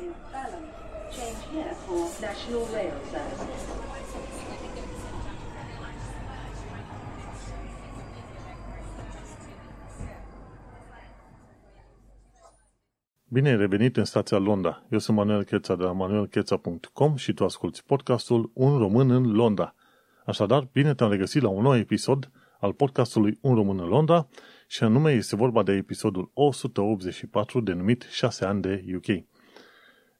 in 0.00 0.12
Balham. 0.32 0.64
Change 1.10 1.40
here 1.52 1.74
for 1.86 2.10
National 2.20 2.64
Rail 2.74 2.94
Services. 3.10 3.62
Bine 13.28 13.48
ai 13.48 13.56
revenit 13.56 13.96
în 13.96 14.04
stația 14.04 14.38
Londra. 14.38 14.86
Eu 14.90 14.98
sunt 14.98 15.16
Manuel 15.16 15.44
Cheța 15.44 15.76
de 15.76 15.82
la 15.82 15.92
manuelcheța.com 15.92 17.16
și 17.16 17.32
tu 17.32 17.44
asculti 17.44 17.82
podcastul 17.86 18.50
Un 18.54 18.78
român 18.78 19.10
în 19.10 19.32
Londra. 19.32 19.74
Așadar, 20.26 20.68
bine 20.72 20.94
te-am 20.94 21.10
regăsit 21.10 21.42
la 21.42 21.48
un 21.48 21.62
nou 21.62 21.76
episod 21.76 22.30
al 22.60 22.72
podcastului 22.72 23.38
Un 23.40 23.54
român 23.54 23.78
în 23.78 23.86
Londra 23.88 24.28
și 24.66 24.84
anume 24.84 25.12
este 25.12 25.36
vorba 25.36 25.62
de 25.62 25.72
episodul 25.72 26.30
184 26.34 27.60
denumit 27.60 28.06
6 28.10 28.44
ani 28.44 28.60
de 28.60 28.84
UK. 28.94 29.35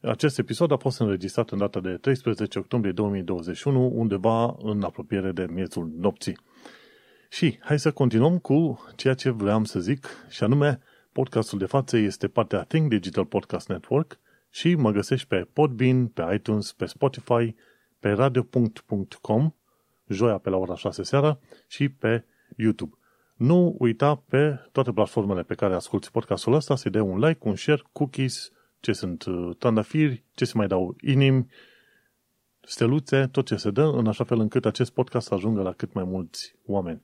Acest 0.08 0.38
episod 0.38 0.72
a 0.72 0.76
fost 0.76 1.00
înregistrat 1.00 1.50
în 1.50 1.58
data 1.58 1.80
de 1.80 1.96
13 1.96 2.58
octombrie 2.58 2.92
2021, 2.92 3.92
undeva 3.94 4.56
în 4.58 4.82
apropiere 4.82 5.32
de 5.32 5.46
miezul 5.50 5.90
nopții. 5.98 6.38
Și 7.28 7.58
hai 7.60 7.78
să 7.78 7.92
continuăm 7.92 8.38
cu 8.38 8.84
ceea 8.96 9.14
ce 9.14 9.30
vreau 9.30 9.64
să 9.64 9.80
zic, 9.80 10.08
și 10.28 10.42
anume 10.44 10.80
podcastul 11.12 11.58
de 11.58 11.64
față 11.64 11.96
este 11.96 12.28
partea 12.28 12.62
Think 12.62 12.88
Digital 12.88 13.24
Podcast 13.24 13.68
Network 13.68 14.18
și 14.50 14.74
mă 14.74 14.90
găsești 14.90 15.26
pe 15.26 15.48
Podbean, 15.52 16.06
pe 16.06 16.22
iTunes, 16.34 16.72
pe 16.72 16.84
Spotify, 16.84 17.54
pe 18.00 18.10
radio.com, 18.10 19.54
joia 20.08 20.38
pe 20.38 20.50
la 20.50 20.56
ora 20.56 20.76
6 20.76 21.02
seara 21.02 21.38
și 21.66 21.88
pe 21.88 22.24
YouTube. 22.56 22.96
Nu 23.34 23.76
uita 23.78 24.22
pe 24.28 24.68
toate 24.72 24.92
platformele 24.92 25.42
pe 25.42 25.54
care 25.54 25.74
asculti 25.74 26.10
podcastul 26.10 26.52
ăsta 26.52 26.76
să-i 26.76 26.90
dai 26.90 27.02
un 27.02 27.18
like, 27.18 27.48
un 27.48 27.56
share, 27.56 27.82
cookies, 27.92 28.50
ce 28.86 28.92
sunt 28.92 29.24
uh, 29.24 29.56
trandafiri, 29.58 30.24
ce 30.34 30.44
se 30.44 30.52
mai 30.56 30.66
dau 30.66 30.96
inimi, 31.00 31.46
steluțe, 32.60 33.26
tot 33.26 33.46
ce 33.46 33.56
se 33.56 33.70
dă, 33.70 33.82
în 33.82 34.06
așa 34.06 34.24
fel 34.24 34.40
încât 34.40 34.64
acest 34.64 34.92
podcast 34.92 35.26
să 35.26 35.34
ajungă 35.34 35.62
la 35.62 35.72
cât 35.72 35.92
mai 35.92 36.04
mulți 36.04 36.54
oameni. 36.66 37.02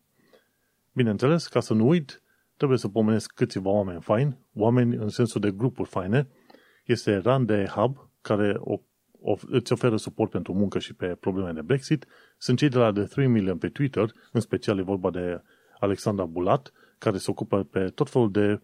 Bineînțeles, 0.92 1.46
ca 1.46 1.60
să 1.60 1.74
nu 1.74 1.88
uit, 1.88 2.22
trebuie 2.56 2.78
să 2.78 2.88
pomenesc 2.88 3.32
câțiva 3.34 3.70
oameni 3.70 4.00
faini, 4.00 4.38
oameni 4.54 4.96
în 4.96 5.08
sensul 5.08 5.40
de 5.40 5.50
grupuri 5.50 5.88
faine. 5.88 6.28
Este 6.84 7.16
Rande 7.16 7.64
Hub, 7.74 8.10
care 8.20 8.56
o, 8.58 8.80
o, 9.20 9.34
îți 9.46 9.72
oferă 9.72 9.96
suport 9.96 10.30
pentru 10.30 10.52
muncă 10.54 10.78
și 10.78 10.94
pe 10.94 11.06
probleme 11.06 11.52
de 11.52 11.62
Brexit. 11.62 12.06
Sunt 12.38 12.58
cei 12.58 12.68
de 12.68 12.78
la 12.78 12.92
The 12.92 13.04
3 13.04 13.26
Million 13.26 13.58
pe 13.58 13.68
Twitter, 13.68 14.12
în 14.32 14.40
special 14.40 14.78
e 14.78 14.82
vorba 14.82 15.10
de 15.10 15.42
Alexandra 15.78 16.24
Bulat, 16.24 16.72
care 16.98 17.18
se 17.18 17.30
ocupă 17.30 17.62
pe 17.62 17.88
tot 17.88 18.10
felul 18.10 18.30
de, 18.30 18.60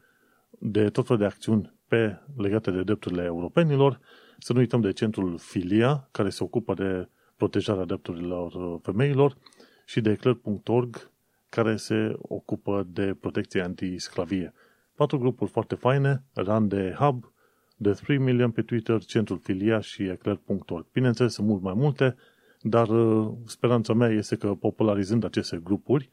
de 0.51 0.91
tot 0.91 1.07
felul 1.07 1.23
de 1.23 1.29
acțiuni 1.29 1.77
pe, 1.89 2.19
legate 2.37 2.71
de 2.71 2.83
drepturile 2.83 3.25
europenilor. 3.25 4.01
Să 4.39 4.53
nu 4.53 4.59
uităm 4.59 4.81
de 4.81 4.93
centrul 4.93 5.39
Filia, 5.39 6.09
care 6.11 6.29
se 6.29 6.43
ocupă 6.43 6.75
de 6.75 7.09
protejarea 7.37 7.85
drepturilor 7.85 8.79
femeilor 8.83 9.37
și 9.85 10.01
de 10.01 10.11
eclair.org, 10.11 11.11
care 11.49 11.77
se 11.77 12.17
ocupă 12.19 12.87
de 12.93 13.17
protecție 13.21 13.63
anti-sclavie. 13.63 14.53
Patru 14.95 15.19
grupuri 15.19 15.51
foarte 15.51 15.75
faine, 15.75 16.25
Run 16.35 16.69
de 16.69 16.95
Hub, 16.99 17.33
de 17.77 17.93
3 17.93 18.19
Million 18.19 18.51
pe 18.51 18.63
Twitter, 18.63 19.05
Centrul 19.05 19.39
Filia 19.39 19.81
și 19.81 20.03
eclair.org. 20.03 20.87
Bineînțeles, 20.93 21.33
sunt 21.33 21.47
mult 21.47 21.63
mai 21.63 21.75
multe, 21.77 22.17
dar 22.61 22.89
uh, 22.89 23.33
speranța 23.47 23.93
mea 23.93 24.09
este 24.09 24.37
că 24.37 24.55
popularizând 24.55 25.25
aceste 25.25 25.61
grupuri, 25.65 26.11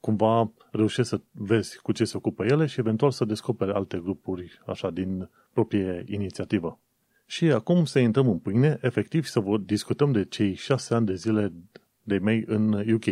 cumva 0.00 0.50
reușești 0.70 1.10
să 1.10 1.20
vezi 1.30 1.78
cu 1.78 1.92
ce 1.92 2.04
se 2.04 2.16
ocupă 2.16 2.44
ele 2.44 2.66
și 2.66 2.80
eventual 2.80 3.10
să 3.10 3.24
descoperi 3.24 3.72
alte 3.72 3.98
grupuri 3.98 4.60
așa 4.66 4.90
din 4.90 5.28
proprie 5.52 6.04
inițiativă. 6.06 6.78
Și 7.26 7.44
acum 7.44 7.84
să 7.84 7.98
intrăm 7.98 8.28
în 8.28 8.38
pâine, 8.38 8.78
efectiv 8.82 9.24
să 9.24 9.40
vă 9.40 9.58
discutăm 9.58 10.12
de 10.12 10.24
cei 10.24 10.54
șase 10.54 10.94
ani 10.94 11.06
de 11.06 11.14
zile 11.14 11.52
de 12.02 12.18
mei 12.18 12.44
în 12.46 12.92
UK. 12.92 13.04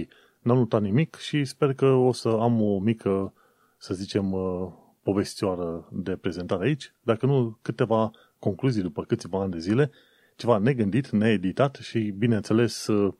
N-am 0.42 0.56
notat 0.56 0.82
nimic 0.82 1.14
și 1.16 1.44
sper 1.44 1.74
că 1.74 1.86
o 1.86 2.12
să 2.12 2.28
am 2.28 2.62
o 2.62 2.78
mică, 2.78 3.32
să 3.78 3.94
zicem, 3.94 4.32
uh, 4.32 4.72
povestioară 5.02 5.88
de 5.92 6.16
prezentare 6.16 6.66
aici, 6.66 6.92
dacă 7.02 7.26
nu 7.26 7.58
câteva 7.62 8.10
concluzii 8.38 8.82
după 8.82 9.04
câțiva 9.04 9.40
ani 9.40 9.52
de 9.52 9.58
zile, 9.58 9.90
ceva 10.36 10.58
negândit, 10.58 11.10
needitat 11.10 11.74
și, 11.74 11.98
bineînțeles, 11.98 12.86
uh, 12.86 13.14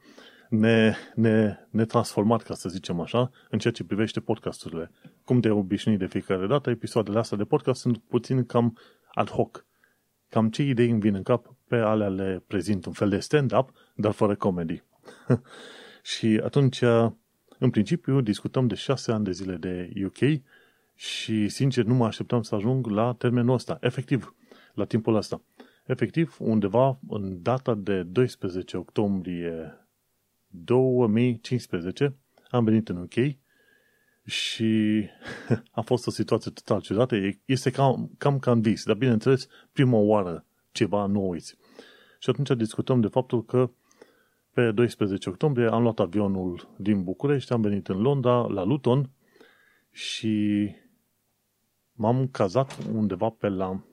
ne, 0.48 0.94
ne, 1.14 1.58
ne 1.70 1.84
transformat, 1.84 2.42
ca 2.42 2.54
să 2.54 2.68
zicem 2.68 3.00
așa, 3.00 3.30
în 3.50 3.58
ceea 3.58 3.72
ce 3.72 3.84
privește 3.84 4.20
podcasturile. 4.20 4.90
Cum 5.24 5.40
de 5.40 5.50
obișnuit 5.50 5.98
de 5.98 6.06
fiecare 6.06 6.46
dată, 6.46 6.70
episoadele 6.70 7.18
astea 7.18 7.36
de 7.36 7.44
podcast 7.44 7.80
sunt 7.80 7.98
puțin 7.98 8.44
cam 8.44 8.78
ad 9.14 9.30
hoc. 9.30 9.66
Cam 10.28 10.50
ce 10.50 10.62
idei 10.62 10.90
îmi 10.90 11.00
vin 11.00 11.14
în 11.14 11.22
cap, 11.22 11.54
pe 11.68 11.76
alea 11.76 12.08
le 12.08 12.42
prezint 12.46 12.86
un 12.86 12.92
fel 12.92 13.08
de 13.08 13.18
stand-up, 13.18 13.72
dar 13.94 14.12
fără 14.12 14.34
comedy. 14.34 14.82
și 16.14 16.40
atunci, 16.44 16.82
în 17.58 17.70
principiu, 17.70 18.20
discutăm 18.20 18.66
de 18.66 18.74
șase 18.74 19.12
ani 19.12 19.24
de 19.24 19.30
zile 19.30 19.56
de 19.56 19.90
UK 20.04 20.40
și, 20.94 21.48
sincer, 21.48 21.84
nu 21.84 21.94
mă 21.94 22.06
așteptam 22.06 22.42
să 22.42 22.54
ajung 22.54 22.86
la 22.86 23.14
termenul 23.18 23.54
ăsta, 23.54 23.78
efectiv, 23.80 24.34
la 24.74 24.84
timpul 24.84 25.16
ăsta. 25.16 25.42
Efectiv, 25.86 26.36
undeva 26.38 26.98
în 27.08 27.42
data 27.42 27.74
de 27.74 28.02
12 28.02 28.76
octombrie 28.76 29.85
2015 30.64 32.16
am 32.50 32.64
venit 32.64 32.88
în 32.88 32.96
UK 32.96 33.36
și 34.24 35.02
a 35.70 35.80
fost 35.80 36.06
o 36.06 36.10
situație 36.10 36.50
total 36.50 36.80
ciudată. 36.80 37.16
Este 37.44 37.70
cam, 37.70 38.10
cam 38.18 38.38
ca 38.38 38.50
în 38.50 38.60
vis, 38.60 38.84
dar 38.84 38.96
bineînțeles, 38.96 39.46
prima 39.72 39.98
oară 39.98 40.44
ceva 40.72 41.06
nu 41.06 41.28
uiți. 41.28 41.56
Și 42.18 42.30
atunci 42.30 42.58
discutăm 42.58 43.00
de 43.00 43.06
faptul 43.06 43.44
că 43.44 43.70
pe 44.52 44.70
12 44.70 45.28
octombrie 45.28 45.68
am 45.68 45.82
luat 45.82 45.98
avionul 45.98 46.74
din 46.76 47.02
București, 47.02 47.52
am 47.52 47.60
venit 47.60 47.88
în 47.88 48.00
Londra, 48.00 48.46
la 48.46 48.62
Luton 48.62 49.10
și 49.90 50.68
m-am 51.92 52.28
cazat 52.28 52.78
undeva 52.92 53.28
pe 53.28 53.48
la 53.48 53.84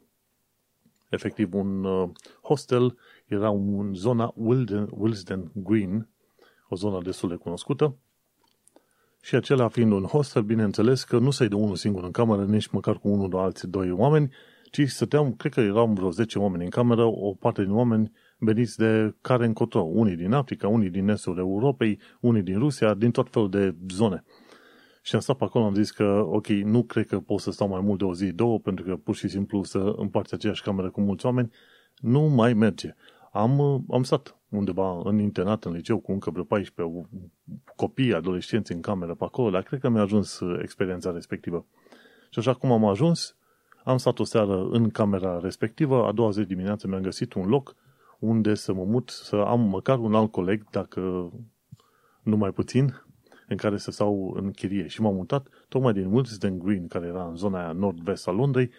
efectiv 1.09 1.53
un 1.53 1.83
uh, 1.83 2.09
hostel, 2.41 2.97
era 3.25 3.49
în 3.49 3.93
zona 3.93 4.33
Wilden, 4.35 4.87
Wilsden 4.91 5.51
Green, 5.53 6.09
o 6.73 6.75
zonă 6.75 7.01
destul 7.03 7.29
de 7.29 7.35
cunoscută. 7.35 7.95
Și 9.21 9.35
acela 9.35 9.67
fiind 9.67 9.91
un 9.91 10.03
hostel, 10.03 10.41
bineînțeles 10.41 11.03
că 11.03 11.17
nu 11.17 11.31
să-i 11.31 11.47
de 11.47 11.55
unul 11.55 11.75
singur 11.75 12.03
în 12.03 12.11
cameră, 12.11 12.45
nici 12.45 12.67
măcar 12.67 12.97
cu 12.97 13.07
unul, 13.09 13.29
doi 13.29 13.41
alții 13.41 13.67
doi 13.67 13.91
oameni, 13.91 14.31
ci 14.71 14.87
stăteam, 14.87 15.33
cred 15.33 15.53
că 15.53 15.59
eram 15.59 15.93
vreo 15.93 16.11
10 16.11 16.39
oameni 16.39 16.63
în 16.63 16.69
cameră, 16.69 17.05
o 17.05 17.33
parte 17.33 17.63
din 17.63 17.71
oameni 17.71 18.11
veniți 18.37 18.77
de 18.77 19.15
care 19.21 19.45
încotro, 19.45 19.81
unii 19.81 20.15
din 20.15 20.33
Africa, 20.33 20.67
unii 20.67 20.89
din 20.89 21.09
estul 21.09 21.37
Europei, 21.37 21.99
unii 22.19 22.41
din 22.41 22.57
Rusia, 22.59 22.93
din 22.93 23.11
tot 23.11 23.29
felul 23.29 23.49
de 23.49 23.75
zone. 23.89 24.23
Și 25.01 25.15
am 25.15 25.21
stat 25.21 25.37
pe 25.37 25.43
acolo, 25.43 25.65
am 25.65 25.73
zis 25.73 25.91
că, 25.91 26.23
ok, 26.25 26.47
nu 26.47 26.83
cred 26.83 27.05
că 27.05 27.19
pot 27.19 27.39
să 27.39 27.51
stau 27.51 27.67
mai 27.67 27.81
mult 27.81 27.99
de 27.99 28.05
o 28.05 28.13
zi, 28.13 28.31
două, 28.31 28.59
pentru 28.59 28.85
că 28.85 28.95
pur 28.95 29.15
și 29.15 29.27
simplu 29.27 29.63
să 29.63 29.93
împarți 29.97 30.33
aceeași 30.33 30.63
cameră 30.63 30.89
cu 30.89 31.01
mulți 31.01 31.25
oameni, 31.25 31.51
nu 31.95 32.21
mai 32.21 32.53
merge. 32.53 32.95
Am, 33.31 33.85
am 33.89 34.03
stat 34.03 34.37
undeva 34.55 35.01
în 35.03 35.19
internat, 35.19 35.65
în 35.65 35.71
liceu, 35.71 35.99
cu 35.99 36.11
încă 36.11 36.29
vreo 36.29 36.43
14 36.43 37.07
copii, 37.75 38.13
adolescenți 38.13 38.71
în 38.71 38.81
cameră 38.81 39.15
pe 39.15 39.23
acolo, 39.23 39.49
dar 39.49 39.63
cred 39.63 39.79
că 39.79 39.89
mi-a 39.89 40.01
ajuns 40.01 40.39
uh, 40.39 40.59
experiența 40.61 41.11
respectivă. 41.11 41.65
Și 42.29 42.39
așa 42.39 42.53
cum 42.53 42.71
am 42.71 42.85
ajuns, 42.85 43.35
am 43.83 43.97
stat 43.97 44.19
o 44.19 44.23
seară 44.23 44.67
în 44.71 44.89
camera 44.89 45.39
respectivă, 45.39 46.05
a 46.05 46.11
doua 46.11 46.29
zi 46.29 46.41
dimineață 46.41 46.87
mi-am 46.87 47.01
găsit 47.01 47.33
un 47.33 47.47
loc 47.47 47.75
unde 48.19 48.53
să 48.53 48.73
mă 48.73 48.83
mut, 48.83 49.09
să 49.09 49.35
am 49.35 49.59
măcar 49.59 49.99
un 49.99 50.15
alt 50.15 50.31
coleg, 50.31 50.69
dacă 50.69 51.31
nu 52.21 52.37
mai 52.37 52.51
puțin, 52.51 53.03
în 53.47 53.57
care 53.57 53.77
să 53.77 53.91
stau 53.91 54.33
în 54.35 54.51
chirie. 54.51 54.87
Și 54.87 55.01
m-am 55.01 55.15
mutat 55.15 55.47
tocmai 55.69 55.93
din 55.93 56.13
Wilsden 56.13 56.59
Green, 56.59 56.87
care 56.87 57.07
era 57.07 57.27
în 57.27 57.35
zona 57.35 57.59
aia 57.59 57.71
nord-vest 57.71 58.27
a 58.27 58.31
Londrei, 58.31 58.69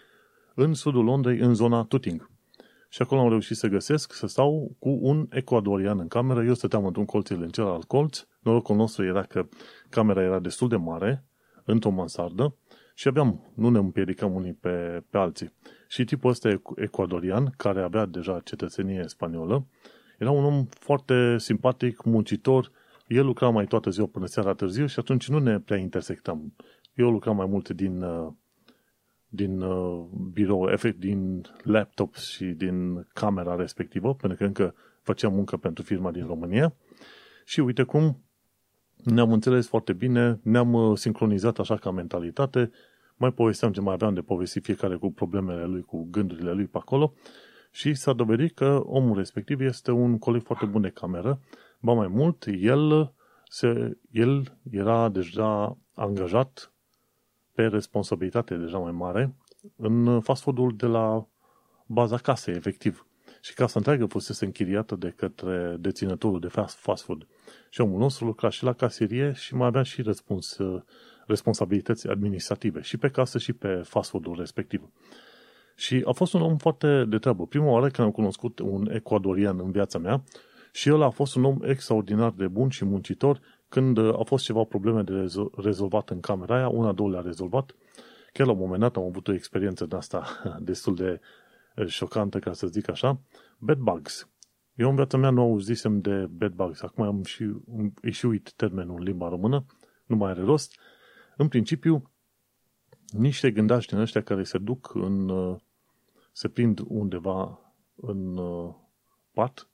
în 0.54 0.74
sudul 0.74 1.04
Londrei, 1.04 1.38
în 1.38 1.54
zona 1.54 1.84
Tooting. 1.84 2.30
Și 2.94 3.03
acolo 3.03 3.20
am 3.20 3.29
reușit 3.29 3.56
să 3.56 3.67
găsesc 3.67 4.12
să 4.12 4.26
stau 4.26 4.76
cu 4.79 4.99
un 5.02 5.26
ecuadorian 5.31 5.99
în 5.99 6.08
cameră. 6.08 6.44
Eu 6.44 6.55
stăteam 6.55 6.87
într-un 6.87 7.05
colț, 7.05 7.31
el 7.31 7.43
în 7.43 7.49
celălalt 7.49 7.85
colț. 7.85 8.26
Norocul 8.41 8.76
nostru 8.76 9.05
era 9.05 9.23
că 9.23 9.49
camera 9.88 10.23
era 10.23 10.38
destul 10.38 10.69
de 10.69 10.76
mare, 10.76 11.25
într-o 11.64 11.91
mansardă, 11.91 12.56
și 12.94 13.08
aveam, 13.08 13.52
nu 13.55 13.69
ne 13.69 13.79
împiedicam 13.79 14.35
unii 14.35 14.52
pe, 14.52 15.02
pe 15.11 15.19
alții. 15.19 15.52
Și 15.88 16.05
tipul 16.05 16.31
ăsta 16.31 16.61
ecuadorian, 16.76 17.55
care 17.56 17.82
avea 17.82 18.06
deja 18.06 18.41
cetățenie 18.44 19.05
spaniolă, 19.06 19.67
era 20.19 20.31
un 20.31 20.44
om 20.44 20.64
foarte 20.64 21.38
simpatic, 21.38 22.02
muncitor, 22.02 22.70
el 23.06 23.25
lucra 23.25 23.49
mai 23.49 23.67
toată 23.67 23.90
ziua 23.90 24.06
până 24.06 24.26
seara 24.26 24.55
târziu 24.55 24.87
și 24.87 24.99
atunci 24.99 25.29
nu 25.29 25.38
ne 25.38 25.61
prea 25.61 25.79
intersectam. 25.79 26.55
Eu 26.94 27.11
lucram 27.11 27.37
mai 27.37 27.47
mult 27.47 27.69
din 27.69 28.02
uh, 28.02 28.32
din 29.34 29.60
uh, 29.60 30.04
birou, 30.32 30.69
efect 30.69 30.98
din 30.98 31.46
laptop 31.62 32.14
și 32.14 32.44
din 32.44 33.06
camera 33.12 33.54
respectivă, 33.54 34.14
pentru 34.14 34.38
că 34.38 34.44
încă 34.44 34.75
făceam 35.02 35.34
muncă 35.34 35.56
pentru 35.56 35.82
firma 35.82 36.10
din 36.10 36.26
România. 36.26 36.75
Și 37.44 37.60
uite 37.60 37.82
cum 37.82 38.22
ne-am 39.04 39.32
înțeles 39.32 39.66
foarte 39.66 39.92
bine, 39.92 40.40
ne-am 40.42 40.72
uh, 40.72 40.98
sincronizat 40.98 41.58
așa 41.58 41.76
ca 41.76 41.90
mentalitate, 41.90 42.70
mai 43.16 43.32
povesteam 43.32 43.72
ce 43.72 43.81
mai 43.81 43.94
aveam 43.94 44.14
de 44.14 44.20
povesti 44.20 44.60
fiecare 44.60 44.96
cu 44.96 45.12
problemele 45.12 45.64
lui, 45.64 45.82
cu 45.82 46.08
gândurile 46.10 46.52
lui 46.52 46.66
pe 46.66 46.78
acolo. 46.78 47.14
Și 47.70 47.94
s-a 47.94 48.12
dovedit 48.12 48.54
că 48.54 48.80
omul 48.84 49.16
respectiv 49.16 49.60
este 49.60 49.90
un 49.90 50.19
coleg 50.19 50.42
foarte 50.42 50.66
bun 50.66 50.80
de 50.80 50.88
cameră, 50.88 51.40
ba 51.80 51.92
mai 51.92 52.08
mult, 52.08 52.44
el, 52.60 53.12
se, 53.48 53.98
el 54.10 54.58
era 54.70 55.08
deja 55.08 55.78
angajat 55.94 56.74
pe 57.54 57.66
responsabilitate 57.66 58.54
deja 58.56 58.78
mai 58.78 58.92
mare 58.92 59.34
în 59.76 60.20
fast 60.20 60.42
food-ul 60.42 60.74
de 60.76 60.86
la 60.86 61.26
baza 61.86 62.16
casei, 62.16 62.54
efectiv. 62.54 63.06
Și 63.40 63.54
casa 63.54 63.72
întreagă 63.76 64.06
fusese 64.06 64.44
închiriată 64.44 64.96
de 64.96 65.12
către 65.16 65.76
deținătorul 65.80 66.40
de 66.40 66.48
fast, 66.48 66.76
fast 66.76 67.04
food. 67.04 67.26
Și 67.70 67.80
omul 67.80 67.98
nostru 67.98 68.24
lucra 68.24 68.48
și 68.48 68.64
la 68.64 68.72
caserie 68.72 69.32
și 69.32 69.54
mai 69.54 69.66
avea 69.66 69.82
și 69.82 70.02
răspuns, 70.02 70.56
responsabilități 71.26 72.08
administrative, 72.08 72.80
și 72.80 72.96
pe 72.96 73.08
casă 73.08 73.38
și 73.38 73.52
pe 73.52 73.82
fast 73.84 74.10
food-ul 74.10 74.36
respectiv. 74.38 74.88
Și 75.76 76.02
a 76.06 76.12
fost 76.12 76.32
un 76.32 76.40
om 76.40 76.56
foarte 76.56 77.04
de 77.04 77.18
treabă. 77.18 77.46
Prima 77.46 77.70
oară 77.70 77.88
când 77.88 78.06
am 78.06 78.12
cunoscut 78.12 78.58
un 78.58 78.90
ecuadorian 78.92 79.60
în 79.60 79.70
viața 79.70 79.98
mea 79.98 80.24
și 80.72 80.88
el 80.88 81.02
a 81.02 81.10
fost 81.10 81.34
un 81.34 81.44
om 81.44 81.58
extraordinar 81.62 82.30
de 82.30 82.48
bun 82.48 82.68
și 82.68 82.84
muncitor 82.84 83.40
când 83.69 83.99
a 83.99 84.22
fost 84.25 84.44
ceva 84.44 84.64
probleme 84.64 85.02
de 85.02 85.26
rezolvat 85.56 86.11
în 86.11 86.20
camera 86.20 86.56
aia, 86.56 86.69
una, 86.69 86.93
două 86.93 87.11
le-a 87.11 87.20
rezolvat. 87.20 87.75
Chiar 88.32 88.46
la 88.46 88.52
un 88.52 88.58
moment 88.58 88.81
dat 88.81 88.96
am 88.96 89.02
avut 89.02 89.28
o 89.28 89.32
experiență 89.32 89.87
de 89.87 89.96
asta 89.96 90.26
destul 90.61 90.94
de 90.94 91.20
eh, 91.75 91.87
șocantă, 91.87 92.38
ca 92.38 92.52
să 92.52 92.66
zic 92.66 92.88
așa. 92.88 93.20
Bed 93.58 93.78
bugs. 93.78 94.28
Eu 94.75 94.88
în 94.88 94.94
viața 94.94 95.16
mea 95.16 95.31
nu 95.31 95.40
auzisem 95.40 96.00
de 96.00 96.26
bed 96.31 96.52
bugs. 96.52 96.82
Acum 96.82 97.05
am 97.05 97.22
și 97.22 97.52
ieșuit 98.02 98.52
termenul 98.52 98.96
în 98.96 99.02
limba 99.02 99.28
română, 99.28 99.64
nu 100.06 100.16
mai 100.16 100.31
are 100.31 100.43
rost. 100.43 100.78
În 101.37 101.49
principiu, 101.49 102.11
niște 103.06 103.50
gândași 103.50 103.88
din 103.88 103.99
ăștia 103.99 104.22
care 104.22 104.43
se 104.43 104.58
duc 104.58 104.94
în, 104.94 105.28
uh, 105.28 105.56
se 106.32 106.49
prind 106.49 106.81
undeva 106.84 107.58
în 107.94 108.37
uh, 108.37 108.75
pat 109.32 109.69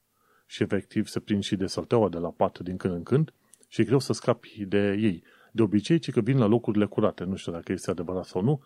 și 0.47 0.63
efectiv 0.63 1.07
se 1.07 1.21
prind 1.21 1.43
și 1.43 1.57
de 1.57 1.67
salteaua 1.67 2.09
de 2.09 2.19
la 2.19 2.31
pat 2.31 2.59
din 2.59 2.77
când 2.77 2.95
în 2.95 3.03
când 3.03 3.33
și 3.71 3.81
e 3.81 3.85
greu 3.85 3.99
să 3.99 4.13
scapi 4.13 4.65
de 4.65 4.97
ei. 5.01 5.23
De 5.53 5.63
obicei, 5.63 5.99
ci 5.99 6.11
că 6.11 6.21
vin 6.21 6.39
la 6.39 6.47
locurile 6.47 6.87
curate, 6.87 7.25
nu 7.25 7.37
știu 7.37 7.53
dacă 7.53 7.73
este 7.73 7.91
adevărat 7.91 8.25
sau 8.25 8.43
nu, 8.43 8.63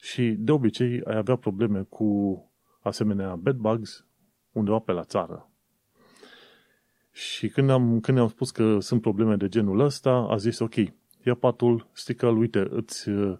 și 0.00 0.34
de 0.38 0.52
obicei 0.52 1.00
ai 1.04 1.16
avea 1.16 1.36
probleme 1.36 1.82
cu 1.82 2.40
asemenea 2.80 3.36
bedbugs 3.36 4.06
undeva 4.52 4.78
pe 4.78 4.92
la 4.92 5.04
țară. 5.04 5.50
Și 7.12 7.48
când 7.48 7.70
am, 7.70 8.00
când 8.00 8.18
am 8.18 8.28
spus 8.28 8.50
că 8.50 8.80
sunt 8.80 9.00
probleme 9.00 9.36
de 9.36 9.48
genul 9.48 9.80
ăsta, 9.80 10.10
a 10.10 10.36
zis, 10.36 10.58
ok, 10.58 10.74
ia 11.24 11.34
patul, 11.34 11.88
stică 11.92 12.26
uite, 12.26 12.66
îți 12.70 13.08
uh, 13.08 13.38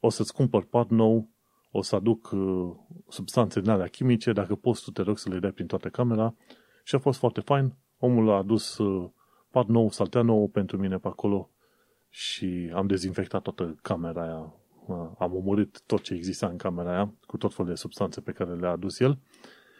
o 0.00 0.08
să-ți 0.08 0.32
cumpăr 0.32 0.64
pat 0.64 0.88
nou, 0.88 1.28
o 1.70 1.82
să 1.82 1.96
aduc 1.96 2.30
uh, 2.32 2.74
substanțe 3.08 3.60
din 3.60 3.70
alea 3.70 3.86
chimice, 3.86 4.32
dacă 4.32 4.54
poți 4.54 4.82
tu 4.82 4.90
te 4.90 5.02
rog 5.02 5.18
să 5.18 5.28
le 5.28 5.38
dai 5.38 5.50
prin 5.50 5.66
toată 5.66 5.88
camera 5.88 6.34
și 6.84 6.94
a 6.94 6.98
fost 6.98 7.18
foarte 7.18 7.40
fain. 7.40 7.74
Omul 7.98 8.30
a 8.30 8.36
adus 8.36 8.78
uh, 8.78 9.10
pat 9.54 9.66
nou, 9.66 9.90
saltea 9.90 10.22
nou 10.22 10.48
pentru 10.48 10.78
mine 10.78 10.98
pe 10.98 11.08
acolo 11.08 11.50
și 12.08 12.70
am 12.74 12.86
dezinfectat 12.86 13.42
toată 13.42 13.76
camera 13.82 14.22
aia. 14.22 14.54
Uh, 14.86 15.10
am 15.18 15.34
omorât 15.34 15.82
tot 15.86 16.00
ce 16.00 16.14
exista 16.14 16.46
în 16.46 16.56
camera 16.56 16.90
aia 16.90 17.14
cu 17.26 17.36
tot 17.36 17.54
felul 17.54 17.70
de 17.70 17.76
substanțe 17.76 18.20
pe 18.20 18.32
care 18.32 18.54
le-a 18.54 18.70
adus 18.70 19.00
el 19.00 19.18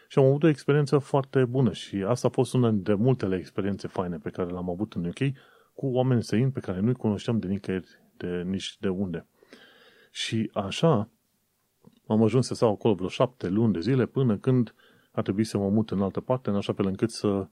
și 0.08 0.18
am 0.18 0.24
avut 0.24 0.42
o 0.42 0.48
experiență 0.48 0.98
foarte 0.98 1.44
bună 1.44 1.72
și 1.72 1.96
asta 1.96 2.26
a 2.26 2.30
fost 2.30 2.54
una 2.54 2.70
dintre 2.70 2.94
multele 2.94 3.36
experiențe 3.36 3.88
faine 3.88 4.16
pe 4.16 4.30
care 4.30 4.50
le-am 4.50 4.70
avut 4.70 4.92
în 4.92 5.04
UK 5.04 5.34
cu 5.74 5.86
oameni 5.86 6.22
străini 6.22 6.50
pe 6.50 6.60
care 6.60 6.80
nu-i 6.80 6.94
cunoșteam 6.94 7.38
de 7.38 7.46
nicăieri, 7.46 7.88
de 8.16 8.42
nici 8.42 8.76
de 8.80 8.88
unde. 8.88 9.26
Și 10.10 10.50
așa 10.52 11.10
am 12.06 12.22
ajuns 12.22 12.46
să 12.46 12.54
stau 12.54 12.70
acolo 12.70 12.94
vreo 12.94 13.08
șapte 13.08 13.48
luni 13.48 13.72
de 13.72 13.80
zile 13.80 14.06
până 14.06 14.36
când 14.36 14.74
a 15.12 15.22
trebuit 15.22 15.46
să 15.46 15.58
mă 15.58 15.68
mut 15.68 15.90
în 15.90 16.02
altă 16.02 16.20
parte, 16.20 16.50
în 16.50 16.56
așa 16.56 16.72
fel 16.72 16.86
încât 16.86 17.10
să 17.10 17.48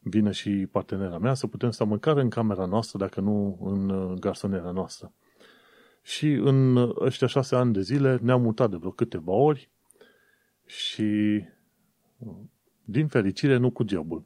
vină 0.00 0.30
și 0.30 0.50
partenera 0.70 1.18
mea, 1.18 1.34
să 1.34 1.46
putem 1.46 1.70
sta 1.70 1.84
măcar 1.84 2.16
în 2.16 2.28
camera 2.28 2.64
noastră, 2.64 2.98
dacă 2.98 3.20
nu 3.20 3.58
în 3.62 3.88
uh, 3.88 4.18
garsonera 4.18 4.70
noastră. 4.70 5.12
Și 6.02 6.32
în 6.32 6.76
ăștia 7.00 7.26
șase 7.26 7.56
ani 7.56 7.72
de 7.72 7.80
zile 7.80 8.18
ne-am 8.22 8.42
mutat 8.42 8.70
de 8.70 8.76
vreo 8.76 8.90
câteva 8.90 9.32
ori 9.32 9.70
și 10.66 11.42
din 12.84 13.06
fericire 13.06 13.56
nu 13.56 13.70
cu 13.70 13.84
jobul. 13.88 14.24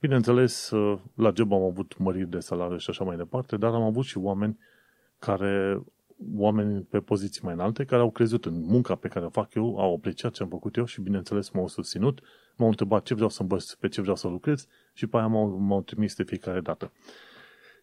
Bineînțeles, 0.00 0.70
uh, 0.70 0.98
la 1.14 1.32
job 1.34 1.52
am 1.52 1.62
avut 1.62 1.98
măriri 1.98 2.30
de 2.30 2.38
salariu 2.38 2.76
și 2.76 2.90
așa 2.90 3.04
mai 3.04 3.16
departe, 3.16 3.56
dar 3.56 3.72
am 3.72 3.82
avut 3.82 4.04
și 4.04 4.18
oameni 4.18 4.58
care 5.18 5.82
oameni 6.36 6.82
pe 6.82 7.00
poziții 7.00 7.40
mai 7.44 7.52
înalte 7.52 7.84
care 7.84 8.02
au 8.02 8.10
crezut 8.10 8.44
în 8.44 8.60
munca 8.64 8.94
pe 8.94 9.08
care 9.08 9.24
o 9.24 9.28
fac 9.28 9.54
eu, 9.54 9.78
au 9.78 9.94
apreciat 9.94 10.32
ce 10.32 10.42
am 10.42 10.48
făcut 10.48 10.76
eu 10.76 10.84
și, 10.84 11.00
bineînțeles, 11.00 11.50
m-au 11.50 11.68
susținut, 11.68 12.20
m-au 12.56 12.68
întrebat 12.68 13.02
ce 13.02 13.14
vreau 13.14 13.28
să 13.28 13.42
învăț, 13.42 13.72
pe 13.72 13.88
ce 13.88 14.00
vreau 14.00 14.16
să 14.16 14.28
lucrez 14.28 14.66
și 14.98 15.06
pe 15.06 15.16
aia 15.16 15.26
m-au, 15.26 15.56
m-au 15.58 15.82
trimis 15.82 16.14
de 16.14 16.22
fiecare 16.22 16.60
dată. 16.60 16.92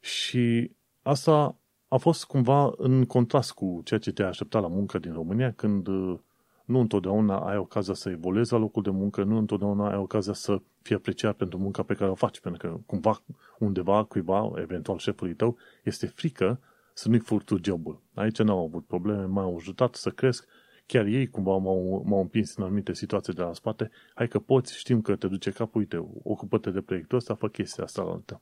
Și 0.02 0.72
asta 1.02 1.56
a 1.88 1.98
fost 1.98 2.26
cumva 2.26 2.74
în 2.78 3.06
contrast 3.06 3.52
cu 3.52 3.82
ceea 3.84 4.00
ce 4.00 4.12
te-ai 4.12 4.28
aștepta 4.28 4.60
la 4.60 4.68
muncă 4.68 5.00
din 5.00 5.14
România, 5.14 5.52
când 5.52 5.88
uh, 5.88 6.20
nu 6.66 6.80
întotdeauna 6.80 7.38
ai 7.38 7.58
ocazia 7.58 7.94
să 7.94 8.10
evoluezi 8.10 8.52
la 8.52 8.58
locul 8.58 8.84
de 8.84 8.90
muncă, 8.90 9.24
nu 9.24 9.38
întotdeauna 9.38 9.90
ai 9.90 9.98
ocazia 9.98 10.34
să 10.34 10.62
fii 10.82 10.96
apreciat 10.96 11.36
pentru 11.36 11.58
munca 11.58 11.84
pe 11.84 11.94
care 11.94 12.12
o 12.12 12.16
faci, 12.16 12.40
pentru 12.40 12.68
că 12.68 12.80
cumva 12.86 13.24
undeva, 13.60 14.04
cuiva, 14.04 14.52
eventual 14.56 14.98
șefului 14.98 15.34
tău, 15.34 15.58
este 15.84 16.08
frică 16.08 16.60
să 16.94 17.10
nu-i 17.10 17.20
fur 17.20 17.44
tu 17.44 17.58
jobul. 17.64 18.02
Aici 18.14 18.42
n-au 18.42 18.64
avut 18.64 18.86
probleme, 18.86 19.26
m-au 19.26 19.56
ajutat 19.56 19.96
să 19.96 20.10
cresc, 20.10 20.48
chiar 20.86 21.06
ei 21.06 21.28
cumva 21.28 21.58
m-au, 21.58 22.04
m-au 22.06 22.22
împins 22.22 22.56
în 22.56 22.64
anumite 22.64 22.94
situații 22.94 23.34
de 23.34 23.42
la 23.42 23.54
spate, 23.54 23.92
hai 24.14 24.28
că 24.28 24.40
poți, 24.40 24.78
știm 24.78 25.02
că 25.02 25.16
te 25.16 25.28
duce 25.28 25.52
capul, 25.52 25.80
uite, 25.80 25.98
ocupă-te 26.24 26.70
de 26.70 26.82
proiectul 26.82 27.18
ăsta, 27.18 27.36
fă 27.36 27.48
chestia 27.48 27.84
asta 27.84 28.04
la 28.04 28.12
altă. 28.12 28.42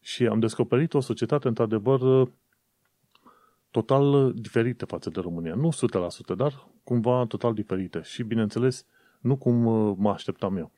Și 0.00 0.26
am 0.26 0.38
descoperit 0.38 0.94
o 0.94 1.00
societate, 1.00 1.48
într-adevăr, 1.48 2.30
total 3.70 4.32
diferită 4.34 4.84
față 4.84 5.10
de 5.10 5.20
România. 5.20 5.54
Nu 5.54 5.68
100%, 6.32 6.36
dar 6.36 6.68
cumva 6.84 7.24
total 7.28 7.54
diferită. 7.54 8.02
Și, 8.02 8.22
bineînțeles, 8.22 8.86
nu 9.20 9.36
cum 9.36 9.54
mă 9.98 10.10
așteptam 10.10 10.56
eu. 10.56 10.70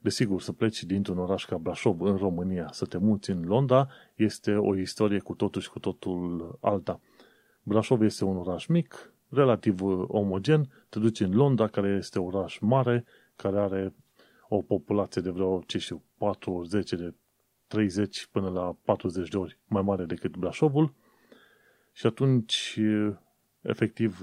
Desigur, 0.00 0.40
să 0.40 0.52
pleci 0.52 0.82
dintr-un 0.82 1.18
oraș 1.18 1.44
ca 1.44 1.56
Brașov 1.56 2.00
în 2.00 2.16
România, 2.16 2.68
să 2.72 2.84
te 2.84 2.98
muți 2.98 3.30
în 3.30 3.44
Londra, 3.44 3.88
este 4.14 4.54
o 4.54 4.76
istorie 4.76 5.18
cu 5.18 5.34
totul 5.34 5.60
și 5.60 5.70
cu 5.70 5.78
totul 5.78 6.58
alta. 6.60 7.00
Brașov 7.62 8.02
este 8.02 8.24
un 8.24 8.36
oraș 8.36 8.66
mic, 8.66 9.13
relativ 9.34 9.82
omogen, 10.06 10.86
te 10.88 10.98
duci 10.98 11.20
în 11.20 11.34
Londra, 11.34 11.68
care 11.68 11.88
este 11.88 12.18
un 12.18 12.34
oraș 12.34 12.58
mare, 12.58 13.04
care 13.36 13.58
are 13.58 13.94
o 14.48 14.62
populație 14.62 15.22
de 15.22 15.30
vreo, 15.30 15.62
ce 15.66 15.78
știu, 15.78 16.02
40, 16.18 16.92
de 16.92 17.14
30 17.66 18.26
până 18.32 18.48
la 18.48 18.76
40 18.84 19.28
de 19.28 19.36
ori 19.36 19.58
mai 19.66 19.82
mare 19.82 20.04
decât 20.04 20.36
Brașovul 20.36 20.94
și 21.92 22.06
atunci, 22.06 22.78
efectiv, 23.60 24.20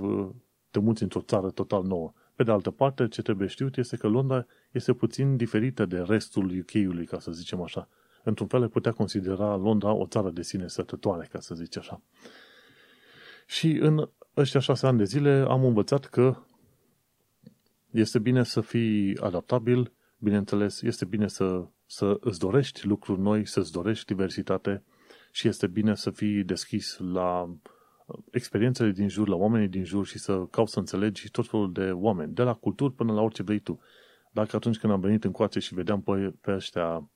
te 0.72 0.80
muți 0.80 1.04
într-o 1.04 1.22
țară 1.22 1.50
total 1.50 1.84
nouă. 1.84 2.14
Pe 2.36 2.44
de 2.44 2.52
altă 2.52 2.72
parte, 2.72 3.08
ce 3.08 3.22
trebuie 3.22 3.48
știut 3.48 3.78
este 3.78 3.98
că 3.98 4.08
Londra 4.08 4.46
este 4.72 4.94
puțin 4.94 5.36
diferită 5.36 5.86
de 5.86 6.00
restul 6.00 6.60
UK-ului, 6.60 7.06
ca 7.06 7.20
să 7.20 7.32
zicem 7.32 7.62
așa. 7.62 7.90
Într-un 8.24 8.48
fel, 8.48 8.70
putea 8.70 8.92
considera 8.92 9.56
Londra 9.56 9.94
o 9.94 10.06
țară 10.06 10.30
de 10.30 10.42
sine 10.42 10.68
sătătoare, 10.68 11.28
ca 11.32 11.40
să 11.40 11.56
zic 11.56 11.78
așa. 11.78 12.02
Și 13.46 13.72
în 13.72 14.10
ăștia 14.38 14.60
șase 14.60 14.88
ani 14.88 14.98
de 14.98 15.04
zile 15.04 15.46
am 15.50 15.66
învățat 15.66 16.06
că 16.06 16.38
este 17.92 18.20
bine 18.20 18.44
să 18.44 18.62
fii 18.62 19.18
adaptabil, 19.18 19.92
bineînțeles, 20.18 20.82
este 20.82 21.06
bine 21.06 21.28
să, 21.28 21.66
să 21.86 22.18
îți 22.20 22.40
dorești 22.40 22.88
lucruri 22.88 23.22
noi, 23.22 23.46
să-ți 23.46 23.72
dorești 23.72 24.06
diversitate 24.06 24.84
și 25.32 25.48
este 25.48 25.68
bine 25.68 25.96
să 25.96 26.10
fii 26.10 26.44
deschis 26.44 26.98
la 26.98 27.56
experiențele 28.32 28.92
din 28.92 29.08
jur, 29.08 29.28
la 29.28 29.36
oamenii 29.36 29.68
din 29.68 29.84
jur 29.84 30.06
și 30.06 30.20
să 30.20 30.46
cauți 30.52 30.74
să 30.74 30.80
înțelegi 30.80 31.30
tot 31.30 31.48
felul 31.48 31.72
de 31.72 31.92
oameni, 31.92 32.34
de 32.34 32.44
la 32.44 32.54
culturi 32.54 32.94
până 32.94 33.14
la 33.14 33.22
orice 33.22 33.44
vrei 33.44 33.60
tu. 33.60 33.80
Dacă 34.32 34.56
atunci 34.56 34.78
când 34.78 34.94
am 34.94 35.00
venit 35.00 35.24
în 35.24 35.32
coace 35.32 35.60
și 35.60 35.74
vedeam 35.74 36.02
pe, 36.02 36.34
pe 36.42 36.52
ăștia 36.52 37.10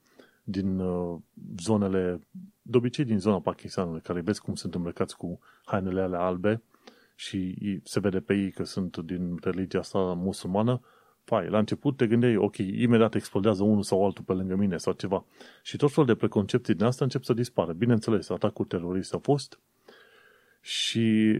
din 0.44 0.80
uh, 0.80 1.20
zonele, 1.60 2.20
de 2.62 2.78
obicei 2.78 3.06
din 3.06 3.20
zona 3.20 3.40
Pakistanului, 3.40 4.02
care 4.02 4.22
vezi 4.22 4.42
cum 4.42 4.56
sunt 4.56 4.76
îmbrăcați 4.76 5.18
cu 5.18 5.40
hainele 5.66 6.02
alea 6.02 6.20
albe 6.20 6.62
și 7.16 7.56
se 7.84 8.00
vede 8.00 8.20
pe 8.20 8.34
ei 8.34 8.52
că 8.52 8.64
sunt 8.64 8.98
din 8.98 9.38
religia 9.42 9.80
asta 9.80 10.00
musulmană, 10.00 10.82
fai, 11.24 11.50
la 11.50 11.58
început 11.58 11.98
te 11.98 12.08
gândeai, 12.08 12.36
ok, 12.36 12.58
imediat 12.58 13.16
explodează 13.16 13.64
unul 13.64 13.84
sau 13.84 14.06
altul 14.06 14.24
pe 14.24 14.34
lângă 14.34 14.56
mine 14.56 14.78
sau 14.78 14.94
ceva. 14.94 15.26
Și 15.64 15.78
tot 15.78 15.92
felul 15.92 16.06
de 16.06 16.16
preconcepții 16.16 16.74
din 16.74 16.86
asta 16.86 17.04
încep 17.04 17.24
să 17.24 17.34
dispară. 17.34 17.74
Bineînțeles, 17.74 18.30
atacul 18.30 18.66
terorist 18.66 19.14
a 19.14 19.18
fost, 19.18 19.60
și 20.62 21.36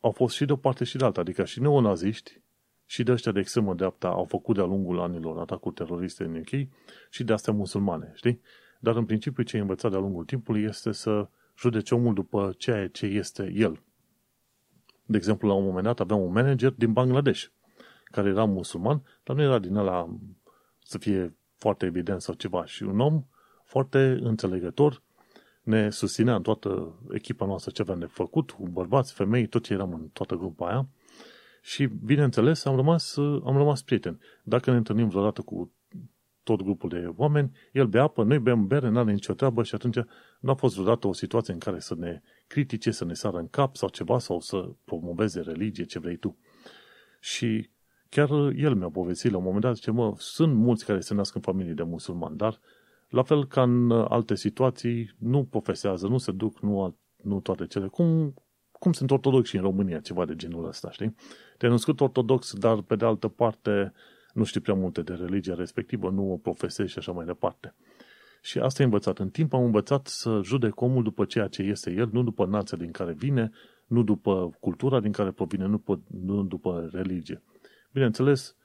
au 0.00 0.10
fost 0.10 0.34
și 0.34 0.44
de 0.44 0.52
o 0.52 0.56
parte 0.56 0.84
și 0.84 0.96
de 0.96 1.04
alta, 1.04 1.20
adică 1.20 1.44
și 1.44 1.60
neonaziști 1.60 2.40
și 2.86 3.02
de 3.02 3.12
ăștia 3.12 3.32
de 3.32 3.40
extremă 3.40 3.74
dreapta 3.74 4.08
au 4.08 4.24
făcut 4.24 4.54
de-a 4.54 4.64
lungul 4.64 5.00
anilor 5.00 5.38
atacuri 5.38 5.74
teroriste 5.74 6.24
în 6.24 6.36
UK 6.36 6.68
și 7.10 7.24
de 7.24 7.32
astea 7.32 7.52
musulmane, 7.52 8.12
știi? 8.14 8.40
Dar 8.80 8.96
în 8.96 9.04
principiu 9.04 9.42
ce 9.42 9.56
ai 9.56 9.62
învățat 9.62 9.90
de-a 9.90 10.00
lungul 10.00 10.24
timpului 10.24 10.62
este 10.62 10.92
să 10.92 11.28
judeci 11.58 11.90
omul 11.90 12.14
după 12.14 12.54
ceea 12.58 12.88
ce 12.88 13.06
este 13.06 13.52
el. 13.54 13.82
De 15.04 15.16
exemplu, 15.16 15.48
la 15.48 15.54
un 15.54 15.64
moment 15.64 15.84
dat 15.84 16.00
aveam 16.00 16.20
un 16.20 16.32
manager 16.32 16.70
din 16.70 16.92
Bangladesh, 16.92 17.44
care 18.04 18.28
era 18.28 18.44
musulman, 18.44 19.02
dar 19.22 19.36
nu 19.36 19.42
era 19.42 19.58
din 19.58 19.74
ăla 19.74 20.16
să 20.82 20.98
fie 20.98 21.36
foarte 21.56 21.86
evident 21.86 22.22
sau 22.22 22.34
ceva. 22.34 22.64
Și 22.64 22.82
un 22.82 23.00
om 23.00 23.24
foarte 23.64 24.18
înțelegător 24.22 25.02
ne 25.62 25.90
susținea 25.90 26.34
în 26.34 26.42
toată 26.42 27.00
echipa 27.10 27.46
noastră 27.46 27.70
ce 27.70 27.82
aveam 27.82 27.98
de 27.98 28.06
făcut, 28.06 28.50
cu 28.50 28.68
bărbați, 28.68 29.12
femei, 29.12 29.46
tot 29.46 29.62
ce 29.62 29.72
eram 29.72 29.92
în 29.92 30.08
toată 30.12 30.34
grupa 30.34 30.68
aia. 30.68 30.88
Și, 31.62 31.86
bineînțeles, 31.86 32.64
am 32.64 32.76
rămas, 32.76 33.16
am 33.16 33.56
rămas 33.56 33.82
prieteni. 33.82 34.18
Dacă 34.42 34.70
ne 34.70 34.76
întâlnim 34.76 35.08
vreodată 35.08 35.42
cu 35.42 35.72
tot 36.42 36.62
grupul 36.62 36.88
de 36.88 37.12
oameni, 37.16 37.50
el 37.72 37.86
bea 37.86 38.02
apă, 38.02 38.22
noi 38.22 38.38
bem 38.38 38.66
bere, 38.66 38.88
n-are 38.88 39.12
nicio 39.12 39.32
treabă 39.32 39.62
și 39.62 39.74
atunci 39.74 39.96
nu 40.40 40.50
a 40.50 40.54
fost 40.54 40.74
vreodată 40.74 41.06
o 41.06 41.12
situație 41.12 41.52
în 41.52 41.58
care 41.58 41.78
să 41.78 41.94
ne 41.98 42.20
critice, 42.52 42.90
să 42.90 43.04
ne 43.04 43.14
sară 43.14 43.38
în 43.38 43.48
cap 43.48 43.76
sau 43.76 43.88
ceva, 43.88 44.18
sau 44.18 44.40
să 44.40 44.68
promoveze 44.84 45.40
religie, 45.40 45.84
ce 45.84 45.98
vrei 45.98 46.16
tu. 46.16 46.36
Și 47.20 47.70
chiar 48.08 48.30
el 48.56 48.74
mi-a 48.74 48.88
povestit 48.88 49.30
la 49.30 49.36
un 49.36 49.42
moment 49.42 49.62
dat, 49.62 49.74
zice, 49.74 49.90
mă, 49.90 50.14
sunt 50.18 50.54
mulți 50.54 50.84
care 50.84 51.00
se 51.00 51.14
nasc 51.14 51.34
în 51.34 51.40
familii 51.40 51.74
de 51.74 51.82
musulmani, 51.82 52.36
dar 52.36 52.60
la 53.08 53.22
fel 53.22 53.46
ca 53.46 53.62
în 53.62 53.90
alte 53.90 54.34
situații, 54.34 55.10
nu 55.18 55.44
profesează, 55.44 56.06
nu 56.06 56.18
se 56.18 56.32
duc, 56.32 56.60
nu, 56.60 56.96
nu 57.22 57.40
toate 57.40 57.66
cele. 57.66 57.86
Cum, 57.86 58.34
cum 58.72 58.92
sunt 58.92 59.10
ortodoxi 59.10 59.56
în 59.56 59.62
România, 59.62 60.00
ceva 60.00 60.24
de 60.24 60.36
genul 60.36 60.66
ăsta, 60.66 60.90
știi? 60.90 61.14
Te-ai 61.58 61.70
născut 61.70 62.00
ortodox, 62.00 62.54
dar 62.54 62.80
pe 62.80 62.96
de 62.96 63.04
altă 63.04 63.28
parte 63.28 63.92
nu 64.32 64.44
știi 64.44 64.60
prea 64.60 64.74
multe 64.74 65.02
de 65.02 65.12
religia 65.12 65.54
respectivă, 65.54 66.10
nu 66.10 66.32
o 66.32 66.36
profesezi 66.36 66.90
și 66.90 66.98
așa 66.98 67.12
mai 67.12 67.24
departe. 67.24 67.74
Și 68.44 68.58
asta 68.58 68.82
e 68.82 68.84
învățat. 68.84 69.18
În 69.18 69.30
timp 69.30 69.52
am 69.52 69.64
învățat 69.64 70.06
să 70.06 70.40
judec 70.44 70.80
omul 70.80 71.02
după 71.02 71.24
ceea 71.24 71.46
ce 71.46 71.62
este 71.62 71.92
el, 71.92 72.08
nu 72.12 72.22
după 72.22 72.46
nația 72.46 72.78
din 72.78 72.90
care 72.90 73.12
vine, 73.12 73.50
nu 73.86 74.02
după 74.02 74.56
cultura 74.60 75.00
din 75.00 75.12
care 75.12 75.30
provine, 75.30 75.64
nu, 75.64 75.70
după, 75.70 76.00
nu 76.06 76.42
după 76.42 76.88
religie. 76.92 77.42
Bineînțeles, 77.92 78.56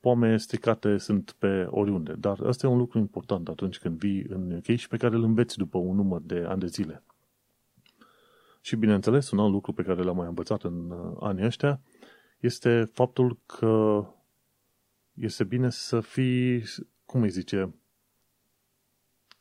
poame 0.00 0.36
stricate 0.36 0.96
sunt 0.96 1.34
pe 1.38 1.66
oriunde, 1.70 2.12
dar 2.12 2.40
asta 2.40 2.66
e 2.66 2.70
un 2.70 2.78
lucru 2.78 2.98
important 2.98 3.48
atunci 3.48 3.78
când 3.78 3.98
vii 3.98 4.26
în 4.28 4.50
UK 4.52 4.76
și 4.76 4.88
pe 4.88 4.96
care 4.96 5.14
îl 5.14 5.22
înveți 5.22 5.56
după 5.56 5.78
un 5.78 5.96
număr 5.96 6.20
de 6.24 6.44
ani 6.48 6.60
de 6.60 6.66
zile. 6.66 7.02
Și 8.60 8.76
bineînțeles, 8.76 9.30
un 9.30 9.38
alt 9.38 9.52
lucru 9.52 9.72
pe 9.72 9.82
care 9.82 10.02
l-am 10.02 10.16
mai 10.16 10.26
învățat 10.26 10.62
în 10.62 10.90
uh, 10.90 11.16
anii 11.20 11.44
ăștia 11.44 11.80
este 12.40 12.90
faptul 12.92 13.38
că 13.46 14.04
este 15.14 15.44
bine 15.44 15.70
să 15.70 16.00
fii, 16.00 16.62
cum 17.04 17.22
îi 17.22 17.30
zice, 17.30 17.74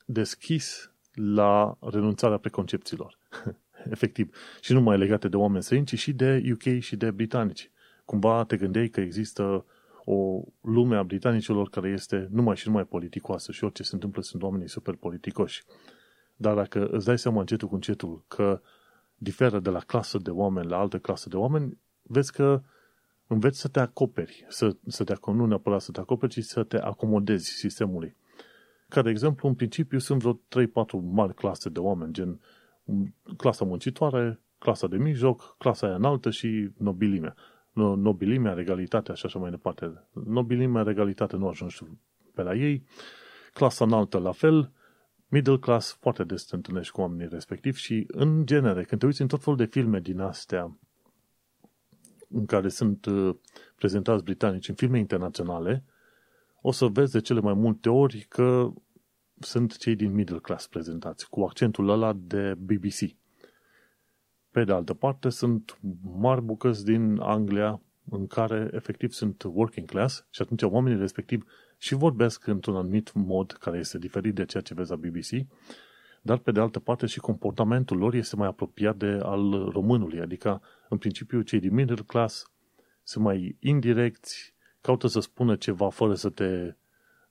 deschis 0.05 0.91
la 1.13 1.77
renunțarea 1.79 2.37
preconcepțiilor. 2.37 3.17
Efectiv. 3.89 4.35
Și 4.61 4.73
nu 4.73 4.81
mai 4.81 4.97
legate 4.97 5.27
de 5.27 5.35
oameni 5.35 5.63
străini, 5.63 5.85
ci 5.85 5.99
și 5.99 6.13
de 6.13 6.43
UK 6.51 6.79
și 6.79 6.95
de 6.95 7.11
britanici. 7.11 7.71
Cumva 8.05 8.43
te 8.43 8.57
gândeai 8.57 8.87
că 8.87 9.01
există 9.01 9.65
o 10.05 10.41
lume 10.61 10.95
a 10.95 11.03
britanicilor 11.03 11.69
care 11.69 11.89
este 11.89 12.27
numai 12.31 12.55
și 12.55 12.67
numai 12.67 12.83
politicoasă 12.83 13.51
și 13.51 13.63
orice 13.63 13.83
se 13.83 13.89
întâmplă 13.93 14.21
sunt 14.21 14.43
oamenii 14.43 14.69
super 14.69 14.95
politicoși. 14.95 15.63
Dar 16.35 16.55
dacă 16.55 16.87
îți 16.87 17.05
dai 17.05 17.19
seama 17.19 17.39
încetul 17.39 17.67
cu 17.67 17.75
încetul 17.75 18.23
că 18.27 18.61
diferă 19.15 19.59
de 19.59 19.69
la 19.69 19.79
clasă 19.79 20.17
de 20.17 20.29
oameni 20.29 20.67
la 20.67 20.77
altă 20.77 20.99
clasă 20.99 21.29
de 21.29 21.35
oameni, 21.35 21.79
vezi 22.01 22.31
că 22.31 22.61
înveți 23.27 23.59
să 23.59 23.67
te 23.67 23.79
acoperi, 23.79 24.45
să, 24.49 24.75
să 24.87 25.03
te, 25.03 25.13
nu 25.25 25.45
neapărat 25.45 25.81
să 25.81 25.91
te 25.91 25.99
acoperi, 25.99 26.31
ci 26.31 26.43
să 26.43 26.63
te 26.63 26.77
acomodezi 26.77 27.49
sistemului. 27.49 28.15
Ca 28.87 29.01
de 29.01 29.09
exemplu, 29.09 29.47
în 29.47 29.55
principiu 29.55 29.99
sunt 29.99 30.21
vreo 30.21 30.33
3-4 30.33 30.39
mari 31.01 31.33
clase 31.33 31.69
de 31.69 31.79
oameni, 31.79 32.13
gen 32.13 32.39
clasa 33.37 33.65
muncitoare, 33.65 34.39
clasa 34.57 34.87
de 34.87 34.97
mijloc, 34.97 35.55
clasa 35.57 35.87
aia 35.87 35.95
înaltă 35.95 36.29
și 36.29 36.69
nobilimea. 36.77 37.35
Nobilimea, 37.73 38.53
regalitatea 38.53 39.13
și 39.13 39.25
așa 39.25 39.39
mai 39.39 39.49
departe. 39.49 40.07
Nobilimea, 40.25 40.83
regalitate 40.83 41.35
nu 41.35 41.47
ajungi 41.47 41.83
pe 42.33 42.41
la 42.41 42.55
ei. 42.55 42.83
Clasa 43.53 43.85
înaltă 43.85 44.17
la 44.17 44.31
fel, 44.31 44.71
middle 45.27 45.57
class 45.57 45.97
foarte 45.99 46.23
des 46.23 46.45
te 46.45 46.55
întâlnești 46.55 46.91
cu 46.91 47.01
oamenii 47.01 47.27
respectiv 47.29 47.75
și 47.75 48.05
în 48.07 48.45
genere, 48.45 48.83
când 48.83 48.99
te 48.99 49.05
uiți 49.05 49.21
în 49.21 49.27
tot 49.27 49.43
felul 49.43 49.57
de 49.57 49.65
filme 49.65 49.99
din 49.99 50.19
astea 50.19 50.77
în 52.29 52.45
care 52.45 52.69
sunt 52.69 53.05
uh, 53.05 53.35
prezentați 53.75 54.23
britanici 54.23 54.69
în 54.69 54.75
filme 54.75 54.99
internaționale, 54.99 55.83
o 56.67 56.71
să 56.71 56.85
vezi 56.85 57.11
de 57.11 57.21
cele 57.21 57.39
mai 57.39 57.53
multe 57.53 57.89
ori 57.89 58.25
că 58.29 58.73
sunt 59.39 59.77
cei 59.77 59.95
din 59.95 60.13
middle 60.13 60.39
class 60.39 60.67
prezentați, 60.67 61.29
cu 61.29 61.41
accentul 61.41 61.89
ăla 61.89 62.13
de 62.13 62.53
BBC. 62.53 63.15
Pe 64.51 64.63
de 64.63 64.71
altă 64.71 64.93
parte, 64.93 65.29
sunt 65.29 65.79
mari 66.01 66.41
bucăți 66.41 66.85
din 66.85 67.19
Anglia 67.19 67.81
în 68.09 68.27
care 68.27 68.69
efectiv 68.73 69.11
sunt 69.11 69.43
working 69.43 69.87
class 69.87 70.27
și 70.29 70.41
atunci 70.41 70.61
oamenii 70.61 70.99
respectiv 70.99 71.45
și 71.77 71.95
vorbesc 71.95 72.47
într-un 72.47 72.75
anumit 72.75 73.13
mod 73.13 73.51
care 73.51 73.77
este 73.77 73.97
diferit 73.97 74.35
de 74.35 74.45
ceea 74.45 74.63
ce 74.63 74.73
vezi 74.73 74.89
la 74.89 74.95
BBC, 74.95 75.47
dar 76.21 76.37
pe 76.37 76.51
de 76.51 76.59
altă 76.59 76.79
parte 76.79 77.05
și 77.05 77.19
comportamentul 77.19 77.97
lor 77.97 78.13
este 78.13 78.35
mai 78.35 78.47
apropiat 78.47 78.97
de 78.97 79.19
al 79.21 79.69
românului, 79.69 80.21
adică 80.21 80.61
în 80.89 80.97
principiu 80.97 81.41
cei 81.41 81.59
din 81.59 81.73
middle 81.73 82.03
class 82.07 82.51
sunt 83.03 83.23
mai 83.23 83.57
indirecți, 83.59 84.54
caută 84.85 85.07
să 85.07 85.19
spună 85.19 85.55
ceva 85.55 85.89
fără 85.89 86.13
să 86.13 86.29
te 86.29 86.75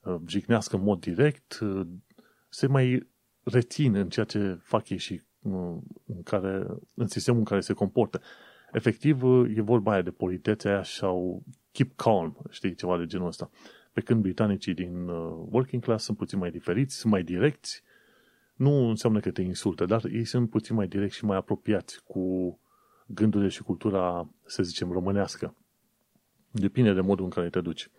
uh, 0.01 0.17
jignească 0.27 0.77
în 0.77 0.83
mod 0.83 1.01
direct, 1.01 1.59
uh, 1.63 1.87
se 2.49 2.67
mai 2.67 3.09
rețin 3.43 3.95
în 3.95 4.09
ceea 4.09 4.27
ce 4.27 4.59
fac 4.63 4.89
ei 4.89 4.99
și 4.99 5.23
uh, 5.43 5.77
în, 6.07 6.23
care, 6.25 6.67
în 6.95 7.07
sistemul 7.07 7.39
în 7.39 7.45
care 7.45 7.61
se 7.61 7.73
comportă. 7.73 8.21
Efectiv, 8.73 9.23
e 9.57 9.61
vorba 9.61 9.93
aia 9.93 10.03
de 10.03 10.11
politețe 10.11 10.69
aia 10.69 10.83
sau 10.83 11.43
keep 11.73 11.97
calm, 11.97 12.37
știi, 12.51 12.75
ceva 12.75 12.99
de 12.99 13.07
genul 13.07 13.27
ăsta. 13.27 13.51
Pe 13.93 14.01
când 14.01 14.23
britanicii 14.23 14.75
din 14.75 15.09
working 15.51 15.83
class 15.83 16.05
sunt 16.05 16.17
puțin 16.17 16.39
mai 16.39 16.51
diferiți, 16.51 16.97
sunt 16.97 17.13
mai 17.13 17.23
direcți, 17.23 17.83
nu 18.55 18.89
înseamnă 18.89 19.21
că 19.21 19.31
te 19.31 19.43
insultă, 19.43 19.85
dar 19.85 20.05
ei 20.05 20.25
sunt 20.25 20.51
puțin 20.51 20.77
mai 20.77 20.87
direcți 20.87 21.17
și 21.17 21.25
mai 21.25 21.37
apropiați 21.37 22.05
cu 22.05 22.59
gândurile 23.07 23.51
și 23.51 23.63
cultura, 23.63 24.29
să 24.45 24.63
zicem, 24.63 24.91
românească. 24.91 25.55
Depinde 26.57 26.93
de 26.93 27.01
modul 27.01 27.25
în 27.25 27.31
care 27.31 27.49
te 27.49 27.61
duci. 27.61 27.91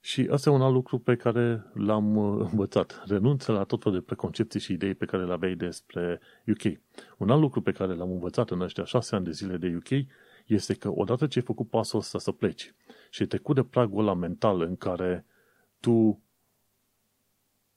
Și 0.00 0.28
asta 0.30 0.50
e 0.50 0.52
un 0.52 0.62
alt 0.62 0.72
lucru 0.72 0.98
pe 0.98 1.16
care 1.16 1.70
l-am 1.74 2.16
uh, 2.16 2.48
învățat. 2.50 3.02
Renunță 3.06 3.52
la 3.52 3.64
tot 3.64 3.82
felul 3.82 3.98
de 3.98 4.04
preconcepții 4.04 4.60
și 4.60 4.72
idei 4.72 4.94
pe 4.94 5.04
care 5.04 5.24
le 5.24 5.32
aveai 5.32 5.54
despre 5.54 6.20
UK. 6.46 6.78
Un 7.18 7.30
alt 7.30 7.40
lucru 7.40 7.60
pe 7.60 7.72
care 7.72 7.94
l-am 7.94 8.10
învățat 8.10 8.50
în 8.50 8.60
ăștia 8.60 8.84
șase 8.84 9.14
ani 9.14 9.24
de 9.24 9.30
zile 9.30 9.56
de 9.56 9.76
UK 9.76 10.06
este 10.46 10.74
că 10.74 10.90
odată 10.94 11.26
ce 11.26 11.38
ai 11.38 11.44
făcut 11.44 11.68
pasul 11.68 11.98
ăsta 11.98 12.18
să 12.18 12.32
pleci 12.32 12.74
și 13.10 13.26
te 13.26 13.40
de 13.54 13.62
pragul 13.62 14.00
ăla 14.00 14.14
mental 14.14 14.60
în 14.60 14.76
care 14.76 15.26
tu 15.80 16.22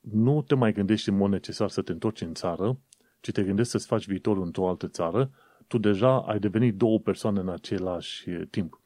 nu 0.00 0.42
te 0.42 0.54
mai 0.54 0.72
gândești 0.72 1.08
în 1.08 1.16
mod 1.16 1.30
necesar 1.30 1.68
să 1.68 1.82
te 1.82 1.92
întorci 1.92 2.20
în 2.20 2.34
țară, 2.34 2.78
ci 3.20 3.30
te 3.30 3.42
gândești 3.42 3.70
să-ți 3.70 3.86
faci 3.86 4.06
viitorul 4.06 4.42
într-o 4.42 4.68
altă 4.68 4.88
țară, 4.88 5.30
tu 5.66 5.78
deja 5.78 6.20
ai 6.20 6.38
devenit 6.38 6.76
două 6.76 6.98
persoane 6.98 7.40
în 7.40 7.48
același 7.48 8.30
timp. 8.30 8.78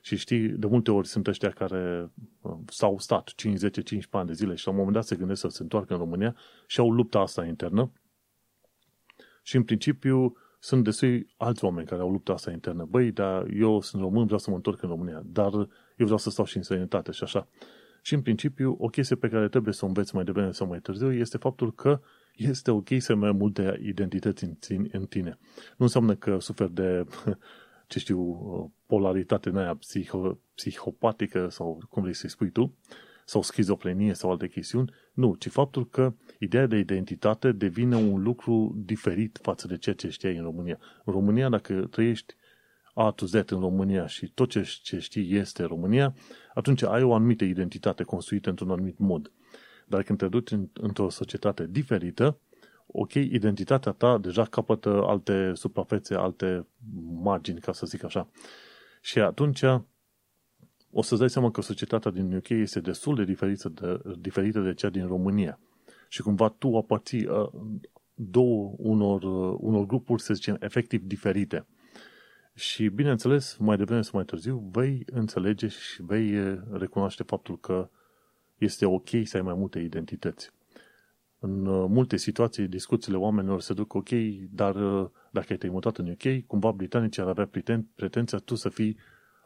Și 0.00 0.16
știi, 0.16 0.48
de 0.48 0.66
multe 0.66 0.90
ori 0.90 1.06
sunt 1.06 1.26
ăștia 1.26 1.50
care 1.50 2.10
uh, 2.40 2.56
s-au 2.66 2.98
stat 2.98 3.32
5, 3.36 3.58
10, 3.58 3.80
15 3.82 4.16
ani 4.16 4.26
de 4.26 4.32
zile 4.32 4.54
și 4.54 4.66
la 4.66 4.72
un 4.72 4.78
moment 4.78 4.96
dat 4.96 5.04
se 5.04 5.16
gândesc 5.16 5.40
să 5.40 5.48
se 5.48 5.62
întoarcă 5.62 5.92
în 5.92 5.98
România 5.98 6.36
și 6.66 6.80
au 6.80 6.90
lupta 6.92 7.18
asta 7.18 7.44
internă. 7.44 7.92
Și 9.42 9.56
în 9.56 9.62
principiu 9.62 10.36
sunt 10.58 10.84
destui 10.84 11.34
alți 11.36 11.64
oameni 11.64 11.86
care 11.86 12.00
au 12.00 12.10
lupta 12.10 12.32
asta 12.32 12.50
internă. 12.50 12.86
Băi, 12.90 13.10
dar 13.10 13.46
eu 13.46 13.80
sunt 13.80 14.02
român, 14.02 14.24
vreau 14.24 14.38
să 14.38 14.50
mă 14.50 14.56
întorc 14.56 14.82
în 14.82 14.88
România, 14.88 15.22
dar 15.24 15.52
eu 15.52 15.68
vreau 15.96 16.18
să 16.18 16.30
stau 16.30 16.44
și 16.44 16.56
în 16.56 16.62
sănătate 16.62 17.12
și 17.12 17.22
așa. 17.22 17.48
Și 18.02 18.14
în 18.14 18.22
principiu, 18.22 18.76
o 18.78 18.88
chestie 18.88 19.16
pe 19.16 19.28
care 19.28 19.48
trebuie 19.48 19.74
să 19.74 19.84
o 19.84 19.88
înveți 19.88 20.14
mai 20.14 20.24
devreme 20.24 20.52
sau 20.52 20.66
mai 20.66 20.78
târziu 20.78 21.12
este 21.12 21.36
faptul 21.36 21.74
că 21.74 22.00
este 22.34 22.70
ok 22.70 22.88
să 22.98 23.14
mai 23.14 23.32
multe 23.32 23.80
identități 23.82 24.44
în 24.92 25.06
tine. 25.08 25.38
Nu 25.76 25.84
înseamnă 25.84 26.14
că 26.14 26.38
suferi 26.38 26.72
de, 26.72 27.06
ce 27.90 27.98
știu, 27.98 28.72
polaritate 28.86 29.48
în 29.48 29.56
aia 29.56 29.74
psiho, 29.74 30.38
psihopatică 30.54 31.48
sau 31.48 31.82
cum 31.88 32.02
vrei 32.02 32.14
să-i 32.14 32.30
spui 32.30 32.50
tu, 32.50 32.76
sau 33.24 33.42
schizofrenie 33.42 34.14
sau 34.14 34.30
alte 34.30 34.48
chestiuni. 34.48 34.92
Nu, 35.12 35.34
ci 35.34 35.48
faptul 35.48 35.88
că 35.88 36.14
ideea 36.38 36.66
de 36.66 36.76
identitate 36.76 37.52
devine 37.52 37.96
un 37.96 38.22
lucru 38.22 38.74
diferit 38.76 39.38
față 39.42 39.66
de 39.66 39.76
ceea 39.76 39.94
ce 39.94 40.08
știai 40.08 40.36
în 40.36 40.42
România. 40.42 40.78
În 41.04 41.12
România, 41.12 41.48
dacă 41.48 41.86
trăiești 41.90 42.34
a 42.94 43.10
to 43.10 43.26
Z 43.26 43.32
în 43.32 43.60
România 43.60 44.06
și 44.06 44.26
tot 44.34 44.50
ce, 44.50 44.78
ce 44.82 44.98
știi 44.98 45.34
este 45.34 45.62
România, 45.62 46.14
atunci 46.54 46.82
ai 46.82 47.02
o 47.02 47.14
anumită 47.14 47.44
identitate 47.44 48.02
construită 48.02 48.50
într-un 48.50 48.70
anumit 48.70 48.98
mod. 48.98 49.32
Dar 49.86 50.02
când 50.02 50.18
te 50.18 50.28
duci 50.28 50.50
în, 50.50 50.68
într-o 50.72 51.08
societate 51.08 51.66
diferită, 51.70 52.40
ok, 52.92 53.12
identitatea 53.12 53.92
ta 53.92 54.18
deja 54.18 54.44
capătă 54.44 55.02
alte 55.06 55.52
suprafețe, 55.54 56.14
alte 56.14 56.66
margini, 57.22 57.60
ca 57.60 57.72
să 57.72 57.86
zic 57.86 58.04
așa. 58.04 58.28
Și 59.00 59.18
atunci 59.18 59.62
o 60.90 61.02
să-ți 61.02 61.20
dai 61.20 61.30
seama 61.30 61.50
că 61.50 61.60
societatea 61.60 62.10
din 62.10 62.34
UK 62.34 62.48
este 62.48 62.80
destul 62.80 63.14
de 63.14 63.24
diferită 63.24 63.68
de, 63.68 64.00
diferită 64.18 64.60
de 64.60 64.74
cea 64.74 64.88
din 64.88 65.06
România. 65.06 65.58
Și 66.08 66.22
cumva 66.22 66.48
tu 66.48 66.76
aparții 66.76 67.26
uh, 67.26 67.48
două 68.14 68.74
unor, 68.76 69.22
uh, 69.22 69.56
unor 69.60 69.86
grupuri, 69.86 70.22
să 70.22 70.34
zicem, 70.34 70.56
efectiv 70.60 71.02
diferite. 71.02 71.66
Și, 72.54 72.88
bineînțeles, 72.88 73.56
mai 73.56 73.76
devreme 73.76 74.02
sau 74.02 74.12
mai 74.14 74.24
târziu, 74.24 74.70
vei 74.72 75.02
înțelege 75.06 75.68
și 75.68 76.02
vei 76.02 76.58
recunoaște 76.70 77.22
faptul 77.22 77.58
că 77.58 77.90
este 78.58 78.86
ok 78.86 79.08
să 79.24 79.36
ai 79.36 79.42
mai 79.42 79.54
multe 79.54 79.78
identități. 79.78 80.50
În 81.42 81.62
multe 81.92 82.16
situații, 82.16 82.68
discuțiile 82.68 83.16
oamenilor 83.16 83.60
se 83.60 83.72
duc 83.72 83.94
ok, 83.94 84.08
dar 84.50 84.74
dacă 85.30 85.46
ai 85.48 85.56
te 85.56 85.68
mutat 85.68 85.96
în 85.96 86.08
UK, 86.08 86.46
cumva 86.46 86.72
britanicii 86.72 87.22
ar 87.22 87.28
avea 87.28 87.48
pretenția 87.94 88.38
tu 88.38 88.54
să 88.54 88.68
fii 88.68 88.96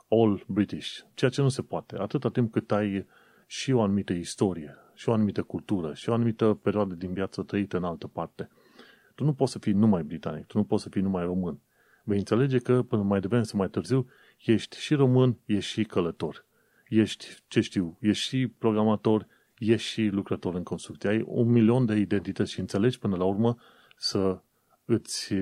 all 0.09 0.45
British, 0.47 0.99
ceea 1.15 1.31
ce 1.31 1.41
nu 1.41 1.49
se 1.49 1.63
poate. 1.63 1.97
Atâta 1.99 2.29
timp 2.29 2.53
cât 2.53 2.73
ai 2.73 3.07
și 3.47 3.73
o 3.73 3.83
anumită 3.83 4.13
istorie, 4.13 4.77
și 4.95 5.09
o 5.09 5.13
anumită 5.13 5.43
cultură, 5.43 5.95
și 5.95 6.09
o 6.09 6.13
anumită 6.13 6.59
perioadă 6.63 6.95
din 6.95 7.13
viață 7.13 7.43
trăită 7.43 7.77
în 7.77 7.85
altă 7.85 8.07
parte. 8.07 8.49
Tu 9.15 9.25
nu 9.25 9.33
poți 9.33 9.53
să 9.53 9.59
fii 9.59 9.73
numai 9.73 10.03
britanic, 10.03 10.47
tu 10.47 10.59
nu 10.59 10.65
poți 10.65 10.83
să 10.83 10.89
fii 10.89 11.03
numai 11.03 11.25
român. 11.25 11.61
Vei 12.05 12.19
înțelege 12.19 12.59
că 12.59 12.83
până 12.83 13.03
mai 13.03 13.21
devreme 13.21 13.43
sau 13.43 13.59
mai 13.59 13.69
târziu 13.69 14.07
ești 14.45 14.79
și 14.79 14.95
român, 14.95 15.39
ești 15.45 15.71
și 15.71 15.85
călător. 15.85 16.45
Ești, 16.89 17.27
ce 17.49 17.61
știu, 17.61 17.97
ești 18.01 18.25
și 18.25 18.47
programator, 18.47 19.27
ești 19.59 19.89
și 19.89 20.07
lucrător 20.07 20.55
în 20.55 20.63
construcție. 20.63 21.09
Ai 21.09 21.23
un 21.27 21.51
milion 21.51 21.87
de 21.87 21.95
identități 21.95 22.53
și 22.53 22.61
înțelegi 22.61 22.99
până 22.99 23.17
la 23.17 23.25
urmă 23.25 23.57
să 23.97 24.41
îți 24.85 25.35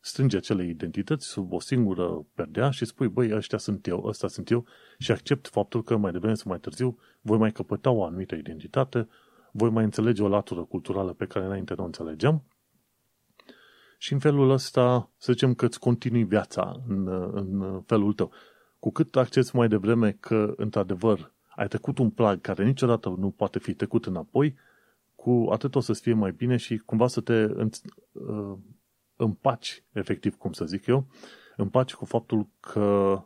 strânge 0.00 0.36
acele 0.36 0.66
identități 0.66 1.26
sub 1.26 1.52
o 1.52 1.60
singură 1.60 2.26
perdea 2.34 2.70
și 2.70 2.84
spui, 2.84 3.08
băi, 3.08 3.34
ăștia 3.34 3.58
sunt 3.58 3.86
eu, 3.86 4.04
ăsta 4.04 4.28
sunt 4.28 4.50
eu 4.50 4.66
și 4.98 5.12
accept 5.12 5.48
faptul 5.48 5.82
că 5.82 5.96
mai 5.96 6.12
devreme 6.12 6.34
sau 6.34 6.44
mai 6.48 6.58
târziu 6.58 6.98
voi 7.20 7.38
mai 7.38 7.52
căpăta 7.52 7.90
o 7.90 8.04
anumită 8.04 8.34
identitate, 8.34 9.08
voi 9.52 9.70
mai 9.70 9.84
înțelege 9.84 10.22
o 10.22 10.28
latură 10.28 10.64
culturală 10.64 11.12
pe 11.12 11.26
care 11.26 11.44
înainte 11.44 11.74
nu 11.76 11.82
o 11.82 11.86
înțelegeam 11.86 12.44
și 13.98 14.12
în 14.12 14.18
felul 14.18 14.50
ăsta, 14.50 15.10
să 15.16 15.32
zicem 15.32 15.54
că 15.54 15.64
îți 15.64 15.78
continui 15.78 16.24
viața 16.24 16.82
în, 16.88 17.08
în 17.32 17.80
felul 17.86 18.12
tău. 18.12 18.32
Cu 18.78 18.90
cât 18.90 19.16
accepti 19.16 19.56
mai 19.56 19.68
devreme 19.68 20.12
că, 20.20 20.52
într-adevăr, 20.56 21.32
ai 21.58 21.68
trecut 21.68 21.98
un 21.98 22.10
plag 22.10 22.40
care 22.40 22.64
niciodată 22.64 23.14
nu 23.18 23.30
poate 23.30 23.58
fi 23.58 23.74
trecut 23.74 24.06
înapoi, 24.06 24.56
cu 25.14 25.48
atât 25.52 25.74
o 25.74 25.80
să-ți 25.80 26.00
fie 26.00 26.12
mai 26.12 26.32
bine 26.32 26.56
și 26.56 26.76
cumva 26.76 27.06
să 27.06 27.20
te 27.20 27.46
împaci, 29.16 29.82
efectiv, 29.92 30.36
cum 30.36 30.52
să 30.52 30.64
zic 30.64 30.86
eu, 30.86 31.06
împaci 31.56 31.94
cu 31.94 32.04
faptul 32.04 32.46
că 32.60 33.20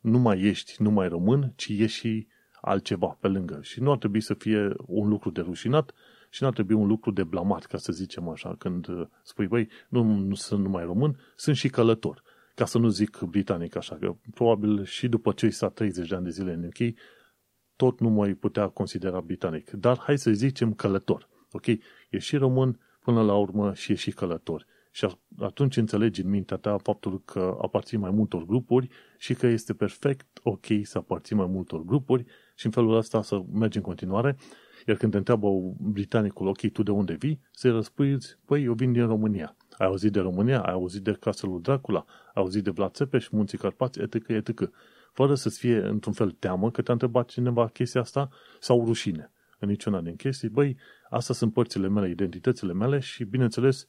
nu 0.00 0.18
mai 0.18 0.40
ești 0.40 0.82
numai 0.82 1.08
român, 1.08 1.52
ci 1.56 1.68
ești 1.68 1.98
și 1.98 2.26
altceva 2.60 3.16
pe 3.20 3.28
lângă. 3.28 3.58
Și 3.62 3.80
nu 3.80 3.90
ar 3.90 3.98
trebui 3.98 4.20
să 4.20 4.34
fie 4.34 4.74
un 4.86 5.08
lucru 5.08 5.30
de 5.30 5.40
rușinat 5.40 5.92
și 6.30 6.42
nu 6.42 6.48
ar 6.48 6.54
trebui 6.54 6.74
un 6.74 6.86
lucru 6.86 7.10
de 7.10 7.24
blamat, 7.24 7.64
ca 7.64 7.78
să 7.78 7.92
zicem 7.92 8.28
așa, 8.28 8.54
când 8.58 8.88
uh, 8.88 9.06
spui, 9.22 9.46
băi, 9.46 9.68
nu, 9.88 10.02
nu 10.02 10.34
sunt 10.34 10.62
numai 10.62 10.84
român, 10.84 11.20
sunt 11.36 11.56
și 11.56 11.68
călător. 11.68 12.22
Ca 12.54 12.64
să 12.64 12.78
nu 12.78 12.88
zic 12.88 13.18
britanic 13.18 13.76
așa, 13.76 13.96
că 13.96 14.14
probabil 14.34 14.84
și 14.84 15.08
după 15.08 15.32
ce 15.32 15.50
s-a 15.50 15.68
30 15.68 16.08
de 16.08 16.14
ani 16.14 16.24
de 16.24 16.30
zile 16.30 16.52
în 16.52 16.64
UK, 16.64 16.94
tot 17.76 18.00
nu 18.00 18.08
mai 18.08 18.34
putea 18.34 18.68
considera 18.68 19.20
britanic. 19.20 19.70
Dar 19.70 19.98
hai 19.98 20.18
să 20.18 20.30
zicem 20.30 20.72
călător. 20.72 21.28
Ok? 21.52 21.66
E 22.10 22.18
și 22.18 22.36
român, 22.36 22.80
până 23.00 23.22
la 23.22 23.34
urmă 23.34 23.74
și 23.74 23.92
e 23.92 23.94
și 23.94 24.10
călător. 24.10 24.66
Și 24.90 25.08
atunci 25.38 25.76
înțelegi 25.76 26.20
în 26.20 26.28
mintea 26.28 26.56
ta 26.56 26.78
faptul 26.78 27.22
că 27.24 27.58
aparții 27.62 27.96
mai 27.96 28.10
multor 28.10 28.44
grupuri 28.44 28.88
și 29.18 29.34
că 29.34 29.46
este 29.46 29.74
perfect 29.74 30.40
ok 30.42 30.66
să 30.82 30.98
aparții 30.98 31.36
mai 31.36 31.46
multor 31.46 31.82
grupuri 31.84 32.24
și 32.54 32.66
în 32.66 32.72
felul 32.72 32.96
ăsta 32.96 33.22
să 33.22 33.42
mergi 33.52 33.76
în 33.76 33.82
continuare. 33.82 34.36
Iar 34.86 34.96
când 34.96 35.12
te 35.12 35.18
întreabă 35.18 35.48
britanicul, 35.78 36.46
ok, 36.46 36.70
tu 36.72 36.82
de 36.82 36.90
unde 36.90 37.14
vii? 37.14 37.40
Să-i 37.50 37.70
răspui, 37.70 38.18
păi, 38.44 38.64
eu 38.64 38.72
vin 38.72 38.92
din 38.92 39.06
România. 39.06 39.56
Ai 39.78 39.86
auzit 39.86 40.12
de 40.12 40.20
România? 40.20 40.60
Ai 40.60 40.72
auzit 40.72 41.02
de 41.02 41.12
Castelul 41.12 41.60
Dracula? 41.60 42.04
Ai 42.08 42.42
auzit 42.42 42.64
de 42.64 42.70
Vlad 42.70 42.92
Țepeș, 42.92 43.28
Munții 43.28 43.58
Carpați, 43.58 44.00
etc., 44.00 44.28
etc. 44.28 44.70
Fără 45.14 45.34
să-ți 45.34 45.58
fie, 45.58 45.76
într-un 45.76 46.12
fel, 46.12 46.30
teamă 46.30 46.70
că 46.70 46.82
te-a 46.82 46.92
întrebat 46.92 47.28
cineva 47.28 47.68
chestia 47.68 48.00
asta 48.00 48.30
sau 48.60 48.84
rușine. 48.84 49.30
În 49.58 49.68
niciuna 49.68 50.00
din 50.00 50.16
chestii, 50.16 50.48
băi, 50.48 50.76
astea 51.10 51.34
sunt 51.34 51.52
părțile 51.52 51.88
mele, 51.88 52.08
identitățile 52.08 52.72
mele 52.72 52.98
și, 52.98 53.24
bineînțeles, 53.24 53.86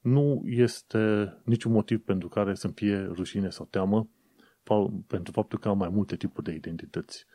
nu 0.00 0.42
este 0.44 1.34
niciun 1.44 1.72
motiv 1.72 2.04
pentru 2.04 2.28
care 2.28 2.54
să 2.54 2.68
fie 2.68 2.98
rușine 2.98 3.50
sau 3.50 3.66
teamă 3.70 4.08
pentru 5.06 5.32
faptul 5.32 5.58
că 5.58 5.68
am 5.68 5.78
mai 5.78 5.88
multe 5.88 6.16
tipuri 6.16 6.46
de 6.46 6.52
identități. 6.52 7.26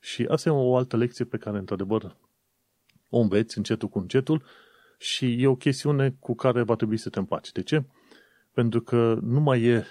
Și 0.00 0.26
asta 0.28 0.48
e 0.48 0.52
o 0.52 0.76
altă 0.76 0.96
lecție 0.96 1.24
pe 1.24 1.36
care, 1.36 1.58
într-adevăr, 1.58 2.16
o 3.08 3.18
înveți 3.18 3.56
încetul 3.56 3.88
cu 3.88 3.98
încetul 3.98 4.42
și 4.98 5.42
e 5.42 5.46
o 5.46 5.56
chestiune 5.56 6.16
cu 6.20 6.34
care 6.34 6.62
va 6.62 6.74
trebui 6.74 6.96
să 6.96 7.08
te 7.08 7.18
împaci. 7.18 7.52
De 7.52 7.62
ce? 7.62 7.84
Pentru 8.52 8.80
că 8.80 9.18
nu 9.22 9.40
mai 9.40 9.62
e 9.62 9.84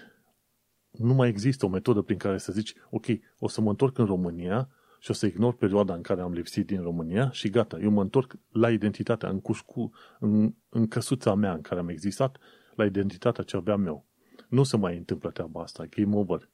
nu 0.91 1.13
mai 1.13 1.29
există 1.29 1.65
o 1.65 1.69
metodă 1.69 2.01
prin 2.01 2.17
care 2.17 2.37
să 2.37 2.51
zici, 2.51 2.73
ok, 2.89 3.05
o 3.39 3.47
să 3.47 3.61
mă 3.61 3.69
întorc 3.69 3.97
în 3.97 4.05
România 4.05 4.69
și 4.99 5.11
o 5.11 5.13
să 5.13 5.25
ignor 5.25 5.53
perioada 5.53 5.93
în 5.93 6.01
care 6.01 6.21
am 6.21 6.31
lipsit 6.31 6.65
din 6.65 6.81
România 6.81 7.31
și 7.31 7.49
gata, 7.49 7.79
eu 7.79 7.91
mă 7.91 8.01
întorc 8.01 8.35
la 8.51 8.71
identitatea, 8.71 9.29
în, 9.29 9.39
cușcu, 9.39 9.91
în, 10.19 10.53
în 10.69 10.87
căsuța 10.87 11.35
mea 11.35 11.53
în 11.53 11.61
care 11.61 11.79
am 11.79 11.89
existat, 11.89 12.37
la 12.75 12.85
identitatea 12.85 13.43
ce 13.43 13.55
aveam 13.55 13.85
eu. 13.85 14.05
Nu 14.49 14.63
se 14.63 14.77
mai 14.77 14.97
întâmplă 14.97 15.29
treaba 15.29 15.61
asta, 15.61 15.85
game 15.85 16.15
over. 16.15 16.49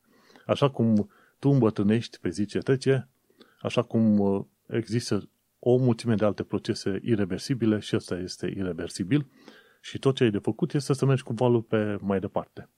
Așa 0.46 0.70
cum 0.70 1.10
tu 1.40 1.50
îmbătrânești 1.50 2.20
pe 2.20 2.30
zi 2.30 2.46
ce 2.46 2.60
trece, 2.60 3.10
așa 3.62 3.82
cum 3.82 4.20
uh, 4.20 4.46
există 4.68 5.30
o 5.60 5.78
mulțime 5.78 6.16
de 6.16 6.26
alte 6.26 6.44
procese 6.44 7.00
irreversibile 7.04 7.80
și 7.80 7.96
ăsta 7.96 8.18
este 8.18 8.54
irreversibil 8.56 9.28
și 9.82 10.00
tot 10.00 10.16
ce 10.16 10.24
ai 10.24 10.32
de 10.32 10.38
făcut 10.38 10.74
este 10.74 10.94
să 10.94 11.06
mergi 11.06 11.24
cu 11.24 11.34
valul 11.34 11.62
pe 11.62 11.98
mai 12.02 12.20
departe. 12.20 12.70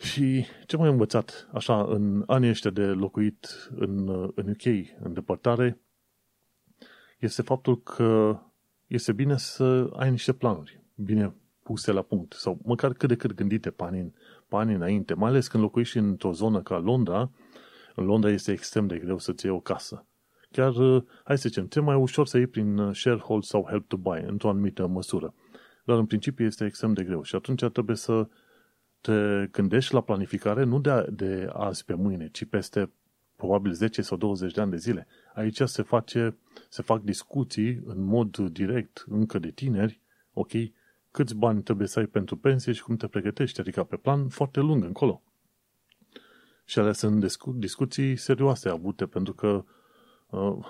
Și 0.00 0.44
ce 0.66 0.76
mai 0.76 0.86
am 0.86 0.92
învățat 0.92 1.48
așa 1.52 1.82
în 1.82 2.22
anii 2.26 2.48
ăștia 2.48 2.70
de 2.70 2.84
locuit 2.84 3.70
în, 3.76 4.08
în 4.34 4.48
UK, 4.48 4.64
în 5.00 5.12
depărtare, 5.12 5.80
este 7.18 7.42
faptul 7.42 7.82
că 7.82 8.40
este 8.86 9.12
bine 9.12 9.36
să 9.36 9.90
ai 9.96 10.10
niște 10.10 10.32
planuri 10.32 10.80
bine 10.94 11.34
puse 11.62 11.92
la 11.92 12.02
punct 12.02 12.32
sau 12.32 12.60
măcar 12.64 12.92
cât 12.92 13.08
de 13.08 13.16
cât 13.16 13.34
gândite 13.34 13.70
pe 13.70 13.82
ani, 13.82 14.14
pe 14.48 14.56
ani 14.56 14.74
înainte, 14.74 15.14
mai 15.14 15.30
ales 15.30 15.48
când 15.48 15.62
locuiești 15.62 15.98
într-o 15.98 16.32
zonă 16.32 16.62
ca 16.62 16.78
Londra, 16.78 17.30
în 17.94 18.04
Londra 18.04 18.30
este 18.30 18.52
extrem 18.52 18.86
de 18.86 18.98
greu 18.98 19.18
să-ți 19.18 19.46
iei 19.46 19.54
o 19.54 19.60
casă. 19.60 20.06
Chiar, 20.50 20.72
hai 21.24 21.38
să 21.38 21.48
zicem, 21.48 21.66
ce 21.66 21.80
mai 21.80 21.96
ușor 21.96 22.26
să 22.26 22.36
iei 22.36 22.46
prin 22.46 22.92
sharehold 22.92 23.42
sau 23.42 23.66
help 23.68 23.88
to 23.88 23.96
buy, 23.96 24.24
într-o 24.26 24.48
anumită 24.48 24.86
măsură. 24.86 25.34
Dar 25.84 25.98
în 25.98 26.06
principiu 26.06 26.44
este 26.44 26.64
extrem 26.64 26.92
de 26.92 27.04
greu 27.04 27.22
și 27.22 27.34
atunci 27.34 27.64
trebuie 27.64 27.96
să 27.96 28.28
te 29.00 29.46
gândești 29.50 29.94
la 29.94 30.00
planificare 30.00 30.64
nu 30.64 30.80
de, 30.80 31.06
de 31.10 31.50
azi 31.52 31.84
pe 31.84 31.94
mâine, 31.94 32.28
ci 32.28 32.44
peste 32.44 32.90
probabil 33.36 33.72
10 33.72 34.02
sau 34.02 34.16
20 34.16 34.52
de 34.52 34.60
ani 34.60 34.70
de 34.70 34.76
zile. 34.76 35.06
Aici 35.34 35.60
se, 35.64 35.82
face, 35.82 36.36
se 36.68 36.82
fac 36.82 37.02
discuții 37.02 37.80
în 37.84 38.04
mod 38.04 38.36
direct, 38.36 39.04
încă 39.08 39.38
de 39.38 39.50
tineri, 39.50 40.00
ok, 40.32 40.50
câți 41.10 41.36
bani 41.36 41.62
trebuie 41.62 41.86
să 41.86 41.98
ai 41.98 42.06
pentru 42.06 42.36
pensie 42.36 42.72
și 42.72 42.82
cum 42.82 42.96
te 42.96 43.06
pregătești, 43.06 43.60
adică 43.60 43.84
pe 43.84 43.96
plan 43.96 44.28
foarte 44.28 44.60
lung 44.60 44.84
încolo. 44.84 45.22
Și 46.64 46.78
alea 46.78 46.92
sunt 46.92 47.20
discu- 47.20 47.52
discuții 47.52 48.16
serioase 48.16 48.68
avute, 48.68 49.06
pentru 49.06 49.34
că 49.34 49.64
uh, 50.30 50.66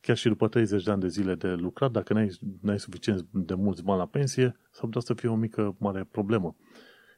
chiar 0.00 0.16
și 0.16 0.28
după 0.28 0.48
30 0.48 0.82
de 0.82 0.90
ani 0.90 1.00
de 1.00 1.08
zile 1.08 1.34
de 1.34 1.48
lucrat, 1.48 1.90
dacă 1.90 2.12
n-ai, 2.12 2.30
n-ai 2.60 2.78
suficient 2.78 3.26
de 3.30 3.54
mulți 3.54 3.82
bani 3.82 3.98
la 3.98 4.06
pensie, 4.06 4.56
s-ar 4.70 4.84
putea 4.84 5.00
să 5.00 5.14
fie 5.14 5.28
o 5.28 5.34
mică 5.34 5.76
mare 5.78 6.04
problemă. 6.04 6.56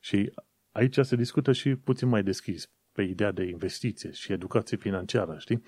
Și 0.00 0.32
aici 0.78 0.98
se 1.00 1.16
discută 1.16 1.52
și 1.52 1.74
puțin 1.74 2.08
mai 2.08 2.22
deschis 2.22 2.70
pe 2.92 3.02
ideea 3.02 3.32
de 3.32 3.44
investiție 3.44 4.10
și 4.10 4.32
educație 4.32 4.76
financiară, 4.76 5.36
știi? 5.38 5.62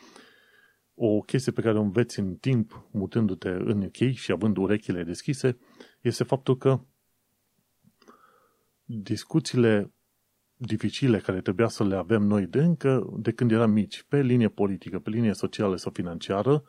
O 0.94 1.20
chestie 1.20 1.52
pe 1.52 1.60
care 1.60 1.78
o 1.78 1.82
înveți 1.82 2.18
în 2.18 2.34
timp, 2.34 2.88
mutându-te 2.92 3.48
în 3.48 3.82
UK 3.82 4.12
și 4.12 4.32
având 4.32 4.56
urechile 4.56 5.02
deschise, 5.02 5.58
este 6.00 6.24
faptul 6.24 6.56
că 6.56 6.80
discuțiile 8.84 9.92
dificile 10.54 11.18
care 11.18 11.40
trebuia 11.40 11.68
să 11.68 11.84
le 11.84 11.96
avem 11.96 12.22
noi 12.22 12.46
de 12.46 12.62
încă 12.62 13.16
de 13.16 13.32
când 13.32 13.50
eram 13.50 13.70
mici, 13.70 14.04
pe 14.08 14.22
linie 14.22 14.48
politică, 14.48 14.98
pe 14.98 15.10
linie 15.10 15.32
socială 15.32 15.76
sau 15.76 15.92
financiară, 15.92 16.64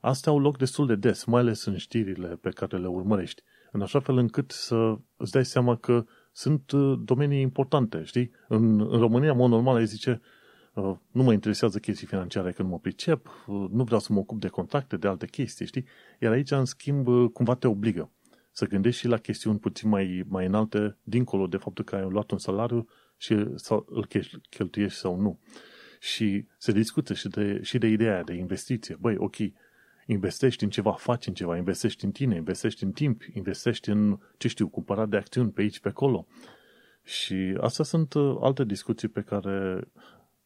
astea 0.00 0.32
au 0.32 0.38
loc 0.38 0.58
destul 0.58 0.86
de 0.86 0.94
des, 0.94 1.24
mai 1.24 1.40
ales 1.40 1.64
în 1.64 1.76
știrile 1.76 2.28
pe 2.28 2.50
care 2.50 2.78
le 2.78 2.86
urmărești, 2.86 3.42
în 3.72 3.80
așa 3.80 4.00
fel 4.00 4.16
încât 4.16 4.50
să 4.50 4.98
îți 5.16 5.32
dai 5.32 5.44
seama 5.44 5.76
că 5.76 6.04
sunt 6.32 6.70
uh, 6.70 7.00
domenii 7.04 7.40
importante, 7.40 8.02
știi? 8.04 8.30
În, 8.48 8.80
în 8.80 8.98
România, 8.98 9.30
în 9.30 9.36
mod 9.36 9.50
normal, 9.50 9.76
îi 9.76 9.86
zice 9.86 10.20
uh, 10.74 10.96
nu 11.10 11.22
mă 11.22 11.32
interesează 11.32 11.78
chestii 11.78 12.06
financiare 12.06 12.52
când 12.52 12.68
mă 12.68 12.78
pricep, 12.78 13.26
uh, 13.26 13.66
nu 13.70 13.84
vreau 13.84 14.00
să 14.00 14.12
mă 14.12 14.18
ocup 14.18 14.40
de 14.40 14.48
contacte, 14.48 14.96
de 14.96 15.08
alte 15.08 15.26
chestii, 15.26 15.66
știi? 15.66 15.84
Iar 16.20 16.32
aici, 16.32 16.50
în 16.50 16.64
schimb, 16.64 17.06
cumva 17.32 17.54
te 17.54 17.66
obligă 17.66 18.10
să 18.52 18.66
gândești 18.66 19.00
și 19.00 19.06
la 19.06 19.16
chestiuni 19.16 19.58
puțin 19.58 19.88
mai, 19.88 20.24
mai 20.28 20.46
înalte, 20.46 20.96
dincolo 21.02 21.46
de 21.46 21.56
faptul 21.56 21.84
că 21.84 21.96
ai 21.96 22.10
luat 22.10 22.30
un 22.30 22.38
salariu 22.38 22.88
și 23.16 23.46
sau 23.54 23.86
îl 23.88 24.08
cheltuiești 24.50 24.98
sau 24.98 25.20
nu. 25.20 25.40
Și 26.00 26.46
se 26.58 26.72
discută 26.72 27.14
și 27.14 27.28
de, 27.28 27.62
și 27.62 27.78
de 27.78 27.86
ideea 27.86 28.22
de 28.22 28.32
investiție. 28.34 28.96
Băi, 29.00 29.14
ok, 29.18 29.36
investești 30.10 30.64
în 30.64 30.70
ceva, 30.70 30.92
faci 30.92 31.26
în 31.26 31.34
ceva, 31.34 31.56
investești 31.56 32.04
în 32.04 32.10
tine, 32.10 32.36
investești 32.36 32.84
în 32.84 32.92
timp, 32.92 33.22
investești 33.32 33.90
în, 33.90 34.18
ce 34.36 34.48
știu, 34.48 34.68
cumpărat 34.68 35.08
de 35.08 35.16
acțiuni 35.16 35.50
pe 35.50 35.60
aici, 35.60 35.80
pe 35.80 35.88
acolo. 35.88 36.26
Și 37.02 37.56
astea 37.60 37.84
sunt 37.84 38.14
uh, 38.14 38.36
alte 38.40 38.64
discuții 38.64 39.08
pe 39.08 39.20
care 39.20 39.88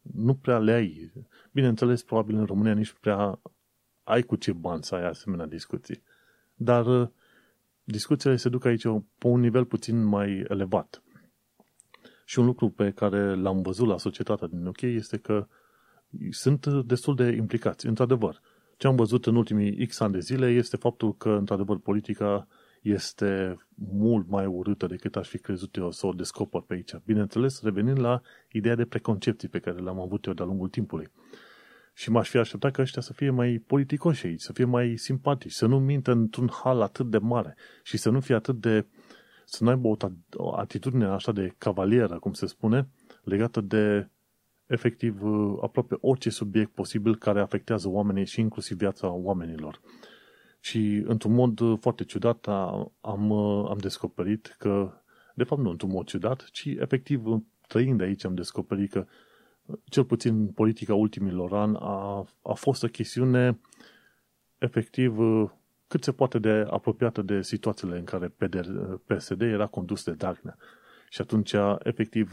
nu 0.02 0.34
prea 0.34 0.58
le 0.58 0.72
ai. 0.72 1.12
Bineînțeles, 1.52 2.02
probabil 2.02 2.36
în 2.36 2.44
România 2.44 2.74
nici 2.74 2.92
prea 3.00 3.40
ai 4.02 4.22
cu 4.22 4.36
ce 4.36 4.52
bani 4.52 4.84
să 4.84 4.94
ai 4.94 5.08
asemenea 5.08 5.46
discuții. 5.46 6.02
Dar 6.54 6.86
uh, 6.86 7.08
discuțiile 7.84 8.36
se 8.36 8.48
duc 8.48 8.64
aici 8.64 8.86
pe 9.18 9.26
un 9.26 9.40
nivel 9.40 9.64
puțin 9.64 10.04
mai 10.04 10.44
elevat. 10.48 11.02
Și 12.24 12.38
un 12.38 12.44
lucru 12.44 12.68
pe 12.68 12.90
care 12.90 13.34
l-am 13.34 13.62
văzut 13.62 13.86
la 13.86 13.98
societatea 13.98 14.46
din 14.46 14.66
UK 14.66 14.80
este 14.80 15.16
că 15.16 15.46
sunt 16.30 16.66
destul 16.66 17.14
de 17.14 17.24
implicați. 17.30 17.86
Într-adevăr, 17.86 18.40
ce 18.76 18.86
am 18.86 18.96
văzut 18.96 19.26
în 19.26 19.36
ultimii 19.36 19.86
X 19.86 20.00
ani 20.00 20.12
de 20.12 20.18
zile 20.18 20.50
este 20.50 20.76
faptul 20.76 21.16
că, 21.16 21.30
într-adevăr, 21.30 21.78
politica 21.78 22.46
este 22.82 23.56
mult 23.74 24.28
mai 24.28 24.46
urâtă 24.46 24.86
decât 24.86 25.16
aș 25.16 25.28
fi 25.28 25.38
crezut 25.38 25.76
eu 25.76 25.90
să 25.90 26.06
o 26.06 26.12
descoper 26.12 26.60
pe 26.60 26.74
aici. 26.74 26.96
Bineînțeles, 27.04 27.62
revenind 27.62 27.98
la 27.98 28.20
ideea 28.52 28.74
de 28.74 28.84
preconcepții 28.84 29.48
pe 29.48 29.58
care 29.58 29.80
le-am 29.80 30.00
avut 30.00 30.24
eu 30.24 30.32
de-a 30.32 30.44
lungul 30.44 30.68
timpului. 30.68 31.10
Și 31.94 32.10
m-aș 32.10 32.28
fi 32.28 32.36
așteptat 32.36 32.72
ca 32.72 32.82
ăștia 32.82 33.02
să 33.02 33.12
fie 33.12 33.30
mai 33.30 33.62
politicoși 33.66 34.26
aici, 34.26 34.40
să 34.40 34.52
fie 34.52 34.64
mai 34.64 34.96
simpatici, 34.96 35.52
să 35.52 35.66
nu 35.66 35.78
mintă 35.78 36.10
într-un 36.10 36.50
hal 36.62 36.80
atât 36.80 37.10
de 37.10 37.18
mare 37.18 37.56
și 37.82 37.96
să 37.96 38.10
nu 38.10 38.20
fie 38.20 38.34
atât 38.34 38.60
de... 38.60 38.86
să 39.44 39.64
nu 39.64 39.70
aibă 39.70 39.88
o, 39.88 39.96
o 40.32 40.56
atitudine 40.56 41.04
așa 41.04 41.32
de 41.32 41.54
cavalieră, 41.58 42.18
cum 42.18 42.32
se 42.32 42.46
spune, 42.46 42.88
legată 43.22 43.60
de 43.60 44.08
efectiv 44.66 45.22
aproape 45.62 45.96
orice 46.00 46.30
subiect 46.30 46.72
posibil 46.72 47.16
care 47.16 47.40
afectează 47.40 47.88
oamenii 47.88 48.26
și 48.26 48.40
inclusiv 48.40 48.76
viața 48.76 49.10
oamenilor. 49.10 49.80
Și 50.60 51.02
într-un 51.06 51.32
mod 51.32 51.80
foarte 51.80 52.04
ciudat 52.04 52.46
am, 53.00 53.32
am 53.68 53.78
descoperit 53.80 54.56
că, 54.58 54.92
de 55.34 55.44
fapt 55.44 55.60
nu 55.60 55.70
într-un 55.70 55.90
mod 55.90 56.06
ciudat, 56.06 56.48
ci 56.52 56.64
efectiv 56.64 57.22
trăind 57.66 58.00
aici 58.00 58.24
am 58.24 58.34
descoperit 58.34 58.90
că 58.90 59.06
cel 59.84 60.04
puțin 60.04 60.46
politica 60.46 60.94
ultimilor 60.94 61.52
ani 61.52 61.76
a, 61.80 62.26
a 62.42 62.52
fost 62.52 62.82
o 62.82 62.88
chestiune 62.88 63.60
efectiv 64.58 65.16
cât 65.86 66.04
se 66.04 66.12
poate 66.12 66.38
de 66.38 66.66
apropiată 66.70 67.22
de 67.22 67.42
situațiile 67.42 67.98
în 67.98 68.04
care 68.04 68.34
PSD 69.06 69.40
era 69.40 69.66
condus 69.66 70.04
de 70.04 70.12
Dagnea. 70.12 70.56
Și 71.08 71.20
atunci, 71.20 71.54
efectiv, 71.82 72.32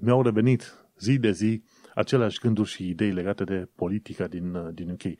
mi-au 0.00 0.22
revenit 0.22 0.86
zi 0.98 1.18
de 1.18 1.30
zi 1.30 1.62
aceleași 1.94 2.38
gânduri 2.38 2.68
și 2.68 2.88
idei 2.88 3.12
legate 3.12 3.44
de 3.44 3.68
politica 3.74 4.26
din, 4.26 4.74
din 4.74 4.90
UK. 4.90 5.18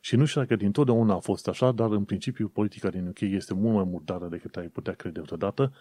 Și 0.00 0.16
nu 0.16 0.24
știu 0.24 0.40
dacă 0.40 0.56
din 0.56 0.72
totdeauna 0.72 1.14
a 1.14 1.18
fost 1.18 1.48
așa, 1.48 1.72
dar 1.72 1.90
în 1.90 2.04
principiu 2.04 2.48
politica 2.48 2.88
din 2.90 3.06
UK 3.06 3.20
este 3.20 3.54
mult 3.54 3.74
mai 3.74 3.84
murdară 3.84 4.28
decât 4.28 4.56
ai 4.56 4.66
putea 4.66 4.92
crede 4.92 5.20
vreodată 5.20 5.72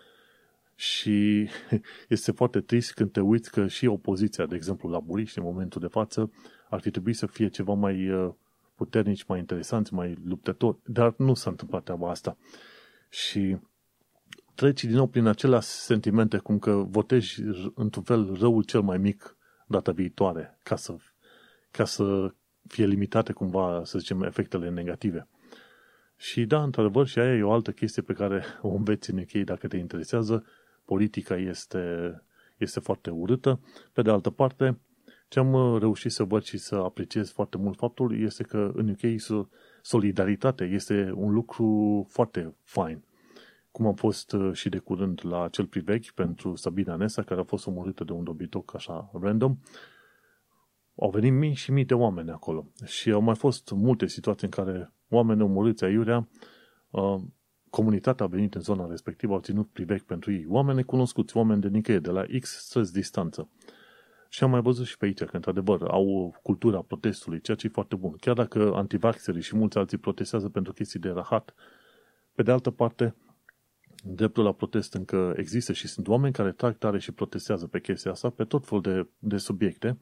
și 0.75 1.49
este 2.15 2.31
foarte 2.31 2.61
trist 2.61 2.93
când 2.93 3.11
te 3.11 3.19
uiți 3.19 3.51
că 3.51 3.67
și 3.67 3.85
opoziția, 3.85 4.45
de 4.45 4.55
exemplu, 4.55 4.89
laburiști 4.89 5.37
în 5.37 5.43
momentul 5.43 5.81
de 5.81 5.87
față, 5.87 6.31
ar 6.69 6.79
fi 6.79 6.91
trebuit 6.91 7.15
să 7.15 7.25
fie 7.25 7.49
ceva 7.49 7.73
mai 7.73 8.09
uh, 8.09 8.33
puternici, 8.75 9.25
mai 9.25 9.39
interesanți, 9.39 9.93
mai 9.93 10.17
luptători, 10.25 10.77
dar 10.85 11.13
nu 11.17 11.33
s-a 11.33 11.49
întâmplat 11.49 11.83
treaba 11.83 12.09
asta. 12.09 12.37
Și 13.09 13.57
treci 14.55 14.83
din 14.83 14.95
nou 14.95 15.07
prin 15.07 15.25
aceleași 15.25 15.67
sentimente 15.67 16.37
cum 16.37 16.59
că 16.59 16.71
votezi 16.71 17.41
într-un 17.75 18.03
fel 18.03 18.33
răul 18.39 18.63
cel 18.63 18.81
mai 18.81 18.97
mic 18.97 19.37
data 19.67 19.91
viitoare, 19.91 20.59
ca 20.63 20.75
să, 20.75 20.95
ca 21.71 21.85
să 21.85 22.33
fie 22.67 22.85
limitate 22.85 23.33
cumva, 23.33 23.81
să 23.83 23.99
zicem, 23.99 24.21
efectele 24.23 24.69
negative. 24.69 25.27
Și 26.15 26.45
da, 26.45 26.63
într-adevăr, 26.63 27.07
și 27.07 27.19
aia 27.19 27.35
e 27.35 27.43
o 27.43 27.51
altă 27.51 27.71
chestie 27.71 28.01
pe 28.01 28.13
care 28.13 28.43
o 28.61 28.69
înveți 28.69 29.09
în 29.11 29.17
UK 29.17 29.31
dacă 29.31 29.67
te 29.67 29.77
interesează. 29.77 30.45
Politica 30.85 31.35
este, 31.35 32.13
este 32.57 32.79
foarte 32.79 33.09
urâtă. 33.09 33.59
Pe 33.93 34.01
de 34.01 34.09
altă 34.09 34.29
parte, 34.29 34.79
ce 35.27 35.39
am 35.39 35.53
uh, 35.53 35.79
reușit 35.79 36.11
să 36.11 36.23
văd 36.23 36.43
și 36.43 36.57
să 36.57 36.75
apreciez 36.75 37.31
foarte 37.31 37.57
mult 37.57 37.77
faptul 37.77 38.21
este 38.21 38.43
că 38.43 38.71
în 38.75 38.89
UK 38.89 39.21
solidaritatea 39.81 40.65
este 40.65 41.11
un 41.15 41.33
lucru 41.33 42.05
foarte 42.09 42.55
fain. 42.63 43.03
Cum 43.73 43.85
am 43.85 43.93
fost 43.93 44.33
uh, 44.33 44.53
și 44.53 44.69
de 44.69 44.77
curând 44.77 45.19
la 45.23 45.47
cel 45.47 45.65
privechi 45.65 46.11
pentru 46.11 46.55
Sabina 46.55 46.95
Nesa, 46.95 47.21
care 47.21 47.39
a 47.39 47.43
fost 47.43 47.67
omorâtă 47.67 48.03
de 48.03 48.11
un 48.11 48.23
dobitoc 48.23 48.75
așa 48.75 49.09
random, 49.21 49.57
au 50.95 51.09
venit 51.09 51.33
mii 51.33 51.53
și 51.53 51.71
mii 51.71 51.85
de 51.85 51.93
oameni 51.93 52.29
acolo. 52.29 52.67
Și 52.85 53.11
au 53.11 53.21
mai 53.21 53.35
fost 53.35 53.71
multe 53.71 54.07
situații 54.07 54.47
în 54.47 54.63
care 54.63 54.93
oameni 55.09 55.41
omorâți 55.41 55.83
aiurea, 55.83 56.27
uh, 56.89 57.21
comunitatea 57.69 58.25
a 58.25 58.29
venit 58.29 58.55
în 58.55 58.61
zona 58.61 58.87
respectivă, 58.87 59.33
au 59.33 59.39
ținut 59.39 59.69
privec 59.69 60.01
pentru 60.01 60.31
ei. 60.31 60.45
Oameni 60.49 60.83
cunoscuți, 60.83 61.37
oameni 61.37 61.61
de 61.61 61.67
nicăieri, 61.67 62.03
de 62.03 62.11
la 62.11 62.23
X 62.39 62.65
străzi 62.65 62.93
distanță. 62.93 63.49
Și 64.29 64.43
am 64.43 64.49
mai 64.49 64.61
văzut 64.61 64.85
și 64.85 64.97
pe 64.97 65.05
aici 65.05 65.23
că, 65.23 65.35
într-adevăr, 65.35 65.81
au 65.81 66.35
cultura 66.41 66.81
protestului, 66.81 67.41
ceea 67.41 67.57
ce 67.57 67.65
e 67.65 67.69
foarte 67.69 67.95
bun. 67.95 68.15
Chiar 68.19 68.35
dacă 68.35 68.71
antivaxerii 68.73 69.41
și 69.41 69.55
mulți 69.55 69.77
alții 69.77 69.97
protestează 69.97 70.49
pentru 70.49 70.73
chestii 70.73 70.99
de 70.99 71.09
rahat, 71.09 71.53
pe 72.35 72.43
de 72.43 72.51
altă 72.51 72.71
parte, 72.71 73.15
dreptul 74.05 74.43
la 74.43 74.51
protest 74.51 74.93
încă 74.93 75.33
există 75.37 75.73
și 75.73 75.87
sunt 75.87 76.07
oameni 76.07 76.33
care 76.33 76.51
trag 76.51 76.77
tare 76.77 76.99
și 76.99 77.11
protestează 77.11 77.67
pe 77.67 77.79
chestia 77.79 78.11
asta, 78.11 78.29
pe 78.29 78.43
tot 78.43 78.65
fel 78.65 78.79
de, 78.79 79.07
de 79.19 79.37
subiecte, 79.37 79.97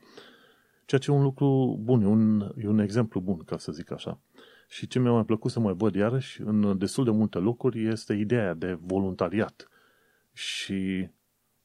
ceea 0.86 1.02
ce 1.02 1.12
e 1.12 1.14
un 1.14 1.24
lucru 1.24 1.80
bun, 1.82 2.02
e 2.02 2.06
un, 2.06 2.52
e 2.58 2.68
un 2.68 2.80
exemplu 2.80 3.20
bun, 3.20 3.38
ca 3.38 3.58
să 3.58 3.72
zic 3.72 3.92
așa. 3.92 4.20
Și 4.68 4.88
ce 4.88 5.00
mi-a 5.00 5.12
mai 5.12 5.26
plăcut 5.26 5.52
să 5.52 5.60
mai 5.60 5.74
văd 5.74 5.96
iarăși 5.96 6.42
în 6.42 6.78
destul 6.78 7.04
de 7.04 7.12
multe 7.12 7.38
locuri 7.38 7.88
este 7.88 8.14
ideea 8.14 8.54
de 8.54 8.78
voluntariat 8.82 9.68
și 10.34 11.10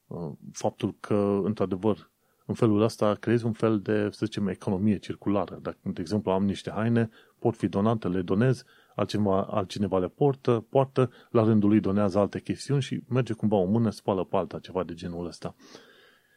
uh, 0.07 0.33
faptul 0.53 0.97
că, 1.01 1.41
într-adevăr, 1.45 2.11
în 2.47 2.55
felul 2.55 2.83
ăsta 2.83 3.15
creezi 3.15 3.45
un 3.45 3.53
fel 3.53 3.81
de, 3.81 4.09
să 4.11 4.27
zicem, 4.27 4.49
economie 4.49 4.99
circulară. 4.99 5.59
Dacă, 5.63 5.79
de 5.83 6.01
exemplu, 6.01 6.31
am 6.31 6.45
niște 6.45 6.71
haine, 6.71 7.11
pot 7.39 7.57
fi 7.57 7.69
donate, 7.69 8.09
le 8.09 8.23
donez, 8.23 8.65
altcineva, 8.97 9.43
altcineva 9.43 9.99
le 9.99 10.09
portă, 10.09 10.67
poartă, 10.69 11.11
la 11.31 11.43
rândul 11.43 11.69
lui 11.69 11.81
donează 11.81 12.19
alte 12.19 12.41
chestiuni 12.41 12.83
și 12.83 13.03
merge 13.09 13.33
cumva 13.33 13.57
o 13.57 13.65
mână, 13.65 13.91
spală 13.91 14.25
pe 14.25 14.37
alta, 14.37 14.59
ceva 14.59 14.85
de 14.85 14.95
genul 14.95 15.27
ăsta. 15.27 15.55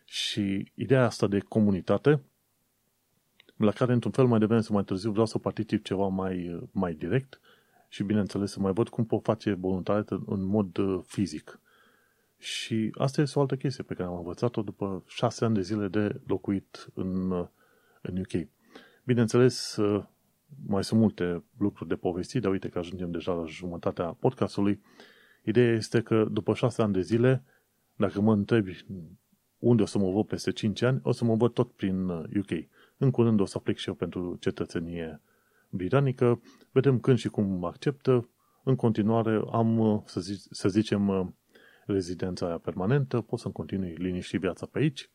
Și 0.05 0.71
ideea 0.75 1.05
asta 1.05 1.27
de 1.27 1.39
comunitate 1.39 2.21
la 3.55 3.71
care 3.71 3.93
într-un 3.93 4.11
fel 4.11 4.25
mai 4.25 4.39
devreme 4.39 4.61
sau 4.61 4.75
mai 4.75 4.83
târziu 4.83 5.11
vreau 5.11 5.25
să 5.25 5.37
particip 5.37 5.83
ceva 5.85 6.07
mai, 6.07 6.67
mai 6.71 6.93
direct 6.93 7.39
și 7.87 8.03
bineînțeles 8.03 8.51
să 8.51 8.59
mai 8.59 8.71
văd 8.71 8.89
cum 8.89 9.05
pot 9.05 9.23
face 9.23 9.53
voluntariat 9.53 10.09
în 10.09 10.43
mod 10.43 10.77
uh, 10.77 10.99
fizic. 11.05 11.59
Și 12.37 12.91
asta 12.97 13.21
este 13.21 13.39
o 13.39 13.41
altă 13.41 13.55
chestie 13.55 13.83
pe 13.83 13.93
care 13.93 14.07
am 14.07 14.15
învățat-o 14.15 14.61
după 14.61 15.03
șase 15.07 15.45
ani 15.45 15.53
de 15.53 15.61
zile 15.61 15.87
de 15.87 16.21
locuit 16.27 16.89
în, 16.93 17.31
uh, 17.31 17.47
în 18.01 18.17
UK. 18.17 18.47
Bineînțeles, 19.03 19.75
uh, 19.75 20.03
mai 20.67 20.83
sunt 20.83 20.99
multe 20.99 21.43
lucruri 21.57 21.89
de 21.89 21.95
povestit, 21.95 22.41
dar 22.41 22.51
uite 22.51 22.69
că 22.69 22.79
ajungem 22.79 23.11
deja 23.11 23.33
la 23.33 23.45
jumătatea 23.45 24.05
podcastului. 24.05 24.81
Ideea 25.43 25.73
este 25.73 26.01
că 26.01 26.25
după 26.31 26.53
șase 26.53 26.81
ani 26.81 26.93
de 26.93 27.01
zile, 27.01 27.43
dacă 27.95 28.21
mă 28.21 28.33
întrebi 28.33 28.85
unde 29.57 29.81
o 29.81 29.85
să 29.85 29.97
mă 29.97 30.11
văd 30.11 30.25
peste 30.25 30.51
5 30.51 30.81
ani, 30.81 30.99
o 31.03 31.11
să 31.11 31.25
mă 31.25 31.35
văd 31.35 31.53
tot 31.53 31.71
prin 31.71 32.09
UK. 32.09 32.51
În 32.97 33.11
curând 33.11 33.39
o 33.39 33.45
să 33.45 33.57
aplic 33.57 33.77
și 33.77 33.87
eu 33.87 33.93
pentru 33.93 34.37
cetățenie 34.39 35.21
britanică. 35.69 36.41
Vedem 36.71 36.99
când 36.99 37.17
și 37.17 37.29
cum 37.29 37.63
acceptă. 37.63 38.29
În 38.63 38.75
continuare 38.75 39.41
am, 39.51 40.03
să, 40.05 40.19
zic, 40.19 40.39
să 40.49 40.69
zicem, 40.69 41.33
rezidența 41.85 42.45
aia 42.45 42.57
permanentă, 42.57 43.21
pot 43.21 43.39
să-mi 43.39 43.53
continui 43.53 43.95
liniștit 43.97 44.39
viața 44.39 44.65
pe 44.65 44.79
aici 44.79 45.09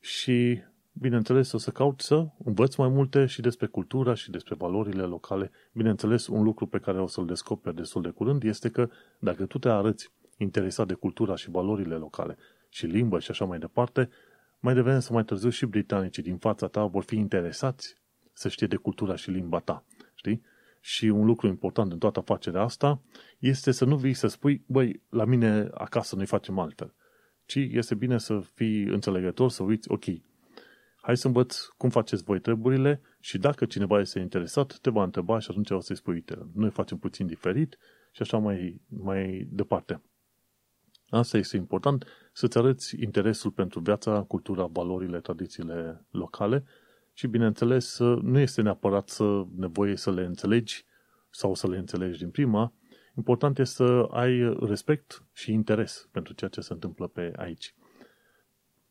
și, 0.00 0.62
bineînțeles, 1.00 1.52
o 1.52 1.58
să 1.58 1.70
caut 1.70 2.00
să 2.00 2.28
învăț 2.44 2.74
mai 2.74 2.88
multe 2.88 3.26
și 3.26 3.40
despre 3.40 3.66
cultura 3.66 4.14
și 4.14 4.30
despre 4.30 4.54
valorile 4.58 5.02
locale. 5.02 5.50
Bineînțeles, 5.72 6.26
un 6.26 6.42
lucru 6.42 6.66
pe 6.66 6.78
care 6.78 7.00
o 7.00 7.06
să-l 7.06 7.26
descoper 7.26 7.72
destul 7.72 8.02
de 8.02 8.08
curând 8.08 8.42
este 8.42 8.68
că 8.68 8.88
dacă 9.18 9.46
tu 9.46 9.58
te 9.58 9.68
arăți 9.68 10.12
interesat 10.36 10.86
de 10.86 10.94
cultura 10.94 11.36
și 11.36 11.50
valorile 11.50 11.94
locale 11.94 12.36
și 12.68 12.86
limba 12.86 13.18
și 13.18 13.30
așa 13.30 13.44
mai 13.44 13.58
departe, 13.58 14.08
mai 14.60 14.74
devreme 14.74 15.00
sau 15.00 15.14
mai 15.14 15.24
târziu 15.24 15.48
și 15.48 15.66
britanicii 15.66 16.22
din 16.22 16.36
fața 16.36 16.66
ta 16.66 16.84
vor 16.84 17.02
fi 17.02 17.16
interesați 17.16 17.94
să 18.32 18.48
știe 18.48 18.66
de 18.66 18.76
cultura 18.76 19.16
și 19.16 19.30
limba 19.30 19.58
ta. 19.58 19.84
Știi? 20.14 20.42
Și 20.80 21.04
un 21.04 21.24
lucru 21.24 21.46
important 21.46 21.92
în 21.92 21.98
toată 21.98 22.18
afacerea 22.18 22.62
asta 22.62 23.00
este 23.38 23.70
să 23.70 23.84
nu 23.84 23.96
vii 23.96 24.14
să 24.14 24.26
spui, 24.26 24.64
băi, 24.66 25.02
la 25.08 25.24
mine 25.24 25.68
acasă 25.74 26.16
noi 26.16 26.26
facem 26.26 26.58
altfel. 26.58 26.94
Ci 27.44 27.56
este 27.56 27.94
bine 27.94 28.18
să 28.18 28.40
fii 28.54 28.82
înțelegător, 28.82 29.50
să 29.50 29.62
uiți, 29.62 29.90
ok, 29.90 30.04
hai 31.00 31.16
să 31.16 31.26
învăț 31.26 31.60
cum 31.76 31.90
faceți 31.90 32.22
voi 32.22 32.40
treburile 32.40 33.00
și 33.20 33.38
dacă 33.38 33.64
cineva 33.64 34.00
este 34.00 34.18
interesat, 34.18 34.78
te 34.78 34.90
va 34.90 35.02
întreba 35.02 35.38
și 35.38 35.46
atunci 35.50 35.70
o 35.70 35.80
să-i 35.80 35.96
spui, 35.96 36.14
uite, 36.14 36.38
noi 36.54 36.70
facem 36.70 36.98
puțin 36.98 37.26
diferit 37.26 37.78
și 38.12 38.22
așa 38.22 38.38
mai, 38.38 38.80
mai 38.88 39.48
departe. 39.50 40.02
Asta 41.08 41.36
este 41.36 41.56
important, 41.56 42.06
să-ți 42.32 42.58
arăți 42.58 43.02
interesul 43.02 43.50
pentru 43.50 43.80
viața, 43.80 44.22
cultura, 44.22 44.66
valorile, 44.66 45.20
tradițiile 45.20 46.06
locale 46.10 46.64
și, 47.12 47.26
bineînțeles, 47.26 47.98
nu 47.98 48.38
este 48.38 48.62
neapărat 48.62 49.08
să 49.08 49.44
nevoie 49.56 49.96
să 49.96 50.12
le 50.12 50.24
înțelegi 50.24 50.84
sau 51.30 51.54
să 51.54 51.68
le 51.68 51.76
înțelegi 51.76 52.18
din 52.18 52.30
prima. 52.30 52.72
Important 53.16 53.58
este 53.58 53.74
să 53.74 54.06
ai 54.10 54.56
respect 54.60 55.24
și 55.32 55.52
interes 55.52 56.08
pentru 56.12 56.32
ceea 56.32 56.50
ce 56.50 56.60
se 56.60 56.72
întâmplă 56.72 57.06
pe 57.06 57.32
aici. 57.36 57.74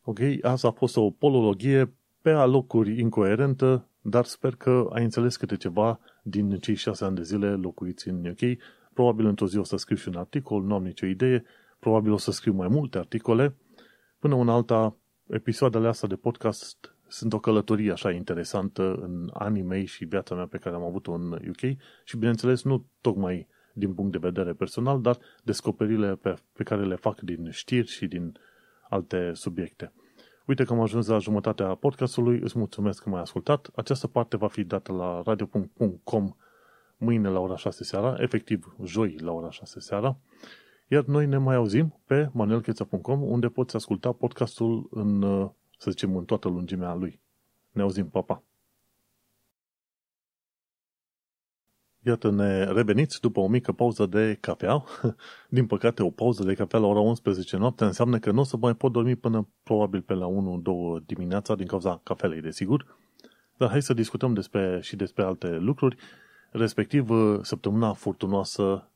Ok, 0.09 0.19
asta 0.41 0.67
a 0.67 0.71
fost 0.71 0.97
o 0.97 1.09
polologie 1.09 1.93
pe 2.21 2.29
alocuri 2.29 2.99
incoerentă, 2.99 3.89
dar 4.01 4.25
sper 4.25 4.55
că 4.55 4.89
ai 4.93 5.03
înțeles 5.03 5.37
câte 5.37 5.57
ceva 5.57 5.99
din 6.23 6.57
cei 6.57 6.75
șase 6.75 7.05
ani 7.05 7.15
de 7.15 7.23
zile 7.23 7.49
locuiți 7.49 8.07
în 8.07 8.25
UK. 8.25 8.57
Probabil 8.93 9.25
într-o 9.25 9.47
zi 9.47 9.57
o 9.57 9.63
să 9.63 9.77
scriu 9.77 9.95
și 9.95 10.07
un 10.07 10.15
articol, 10.15 10.63
nu 10.63 10.73
am 10.73 10.83
nicio 10.83 11.05
idee, 11.05 11.43
probabil 11.79 12.11
o 12.11 12.17
să 12.17 12.31
scriu 12.31 12.53
mai 12.53 12.67
multe 12.67 12.97
articole. 12.97 13.55
Până 14.19 14.35
în 14.35 14.49
alta, 14.49 14.95
episoadele 15.29 15.87
astea 15.87 16.07
de 16.07 16.15
podcast 16.15 16.95
sunt 17.07 17.33
o 17.33 17.39
călătorie 17.39 17.91
așa 17.91 18.11
interesantă 18.11 18.93
în 19.01 19.29
anii 19.33 19.63
mei 19.63 19.85
și 19.85 20.05
viața 20.05 20.35
mea 20.35 20.47
pe 20.47 20.57
care 20.57 20.75
am 20.75 20.83
avut-o 20.83 21.11
în 21.11 21.31
UK 21.31 21.77
și, 22.03 22.17
bineînțeles, 22.17 22.63
nu 22.63 22.85
tocmai 23.01 23.47
din 23.73 23.93
punct 23.93 24.11
de 24.11 24.17
vedere 24.17 24.53
personal, 24.53 25.01
dar 25.01 25.17
descoperirile 25.43 26.15
pe, 26.15 26.33
pe 26.53 26.63
care 26.63 26.85
le 26.85 26.95
fac 26.95 27.19
din 27.19 27.49
știri 27.49 27.87
și 27.87 28.07
din 28.07 28.37
alte 28.89 29.31
subiecte. 29.33 29.93
Uite 30.45 30.63
că 30.63 30.73
am 30.73 30.79
ajuns 30.79 31.07
la 31.07 31.17
jumătatea 31.17 31.75
podcastului, 31.75 32.39
îți 32.39 32.57
mulțumesc 32.57 33.03
că 33.03 33.09
m-ai 33.09 33.21
ascultat. 33.21 33.69
Această 33.75 34.07
parte 34.07 34.37
va 34.37 34.47
fi 34.47 34.63
dată 34.63 34.91
la 34.91 35.21
radio.com 35.25 36.35
mâine 36.97 37.29
la 37.29 37.39
ora 37.39 37.55
6 37.55 37.83
seara, 37.83 38.15
efectiv 38.19 38.75
joi 38.83 39.17
la 39.19 39.31
ora 39.31 39.49
6 39.49 39.79
seara. 39.79 40.17
Iar 40.87 41.03
noi 41.03 41.25
ne 41.25 41.37
mai 41.37 41.55
auzim 41.55 41.99
pe 42.05 42.29
manuelcheța.com 42.33 43.21
unde 43.21 43.47
poți 43.47 43.75
asculta 43.75 44.11
podcastul 44.11 44.87
în, 44.91 45.21
să 45.77 45.89
zicem, 45.91 46.15
în 46.15 46.25
toată 46.25 46.47
lungimea 46.47 46.93
lui. 46.93 47.21
Ne 47.71 47.81
auzim, 47.81 48.09
papa! 48.09 48.33
Pa. 48.33 48.43
Iată, 52.07 52.31
ne 52.31 52.63
reveniți 52.63 53.21
după 53.21 53.39
o 53.39 53.47
mică 53.47 53.71
pauză 53.71 54.05
de 54.05 54.37
cafea. 54.39 54.83
Din 55.49 55.65
păcate, 55.65 56.03
o 56.03 56.09
pauză 56.09 56.43
de 56.43 56.53
cafea 56.53 56.79
la 56.79 56.87
ora 56.87 56.99
11 56.99 57.57
noapte 57.57 57.83
înseamnă 57.83 58.19
că 58.19 58.31
nu 58.31 58.39
o 58.39 58.43
să 58.43 58.57
mai 58.57 58.75
pot 58.75 58.91
dormi 58.91 59.15
până 59.15 59.47
probabil 59.63 60.01
pe 60.01 60.13
la 60.13 60.27
1-2 61.01 61.05
dimineața 61.05 61.55
din 61.55 61.67
cauza 61.67 61.99
cafelei, 62.03 62.41
desigur. 62.41 62.97
Dar 63.57 63.69
hai 63.69 63.81
să 63.81 63.93
discutăm 63.93 64.33
despre, 64.33 64.79
și 64.81 64.95
despre 64.95 65.23
alte 65.23 65.47
lucruri, 65.47 65.95
respectiv 66.51 67.09
săptămâna 67.41 67.93
furtunoasă 67.93 68.91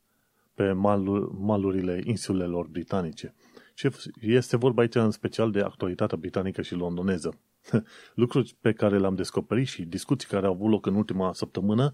pe 0.54 0.72
malul, 0.72 1.36
malurile 1.40 2.00
insulelor 2.04 2.66
britanice. 2.66 3.34
Și 3.74 3.88
este 4.20 4.56
vorba 4.56 4.80
aici 4.80 4.94
în 4.94 5.10
special 5.10 5.50
de 5.50 5.60
actualitatea 5.60 6.16
britanică 6.16 6.62
și 6.62 6.74
londoneză. 6.74 7.38
Lucruri 8.14 8.56
pe 8.60 8.72
care 8.72 8.98
le-am 8.98 9.14
descoperit 9.14 9.66
și 9.66 9.82
discuții 9.82 10.28
care 10.28 10.46
au 10.46 10.52
avut 10.52 10.70
loc 10.70 10.86
în 10.86 10.94
ultima 10.94 11.32
săptămână 11.32 11.92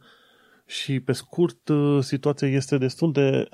și, 0.68 1.00
pe 1.00 1.12
scurt, 1.12 1.68
uh, 1.68 2.02
situația 2.04 2.48
este 2.48 2.78
destul 2.78 3.12
de 3.12 3.48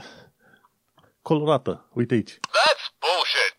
colorată. 1.23 1.89
Uite 1.93 2.15
aici. 2.15 2.33
That's 2.33 2.87
bullshit. 2.99 3.55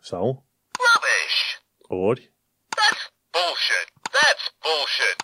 Sau? 0.00 0.46
Rubbish. 0.84 1.38
Ori? 1.78 2.32
That's 2.78 3.04
bullshit. 3.34 3.88
That's 4.16 4.44
bullshit. 4.64 5.18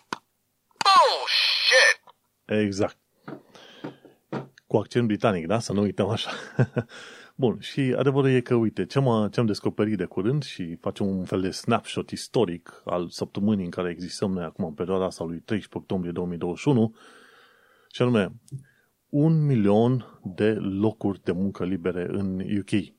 Bullshit. 0.86 1.98
Exact. 2.66 2.98
Cu 4.66 4.76
accent 4.76 5.06
britanic, 5.06 5.46
da? 5.46 5.58
Să 5.58 5.72
nu 5.72 5.80
uităm 5.80 6.08
așa. 6.08 6.30
Bun, 7.34 7.60
și 7.60 7.94
adevărul 7.96 8.30
e 8.30 8.40
că, 8.40 8.54
uite, 8.54 8.86
ce 8.86 8.98
am, 8.98 9.28
ce 9.28 9.40
am 9.40 9.46
descoperit 9.46 9.96
de 9.96 10.04
curând 10.04 10.42
și 10.42 10.76
facem 10.80 11.06
un 11.06 11.24
fel 11.24 11.40
de 11.40 11.50
snapshot 11.50 12.10
istoric 12.10 12.82
al 12.84 13.08
săptămânii 13.08 13.64
în 13.64 13.70
care 13.70 13.90
existăm 13.90 14.32
noi 14.32 14.44
acum, 14.44 14.64
în 14.64 14.72
perioada 14.72 15.04
asta 15.04 15.24
lui 15.24 15.38
13 15.38 15.78
octombrie 15.78 16.12
2021, 16.12 16.94
și 17.96 18.02
anume, 18.02 18.32
un 19.08 19.46
milion 19.46 20.20
de 20.22 20.52
locuri 20.54 21.22
de 21.22 21.32
muncă 21.32 21.64
libere 21.64 22.06
în 22.10 22.40
UK. 22.58 22.94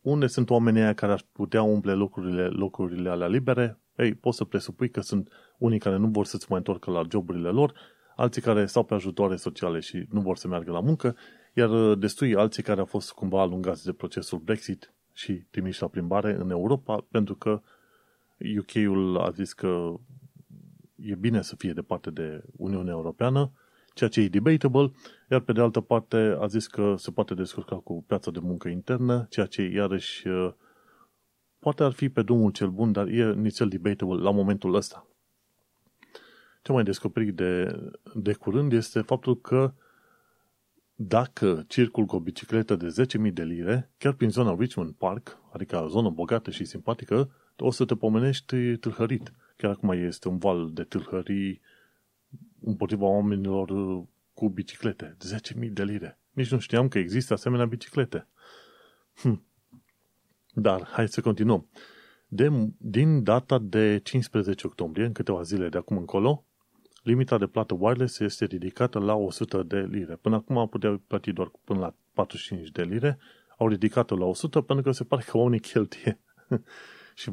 Unde 0.00 0.26
sunt 0.26 0.50
oamenii 0.50 0.80
aia 0.80 0.94
care 0.94 1.12
ar 1.12 1.22
putea 1.32 1.62
umple 1.62 1.92
locurile, 1.92 2.46
locurile 2.46 3.10
alea 3.10 3.26
libere? 3.26 3.78
Ei, 3.96 4.14
poți 4.14 4.36
să 4.36 4.44
presupui 4.44 4.90
că 4.90 5.00
sunt 5.00 5.28
unii 5.58 5.78
care 5.78 5.96
nu 5.96 6.06
vor 6.06 6.26
să-ți 6.26 6.46
mai 6.48 6.58
întorcă 6.58 6.90
la 6.90 7.02
joburile 7.10 7.48
lor, 7.48 7.72
alții 8.16 8.42
care 8.42 8.66
stau 8.66 8.84
pe 8.84 8.94
ajutoare 8.94 9.36
sociale 9.36 9.80
și 9.80 10.06
nu 10.10 10.20
vor 10.20 10.36
să 10.36 10.48
meargă 10.48 10.70
la 10.70 10.80
muncă, 10.80 11.16
iar 11.54 11.94
destui 11.94 12.34
alții 12.34 12.62
care 12.62 12.80
au 12.80 12.86
fost 12.86 13.12
cumva 13.12 13.40
alungați 13.40 13.84
de 13.84 13.92
procesul 13.92 14.38
Brexit 14.38 14.94
și 15.12 15.32
trimiși 15.32 15.82
la 15.82 15.88
plimbare 15.88 16.36
în 16.40 16.50
Europa, 16.50 17.06
pentru 17.10 17.34
că 17.34 17.62
UK-ul 18.58 19.18
a 19.18 19.30
zis 19.30 19.52
că 19.52 19.94
e 20.96 21.14
bine 21.14 21.42
să 21.42 21.56
fie 21.56 21.72
departe 21.72 22.10
de 22.10 22.42
Uniunea 22.56 22.92
Europeană, 22.92 23.52
ceea 23.98 24.10
ce 24.10 24.20
e 24.20 24.28
debatable, 24.28 24.92
iar 25.30 25.40
pe 25.40 25.52
de 25.52 25.60
altă 25.60 25.80
parte 25.80 26.36
a 26.40 26.46
zis 26.46 26.66
că 26.66 26.94
se 26.98 27.10
poate 27.10 27.34
descurca 27.34 27.76
cu 27.76 28.04
piața 28.06 28.30
de 28.30 28.38
muncă 28.42 28.68
internă, 28.68 29.26
ceea 29.30 29.46
ce 29.46 29.62
iarăși 29.62 30.28
uh, 30.28 30.52
poate 31.58 31.82
ar 31.82 31.92
fi 31.92 32.08
pe 32.08 32.22
drumul 32.22 32.50
cel 32.50 32.70
bun, 32.70 32.92
dar 32.92 33.06
e 33.06 33.32
nițel 33.32 33.68
debatable 33.68 34.22
la 34.22 34.30
momentul 34.30 34.74
ăsta. 34.74 35.06
Ce 36.62 36.72
mai 36.72 36.82
descoperit 36.82 37.34
de, 37.34 37.80
de 38.14 38.32
curând 38.32 38.72
este 38.72 39.00
faptul 39.00 39.40
că 39.40 39.72
dacă 40.94 41.64
circul 41.68 42.04
cu 42.04 42.16
o 42.16 42.20
bicicletă 42.20 42.76
de 42.76 43.06
10.000 43.26 43.32
de 43.32 43.42
lire, 43.42 43.90
chiar 43.98 44.12
prin 44.12 44.30
zona 44.30 44.56
Richmond 44.58 44.92
Park, 44.92 45.38
adică 45.52 45.82
o 45.84 45.88
zonă 45.88 46.10
bogată 46.10 46.50
și 46.50 46.64
simpatică, 46.64 47.30
o 47.56 47.70
să 47.70 47.84
te 47.84 47.94
pomenești 47.94 48.76
tâlhărit. 48.76 49.32
Chiar 49.56 49.70
acum 49.70 49.90
este 49.90 50.28
un 50.28 50.38
val 50.38 50.70
de 50.72 50.82
tâlhării 50.82 51.60
împotriva 52.60 53.06
oamenilor 53.06 53.68
uh, 53.70 54.04
cu 54.34 54.48
biciclete. 54.48 55.16
10.000 55.60 55.70
de 55.70 55.84
lire. 55.84 56.18
Nici 56.30 56.50
nu 56.50 56.58
știam 56.58 56.88
că 56.88 56.98
există 56.98 57.32
asemenea 57.32 57.66
biciclete. 57.66 58.26
Hm. 59.14 59.42
Dar, 60.52 60.88
hai 60.90 61.08
să 61.08 61.20
continuăm. 61.20 61.66
De, 62.28 62.50
din 62.76 63.22
data 63.22 63.58
de 63.58 64.00
15 64.02 64.66
octombrie, 64.66 65.04
în 65.04 65.12
câteva 65.12 65.42
zile 65.42 65.68
de 65.68 65.78
acum 65.78 65.96
încolo, 65.96 66.44
limita 67.02 67.38
de 67.38 67.46
plată 67.46 67.76
wireless 67.78 68.18
este 68.18 68.44
ridicată 68.44 68.98
la 68.98 69.14
100 69.14 69.62
de 69.62 69.88
lire. 69.90 70.16
Până 70.16 70.36
acum 70.36 70.68
puteau 70.68 71.02
plăti 71.06 71.32
doar 71.32 71.50
până 71.64 71.78
la 71.78 71.94
45 72.12 72.70
de 72.70 72.82
lire, 72.82 73.18
au 73.58 73.68
ridicat-o 73.68 74.16
la 74.16 74.24
100 74.24 74.60
pentru 74.60 74.84
că 74.84 74.90
se 74.90 75.04
pare 75.04 75.22
că 75.26 75.36
oamenii 75.36 75.60
cheltuie. 75.60 76.20
și 77.14 77.32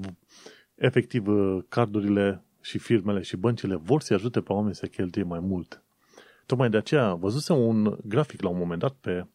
efectiv, 0.75 1.27
uh, 1.27 1.63
cardurile 1.69 2.43
și 2.65 2.77
firmele 2.77 3.21
și 3.21 3.37
băncile 3.37 3.75
vor 3.75 4.01
să 4.01 4.13
ajute 4.13 4.41
pe 4.41 4.53
oameni 4.53 4.75
să 4.75 4.87
cheltuie 4.87 5.23
mai 5.23 5.39
mult. 5.39 5.83
Tocmai 6.45 6.69
de 6.69 6.77
aceea 6.77 7.13
văzusem 7.13 7.57
un 7.57 7.97
grafic 8.03 8.41
la 8.41 8.49
un 8.49 8.57
moment 8.57 8.79
dat 8.79 8.93
pe 8.93 9.27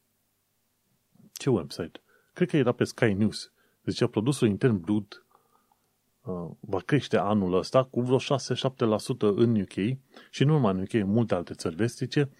ce 1.32 1.50
website? 1.50 2.02
Cred 2.32 2.48
că 2.48 2.56
era 2.56 2.72
pe 2.72 2.84
Sky 2.84 3.12
News. 3.12 3.52
Zicea 3.84 4.06
produsul 4.06 4.48
intern 4.48 4.80
brut 4.80 5.26
uh, 6.20 6.50
va 6.60 6.78
crește 6.78 7.16
anul 7.16 7.54
ăsta 7.54 7.84
cu 7.84 8.00
vreo 8.00 8.18
6-7% 8.18 8.22
în 9.18 9.60
UK 9.60 9.98
și 10.30 10.44
nu 10.44 10.52
numai 10.52 10.72
în 10.72 10.80
UK, 10.80 10.92
în 10.92 11.10
multe 11.10 11.34
alte 11.34 11.54
țări 11.54 11.74
vestice, 11.74 12.30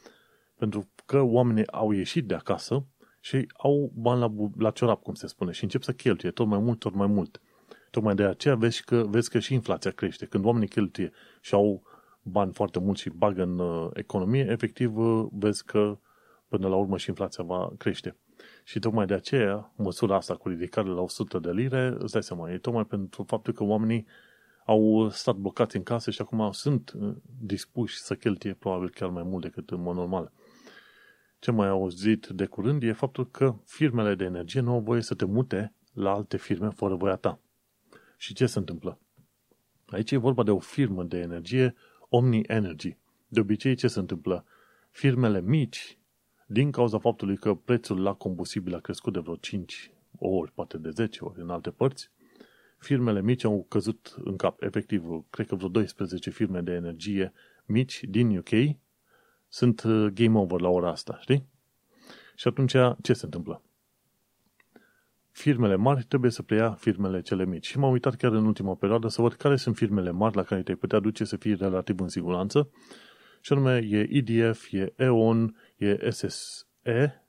pentru 0.57 0.88
că 1.07 1.20
oamenii 1.20 1.66
au 1.66 1.90
ieșit 1.90 2.26
de 2.26 2.35
acasă 2.35 2.87
și 3.20 3.46
au 3.53 3.92
bani 3.94 4.20
la, 4.20 4.33
la 4.57 4.70
ciorap, 4.70 5.03
cum 5.03 5.14
se 5.14 5.26
spune, 5.26 5.53
și 5.53 5.62
încep 5.62 5.83
să 5.83 5.92
cheltuie 5.92 6.31
tot 6.31 6.46
mai 6.46 6.59
mult, 6.59 6.79
tot 6.79 6.94
mai 6.94 7.07
mult. 7.07 7.40
Tocmai 7.90 8.14
de 8.14 8.24
aceea 8.24 8.55
vezi 8.55 8.85
că, 8.85 9.05
vezi 9.09 9.31
că 9.31 9.38
și 9.38 9.55
inflația 9.55 9.90
crește. 9.90 10.26
Când 10.26 10.44
oamenii 10.44 10.68
cheltuie 10.68 11.12
și 11.40 11.55
au 11.55 11.83
bani 12.22 12.53
foarte 12.53 12.79
mult 12.79 12.98
și 12.98 13.11
bagă 13.11 13.42
în 13.42 13.59
uh, 13.59 13.90
economie, 13.94 14.46
efectiv 14.50 14.96
uh, 14.96 15.26
vezi 15.33 15.64
că 15.64 15.98
până 16.48 16.68
la 16.68 16.76
urmă 16.76 16.96
și 16.96 17.09
inflația 17.09 17.44
va 17.44 17.72
crește. 17.79 18.16
Și 18.64 18.79
tocmai 18.79 19.07
de 19.07 19.14
aceea, 19.14 19.72
măsura 19.76 20.16
asta 20.16 20.35
cu 20.35 20.48
ridicare 20.48 20.88
la 20.88 21.00
100 21.00 21.38
de 21.38 21.50
lire, 21.50 21.96
îți 21.98 22.12
dai 22.12 22.22
seama, 22.22 22.50
e 22.50 22.59
tocmai 22.59 22.85
pentru 22.85 23.22
faptul 23.22 23.53
că 23.53 23.64
oamenii 23.64 24.07
au 24.64 25.09
stat 25.09 25.35
blocați 25.35 25.76
în 25.76 25.83
casă 25.83 26.11
și 26.11 26.20
acum 26.20 26.50
sunt 26.53 26.92
uh, 26.98 27.16
dispuși 27.40 27.98
să 27.98 28.14
cheltuie 28.14 28.55
probabil 28.55 28.90
chiar 28.90 29.09
mai 29.09 29.22
mult 29.22 29.42
decât 29.42 29.70
în 29.70 29.83
mod 29.83 29.96
normal. 29.96 30.33
Ce 31.38 31.50
mai 31.50 31.68
auzit 31.68 32.26
de 32.26 32.46
curând 32.46 32.83
e 32.83 32.92
faptul 32.92 33.31
că 33.31 33.55
firmele 33.64 34.14
de 34.14 34.24
energie 34.24 34.61
nu 34.61 34.72
au 34.72 34.81
voie 34.81 35.00
să 35.00 35.14
te 35.14 35.24
mute 35.24 35.74
la 35.92 36.12
alte 36.12 36.37
firme 36.37 36.68
fără 36.68 36.94
voia 36.94 37.16
ta. 37.16 37.40
Și 38.20 38.35
ce 38.35 38.46
se 38.46 38.59
întâmplă? 38.59 38.98
Aici 39.87 40.11
e 40.11 40.16
vorba 40.16 40.42
de 40.42 40.50
o 40.50 40.59
firmă 40.59 41.04
de 41.04 41.18
energie, 41.18 41.74
Omni 42.09 42.42
Energy. 42.46 42.96
De 43.28 43.40
obicei, 43.40 43.74
ce 43.74 43.88
se 43.88 43.98
întâmplă? 43.98 44.44
Firmele 44.90 45.40
mici, 45.40 45.98
din 46.46 46.70
cauza 46.70 46.98
faptului 46.98 47.37
că 47.37 47.54
prețul 47.54 48.02
la 48.02 48.12
combustibil 48.12 48.74
a 48.74 48.80
crescut 48.80 49.12
de 49.12 49.18
vreo 49.18 49.37
5 49.37 49.92
ori, 50.18 50.52
poate 50.52 50.78
de 50.78 50.90
10 50.90 51.24
ori 51.24 51.40
în 51.40 51.50
alte 51.50 51.70
părți, 51.70 52.11
firmele 52.78 53.22
mici 53.22 53.44
au 53.44 53.66
căzut 53.68 54.14
în 54.24 54.37
cap. 54.37 54.62
Efectiv, 54.62 55.04
cred 55.30 55.46
că 55.46 55.54
vreo 55.54 55.68
12 55.68 56.30
firme 56.30 56.61
de 56.61 56.72
energie 56.72 57.33
mici 57.64 58.04
din 58.04 58.37
UK 58.37 58.76
sunt 59.48 59.83
uh, 59.83 60.06
game 60.12 60.38
over 60.38 60.61
la 60.61 60.68
ora 60.68 60.90
asta, 60.90 61.18
știi? 61.20 61.46
Și 62.35 62.48
atunci, 62.48 62.74
ce 63.02 63.12
se 63.12 63.24
întâmplă? 63.24 63.62
Firmele 65.31 65.77
mari 65.77 66.05
trebuie 66.05 66.31
să 66.31 66.43
preia 66.43 66.71
firmele 66.71 67.21
cele 67.21 67.45
mici. 67.45 67.66
Și 67.66 67.79
m-am 67.79 67.93
uitat 67.93 68.14
chiar 68.14 68.33
în 68.33 68.47
ultima 68.47 68.75
perioadă 68.75 69.09
să 69.09 69.23
văd 69.23 69.33
care 69.33 69.57
sunt 69.57 69.77
firmele 69.77 70.11
mari 70.11 70.37
la 70.37 70.43
care 70.43 70.62
te-ai 70.62 70.77
putea 70.77 70.99
duce 70.99 71.25
să 71.25 71.37
fii 71.37 71.55
relativ 71.55 72.01
în 72.01 72.09
siguranță. 72.09 72.71
Și 73.40 73.53
anume 73.53 73.87
e 73.90 74.09
EDF, 74.11 74.73
e 74.73 74.93
E.ON, 74.97 75.57
e 75.77 76.11
SSE 76.11 77.25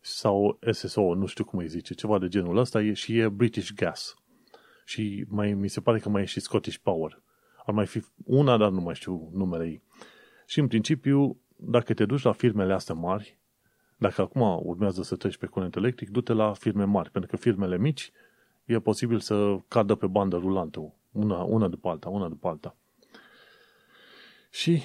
sau 0.00 0.58
SSO, 0.70 1.14
nu 1.14 1.26
știu 1.26 1.44
cum 1.44 1.58
îi 1.58 1.68
zice, 1.68 1.94
ceva 1.94 2.18
de 2.18 2.28
genul 2.28 2.56
ăsta, 2.56 2.82
e, 2.82 2.92
și 2.92 3.18
e 3.18 3.28
British 3.28 3.70
Gas. 3.74 4.14
Și 4.84 5.24
mai, 5.28 5.52
mi 5.52 5.68
se 5.68 5.80
pare 5.80 5.98
că 5.98 6.08
mai 6.08 6.22
e 6.22 6.24
și 6.24 6.40
Scottish 6.40 6.76
Power. 6.82 7.22
Ar 7.66 7.74
mai 7.74 7.86
fi 7.86 8.04
una, 8.24 8.56
dar 8.56 8.70
nu 8.70 8.80
mai 8.80 8.94
știu 8.94 9.30
numele 9.32 9.64
ei. 9.64 9.82
Și 10.46 10.58
în 10.58 10.66
principiu, 10.66 11.40
dacă 11.56 11.94
te 11.94 12.04
duci 12.04 12.22
la 12.22 12.32
firmele 12.32 12.72
astea 12.72 12.94
mari, 12.94 13.39
dacă 14.00 14.20
acum 14.20 14.60
urmează 14.62 15.02
să 15.02 15.16
treci 15.16 15.36
pe 15.36 15.46
curent 15.46 15.76
electric, 15.76 16.10
du-te 16.10 16.32
la 16.32 16.52
firme 16.52 16.84
mari, 16.84 17.10
pentru 17.10 17.30
că 17.30 17.36
firmele 17.36 17.78
mici 17.78 18.12
e 18.64 18.78
posibil 18.78 19.20
să 19.20 19.56
cadă 19.68 19.94
pe 19.94 20.06
bandă 20.06 20.36
rulantă, 20.36 20.92
una, 21.12 21.42
una 21.42 21.68
după 21.68 21.88
alta, 21.88 22.08
una 22.08 22.28
după 22.28 22.48
alta. 22.48 22.76
Și 24.50 24.82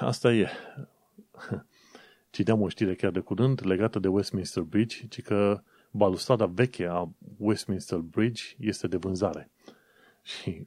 asta 0.00 0.32
e. 0.32 0.48
Citeam 2.30 2.60
o 2.60 2.68
știre 2.68 2.94
chiar 2.94 3.10
de 3.10 3.20
curând 3.20 3.66
legată 3.66 3.98
de 3.98 4.08
Westminster 4.08 4.62
Bridge, 4.62 5.06
ci 5.08 5.22
că 5.22 5.62
balustrada 5.90 6.46
veche 6.46 6.86
a 6.86 7.08
Westminster 7.36 7.98
Bridge 7.98 8.42
este 8.58 8.86
de 8.86 8.96
vânzare. 8.96 9.50
Și 10.22 10.62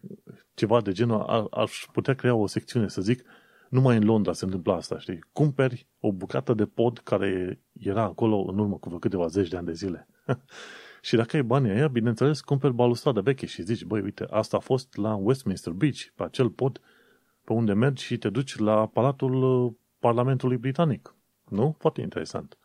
ceva 0.54 0.82
de 0.82 0.92
genul, 0.92 1.48
aș 1.52 1.86
putea 1.92 2.14
crea 2.14 2.36
o 2.36 2.48
secțiune, 2.48 2.88
să 2.88 3.02
zic, 3.02 3.24
numai 3.70 3.98
în 3.98 4.04
Londra 4.04 4.34
se 4.34 4.46
întâmplă 4.46 4.74
asta, 4.74 5.00
știi? 5.00 5.24
Cumperi 5.32 5.88
o 6.00 6.12
bucată 6.12 6.54
de 6.54 6.66
pod 6.66 6.98
care 6.98 7.62
era 7.80 8.04
acolo 8.04 8.38
în 8.38 8.60
urmă 8.60 8.78
cu 8.78 8.98
câteva 8.98 9.28
zeci 9.28 9.48
de 9.48 9.58
ani 9.58 9.66
de 9.66 9.74
zile. 9.74 10.08
și 11.02 11.16
dacă 11.16 11.36
ai 11.36 11.44
banii 11.44 11.72
aia, 11.72 11.88
bineînțeles, 11.88 12.42
cumperi 12.42 12.74
balustradă 12.74 13.22
veche 13.22 13.46
și 13.46 13.62
zici, 13.62 13.84
băi, 13.84 14.02
uite, 14.02 14.26
asta 14.30 14.58
a 14.58 14.60
fost 14.60 14.96
la 14.96 15.16
Westminster 15.16 15.74
Beach, 15.74 16.00
pe 16.16 16.24
acel 16.24 16.50
pod 16.50 16.82
pe 17.50 17.56
unde 17.56 17.74
mergi 17.74 18.04
și 18.04 18.18
te 18.18 18.30
duci 18.30 18.58
la 18.58 18.88
Palatul 18.88 19.44
uh, 19.44 19.74
Parlamentului 20.00 20.58
Britanic. 20.58 21.16
Nu? 21.48 21.76
Foarte 21.80 22.02
interesant. 22.02 22.58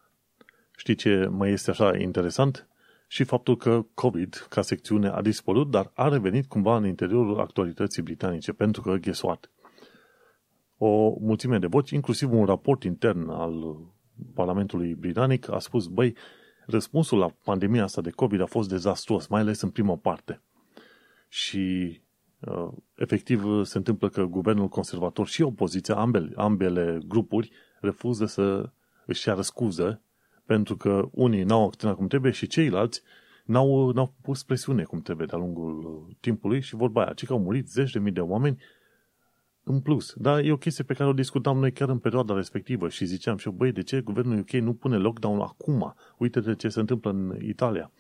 Știi 0.77 0.95
ce 0.95 1.27
mai 1.31 1.51
este 1.51 1.71
așa 1.71 1.97
interesant? 1.97 2.69
Și 3.07 3.25
faptul 3.25 3.57
că 3.57 3.87
COVID, 3.95 4.47
ca 4.49 4.63
secțiune, 4.63 5.09
a 5.09 5.23
dispărut, 5.23 5.71
dar 5.71 5.91
a 5.95 6.09
revenit 6.09 6.47
cumva 6.47 6.77
în 6.77 6.87
interiorul 6.87 7.41
actualității 7.41 8.03
britanice, 8.03 8.53
pentru 8.53 8.83
că, 8.83 8.95
guess 8.95 9.23
what? 9.23 9.51
O 10.77 11.15
mulțime 11.21 11.59
de 11.59 11.67
voci, 11.67 11.91
inclusiv 11.91 12.33
un 12.33 12.45
raport 12.45 12.83
intern 12.83 13.29
al 13.29 13.77
Parlamentului 14.35 14.95
Britanic, 14.95 15.51
a 15.51 15.59
spus, 15.59 15.87
băi, 15.87 16.15
răspunsul 16.67 17.19
la 17.19 17.35
pandemia 17.45 17.83
asta 17.83 18.01
de 18.01 18.11
COVID 18.11 18.41
a 18.41 18.47
fost 18.47 18.69
dezastruos, 18.69 19.27
mai 19.27 19.41
ales 19.41 19.61
în 19.61 19.71
prima 19.71 19.97
parte. 19.97 20.43
Și 21.29 22.01
uh, 22.41 22.69
efectiv 22.95 23.65
se 23.65 23.77
întâmplă 23.77 24.09
că 24.09 24.25
guvernul 24.25 24.69
conservator 24.69 25.27
și 25.27 25.43
opoziția, 25.43 25.95
ambele, 25.95 26.33
ambele 26.37 26.99
grupuri, 27.07 27.51
refuză 27.81 28.27
să 28.27 28.71
își 29.07 29.23
ceară 29.23 29.41
scuză 29.41 30.03
pentru 30.47 30.77
că 30.77 31.09
unii 31.11 31.43
n-au 31.43 31.65
acționat 31.65 31.97
cum 31.97 32.07
trebuie 32.07 32.33
și 32.33 32.47
ceilalți 32.47 33.03
n-au, 33.45 33.91
n-au 33.91 34.15
pus 34.23 34.43
presiune 34.43 34.83
cum 34.83 35.01
trebuie 35.01 35.27
de-a 35.27 35.39
lungul 35.39 36.07
timpului 36.21 36.61
și 36.61 36.75
vorba 36.75 37.03
aia, 37.03 37.13
ci 37.13 37.25
că 37.25 37.33
au 37.33 37.39
murit 37.39 37.69
zeci 37.69 37.93
de 37.93 37.99
mii 37.99 38.13
de 38.13 38.21
oameni 38.21 38.63
în 39.65 39.81
plus. 39.81 40.15
Dar 40.17 40.45
e 40.45 40.53
o 40.53 40.57
chestie 40.57 40.85
pe 40.85 40.95
care 40.95 41.09
o 41.09 41.13
discutam 41.13 41.59
noi 41.59 41.73
chiar 41.73 41.89
în 41.89 41.99
perioada 41.99 42.35
respectivă 42.35 42.89
și 42.89 43.05
ziceam 43.05 43.37
și 43.37 43.47
eu, 43.47 43.53
băi, 43.53 43.73
de 43.73 43.83
ce 43.83 44.01
guvernul 44.01 44.39
UK 44.39 44.51
nu 44.51 44.75
pune 44.75 44.97
lockdown 44.97 45.41
acum? 45.41 45.95
Uite 46.19 46.41
de 46.41 46.55
ce 46.55 46.69
se 46.69 46.81
întâmplă 46.81 47.11
în 47.11 47.39
Italia. 47.43 47.91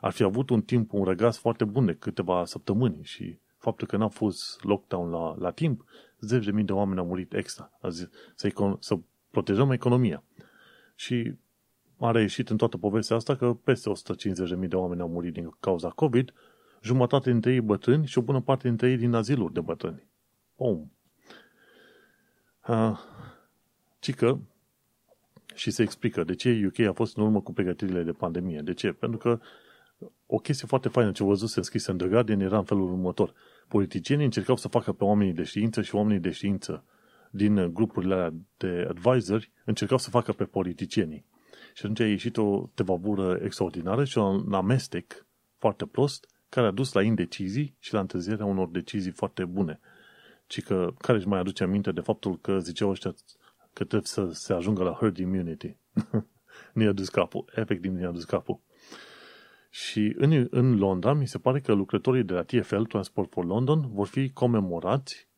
Ar 0.00 0.12
fi 0.12 0.22
avut 0.22 0.50
un 0.50 0.62
timp, 0.62 0.92
un 0.92 1.04
răgaz 1.04 1.36
foarte 1.36 1.64
bun 1.64 1.86
de 1.86 1.94
câteva 1.94 2.44
săptămâni 2.44 2.98
și 3.02 3.38
faptul 3.56 3.86
că 3.86 3.96
n-a 3.96 4.08
fost 4.08 4.64
lockdown 4.64 5.10
la, 5.10 5.34
la 5.38 5.50
timp, 5.50 5.84
zeci 6.20 6.44
de 6.44 6.50
mii 6.50 6.64
de 6.64 6.72
oameni 6.72 6.98
au 6.98 7.06
murit 7.06 7.34
extra. 7.34 7.70
Să, 7.88 8.08
să 8.78 8.98
protejăm 9.30 9.70
economia. 9.70 10.24
Și 10.94 11.34
a 11.98 12.10
reieșit 12.10 12.50
în 12.50 12.56
toată 12.56 12.76
povestea 12.76 13.16
asta 13.16 13.36
că 13.36 13.54
peste 13.64 13.90
150.000 14.62 14.68
de 14.68 14.76
oameni 14.76 15.00
au 15.00 15.08
murit 15.08 15.32
din 15.32 15.56
cauza 15.60 15.88
COVID, 15.88 16.32
jumătate 16.82 17.30
dintre 17.30 17.52
ei 17.52 17.60
bătrâni 17.60 18.06
și 18.06 18.18
o 18.18 18.22
bună 18.22 18.40
parte 18.40 18.68
dintre 18.68 18.90
ei 18.90 18.96
din 18.96 19.12
aziluri 19.12 19.52
de 19.52 19.60
bătrâni. 19.60 20.06
Om. 20.56 20.90
Uh, 22.68 22.98
cică 23.98 24.40
și 25.54 25.70
se 25.70 25.82
explică 25.82 26.24
de 26.24 26.34
ce 26.34 26.62
UK 26.66 26.78
a 26.78 26.92
fost 26.92 27.16
în 27.16 27.22
urmă 27.22 27.40
cu 27.40 27.52
pregătirile 27.52 28.02
de 28.02 28.12
pandemie. 28.12 28.60
De 28.64 28.74
ce? 28.74 28.92
Pentru 28.92 29.18
că 29.18 29.40
o 30.26 30.36
chestie 30.36 30.66
foarte 30.66 30.88
faină 30.88 31.12
ce 31.12 31.24
văzut 31.24 31.48
se 31.48 31.62
scris 31.62 31.86
în 31.86 31.96
The 31.96 32.08
Guardian 32.08 32.40
era 32.40 32.58
în 32.58 32.64
felul 32.64 32.90
următor. 32.90 33.32
Politicienii 33.68 34.24
încercau 34.24 34.56
să 34.56 34.68
facă 34.68 34.92
pe 34.92 35.04
oamenii 35.04 35.32
de 35.32 35.42
știință 35.42 35.82
și 35.82 35.94
oamenii 35.94 36.20
de 36.20 36.30
știință 36.30 36.84
din 37.30 37.72
grupurile 37.72 38.34
de 38.56 38.86
advisori 38.88 39.50
încercau 39.64 39.98
să 39.98 40.10
facă 40.10 40.32
pe 40.32 40.44
politicienii. 40.44 41.24
Și 41.74 41.82
atunci 41.82 42.00
a 42.00 42.06
ieșit 42.06 42.36
o 42.36 42.68
tevavură 42.74 43.38
extraordinară 43.42 44.04
și 44.04 44.18
un 44.18 44.52
amestec 44.52 45.26
foarte 45.58 45.86
prost 45.86 46.26
care 46.48 46.66
a 46.66 46.70
dus 46.70 46.92
la 46.92 47.02
indecizii 47.02 47.76
și 47.78 47.92
la 47.92 48.00
întârzierea 48.00 48.44
unor 48.44 48.68
decizii 48.68 49.10
foarte 49.10 49.44
bune. 49.44 49.80
Și 50.52 50.60
că, 50.60 50.92
care 50.98 51.18
își 51.18 51.28
mai 51.28 51.38
aduce 51.38 51.62
aminte 51.62 51.92
de 51.92 52.00
faptul 52.00 52.38
că 52.38 52.58
ziceau 52.58 52.90
ăștia 52.90 53.14
că 53.72 53.84
trebuie 53.84 54.02
să 54.04 54.30
se 54.32 54.52
ajungă 54.52 54.82
la 54.82 54.92
herd 54.92 55.16
immunity. 55.16 55.76
ne-a 56.74 56.92
dus 56.92 57.08
capul. 57.08 57.44
Efectiv 57.54 57.92
ne-a 57.92 58.10
dus 58.10 58.24
capul. 58.24 58.60
Și 59.70 60.14
în, 60.18 60.46
în 60.50 60.76
Londra, 60.78 61.12
mi 61.12 61.26
se 61.26 61.38
pare 61.38 61.60
că 61.60 61.72
lucrătorii 61.72 62.24
de 62.24 62.32
la 62.32 62.42
TFL, 62.42 62.82
Transport 62.82 63.30
for 63.30 63.44
London, 63.44 63.90
vor 63.92 64.06
fi 64.06 64.30
comemorați 64.30 65.28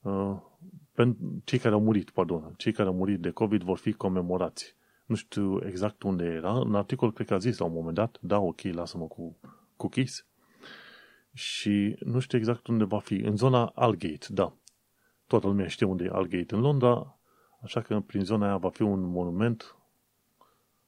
uh, 0.00 0.36
cei 1.44 1.58
care 1.58 1.74
au 1.74 1.80
murit, 1.80 2.10
pardon, 2.10 2.54
cei 2.56 2.72
care 2.72 2.88
au 2.88 2.94
murit 2.94 3.20
de 3.20 3.30
COVID 3.30 3.62
vor 3.62 3.78
fi 3.78 3.92
comemorați. 3.92 4.76
Nu 5.06 5.14
știu 5.14 5.66
exact 5.66 6.02
unde 6.02 6.24
era. 6.24 6.58
În 6.58 6.74
articol 6.74 7.12
cred 7.12 7.26
că 7.26 7.34
a 7.34 7.38
zis 7.38 7.58
la 7.58 7.64
un 7.64 7.72
moment 7.72 7.94
dat, 7.94 8.18
da, 8.20 8.38
ok, 8.38 8.60
lasă-mă 8.60 9.06
cu 9.06 9.38
cookies. 9.76 10.26
Și 11.32 11.96
nu 12.04 12.18
știu 12.18 12.38
exact 12.38 12.66
unde 12.66 12.84
va 12.84 12.98
fi. 12.98 13.14
În 13.14 13.36
zona 13.36 13.64
Algate, 13.64 14.26
da. 14.28 14.56
Toată 15.26 15.46
lumea 15.46 15.68
știe 15.68 15.86
unde 15.86 16.04
e 16.04 16.10
Algate 16.12 16.54
în 16.54 16.60
Londra, 16.60 17.18
așa 17.62 17.80
că 17.80 18.00
prin 18.00 18.24
zona 18.24 18.46
aia 18.46 18.56
va 18.56 18.70
fi 18.70 18.82
un 18.82 19.00
monument 19.00 19.76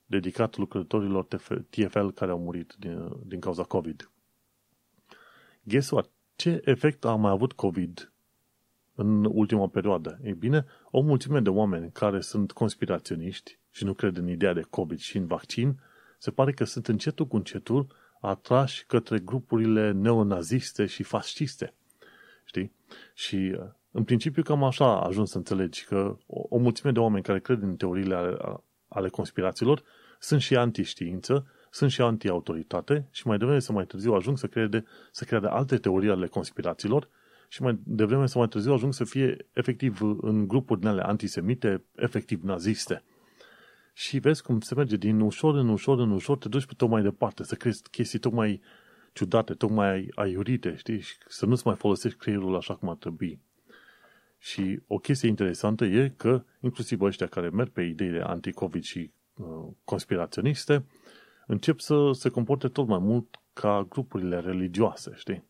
dedicat 0.07 0.57
lucrătorilor 0.57 1.25
TFL 1.71 2.07
care 2.07 2.31
au 2.31 2.39
murit 2.39 2.75
din, 2.79 3.09
din 3.27 3.41
cauza 3.41 3.63
COVID. 3.63 4.11
Guess 5.63 5.91
what? 5.91 6.11
Ce 6.37 6.61
efect 6.65 7.05
a 7.05 7.15
mai 7.15 7.31
avut 7.31 7.53
COVID 7.53 8.13
în 8.95 9.25
ultima 9.25 9.69
perioadă? 9.69 10.19
Ei 10.23 10.35
bine, 10.35 10.65
o 10.91 11.01
mulțime 11.01 11.41
de 11.41 11.49
oameni 11.49 11.91
care 11.93 12.21
sunt 12.21 12.53
conspiraționiști 12.53 13.59
și 13.71 13.85
nu 13.85 13.93
cred 13.93 14.17
în 14.17 14.29
ideea 14.29 14.53
de 14.53 14.67
COVID 14.71 14.99
și 14.99 15.17
în 15.17 15.27
vaccin, 15.27 15.81
se 16.19 16.31
pare 16.31 16.53
că 16.53 16.65
sunt 16.65 16.89
încetul 16.89 17.27
cu 17.27 17.37
încetul 17.37 17.87
atrași 18.25 18.87
către 18.87 19.19
grupurile 19.19 19.93
neonaziste 19.93 20.87
și 20.87 21.03
fasciste. 21.03 21.75
Știi? 22.45 22.73
Și 23.15 23.57
în 23.91 24.05
principiu 24.05 24.43
cam 24.43 24.65
așa 24.65 24.85
a 24.85 25.07
ajuns 25.07 25.31
să 25.31 25.37
înțelegi 25.37 25.85
că 25.85 26.17
o, 26.27 26.43
o 26.49 26.59
mulțime 26.59 26.93
de 26.93 26.99
oameni 26.99 27.25
care 27.25 27.41
cred 27.41 27.63
în 27.63 27.77
teoriile 27.77 28.15
ale, 28.15 28.37
ale 28.89 29.09
conspirațiilor 29.09 29.83
sunt 30.19 30.41
și 30.41 30.57
antiștiință, 30.57 31.47
sunt 31.71 31.91
și 31.91 32.01
anti-autoritate 32.01 33.09
și 33.11 33.27
mai 33.27 33.39
devreme 33.39 33.61
să 33.61 33.73
mai 33.73 33.85
târziu 33.85 34.13
ajung 34.13 34.39
să 34.39 34.47
crede, 34.47 34.85
să 35.11 35.25
crede 35.25 35.47
alte 35.47 35.77
teorii 35.77 36.11
ale 36.11 36.27
conspirațiilor 36.27 37.09
și 37.49 37.63
mai 37.63 37.79
devreme 37.85 38.27
să 38.27 38.39
mai 38.39 38.49
târziu 38.49 38.73
ajung 38.73 38.93
să 38.93 39.05
fie 39.05 39.47
efectiv 39.53 40.01
în 40.21 40.49
grupuri 40.49 40.81
din 40.81 40.89
ale 40.89 41.03
antisemite, 41.03 41.85
efectiv 41.95 42.43
naziste. 42.43 43.03
Și 43.97 44.19
vezi 44.19 44.43
cum 44.43 44.61
se 44.61 44.75
merge 44.75 44.97
din 44.97 45.21
ușor 45.21 45.55
în 45.55 45.69
ușor 45.69 45.99
în 45.99 46.11
ușor, 46.11 46.39
te 46.39 46.49
duci 46.49 46.67
pe 46.67 46.73
tot 46.77 46.89
mai 46.89 47.03
departe, 47.03 47.45
să 47.45 47.55
crezi 47.55 47.83
chestii 47.91 48.19
tocmai 48.19 48.61
ciudate, 49.13 49.55
tocmai 49.55 50.09
aiurite, 50.15 50.77
știi? 50.77 51.01
Și 51.01 51.17
să 51.27 51.47
nu-ți 51.47 51.67
mai 51.67 51.77
folosești 51.77 52.19
creierul 52.19 52.57
așa 52.57 52.75
cum 52.75 52.89
ar 52.89 52.97
trebui. 52.97 53.41
Și 54.39 54.81
o 54.87 54.99
chestie 54.99 55.29
interesantă 55.29 55.85
e 55.85 56.13
că 56.17 56.45
inclusiv 56.61 57.01
ăștia 57.01 57.27
care 57.27 57.49
merg 57.49 57.71
pe 57.71 57.83
ideile 57.83 58.23
anti-COVID 58.23 58.83
și 58.83 59.11
uh, 59.35 59.47
conspiraționiste 59.85 60.85
încep 61.47 61.81
să 61.81 62.11
se 62.13 62.29
comporte 62.29 62.69
tot 62.69 62.87
mai 62.87 62.99
mult 62.99 63.41
ca 63.53 63.87
grupurile 63.89 64.41
religioase, 64.41 65.13
știi? 65.15 65.45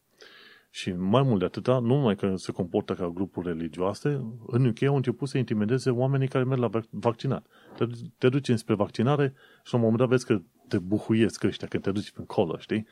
Și 0.75 0.93
mai 0.93 1.23
mult 1.23 1.39
de 1.39 1.45
atâta, 1.45 1.79
nu 1.79 1.95
numai 1.95 2.17
că 2.17 2.37
se 2.37 2.53
comportă 2.53 2.95
ca 2.95 3.09
grupuri 3.09 3.47
religioase, 3.47 4.09
în 4.47 4.67
UK 4.67 4.83
au 4.83 4.97
început 4.97 5.29
să 5.29 5.39
intimideze 5.39 5.91
oamenii 5.91 6.29
care 6.29 6.45
merg 6.45 6.61
la 6.61 6.71
vaccinat. 6.91 7.47
Te, 7.77 7.85
te 8.19 8.29
duci 8.29 8.49
înspre 8.49 8.75
vaccinare 8.75 9.35
și 9.65 9.73
la 9.73 9.79
un 9.79 9.81
moment 9.81 9.99
dat 9.99 10.09
vezi 10.09 10.27
că 10.27 10.43
te 10.69 10.79
buhuiesc 10.79 11.43
ăștia 11.45 11.69
când 11.69 11.83
te 11.83 11.91
duci 11.91 12.11
pe 12.11 12.21
acolo, 12.23 12.59
știi? 12.59 12.87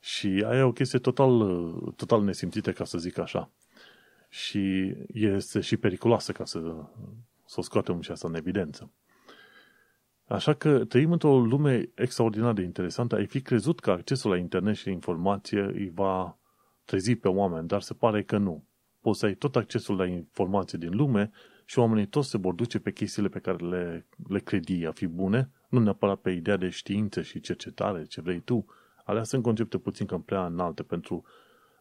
Și 0.00 0.44
aia 0.46 0.58
e 0.58 0.62
o 0.62 0.72
chestie 0.72 0.98
total, 0.98 1.38
total 1.96 2.22
nesimțită, 2.22 2.72
ca 2.72 2.84
să 2.84 2.98
zic 2.98 3.18
așa. 3.18 3.50
Și 4.28 4.94
este 5.06 5.60
și 5.60 5.76
periculoasă 5.76 6.32
ca 6.32 6.44
să, 6.44 6.60
să 7.44 7.54
o 7.56 7.62
scoatem 7.62 8.00
și 8.00 8.10
asta 8.10 8.28
în 8.28 8.34
evidență. 8.34 8.92
Așa 10.26 10.54
că 10.54 10.84
trăim 10.84 11.12
într-o 11.12 11.38
lume 11.38 11.90
extraordinar 11.94 12.52
de 12.52 12.62
interesantă. 12.62 13.14
Ai 13.14 13.26
fi 13.26 13.40
crezut 13.40 13.80
că 13.80 13.90
accesul 13.90 14.30
la 14.30 14.36
internet 14.36 14.76
și 14.76 14.90
informație 14.90 15.60
îi 15.60 15.90
va 15.94 16.38
trezi 16.86 17.14
pe 17.14 17.28
oameni, 17.28 17.68
dar 17.68 17.82
se 17.82 17.94
pare 17.94 18.22
că 18.22 18.38
nu. 18.38 18.64
Poți 19.00 19.18
să 19.18 19.26
ai 19.26 19.34
tot 19.34 19.56
accesul 19.56 19.96
la 19.96 20.06
informații 20.06 20.78
din 20.78 20.96
lume 20.96 21.30
și 21.64 21.78
oamenii 21.78 22.06
toți 22.06 22.28
se 22.28 22.38
vor 22.38 22.54
duce 22.54 22.78
pe 22.78 22.92
chestiile 22.92 23.28
pe 23.28 23.38
care 23.38 23.56
le, 23.56 24.06
le 24.28 24.38
credi 24.38 24.86
a 24.86 24.92
fi 24.92 25.06
bune, 25.06 25.50
Nu 25.68 25.78
neapărat 25.78 26.18
pe 26.18 26.30
ideea 26.30 26.56
de 26.56 26.68
știință 26.68 27.22
și 27.22 27.40
cercetare, 27.40 28.04
ce 28.04 28.20
vrei 28.20 28.40
tu. 28.40 28.66
Alea 29.04 29.22
sunt 29.22 29.42
concepte 29.42 29.78
puțin 29.78 30.06
cam 30.06 30.22
prea 30.22 30.46
înalte 30.46 30.82
pentru 30.82 31.24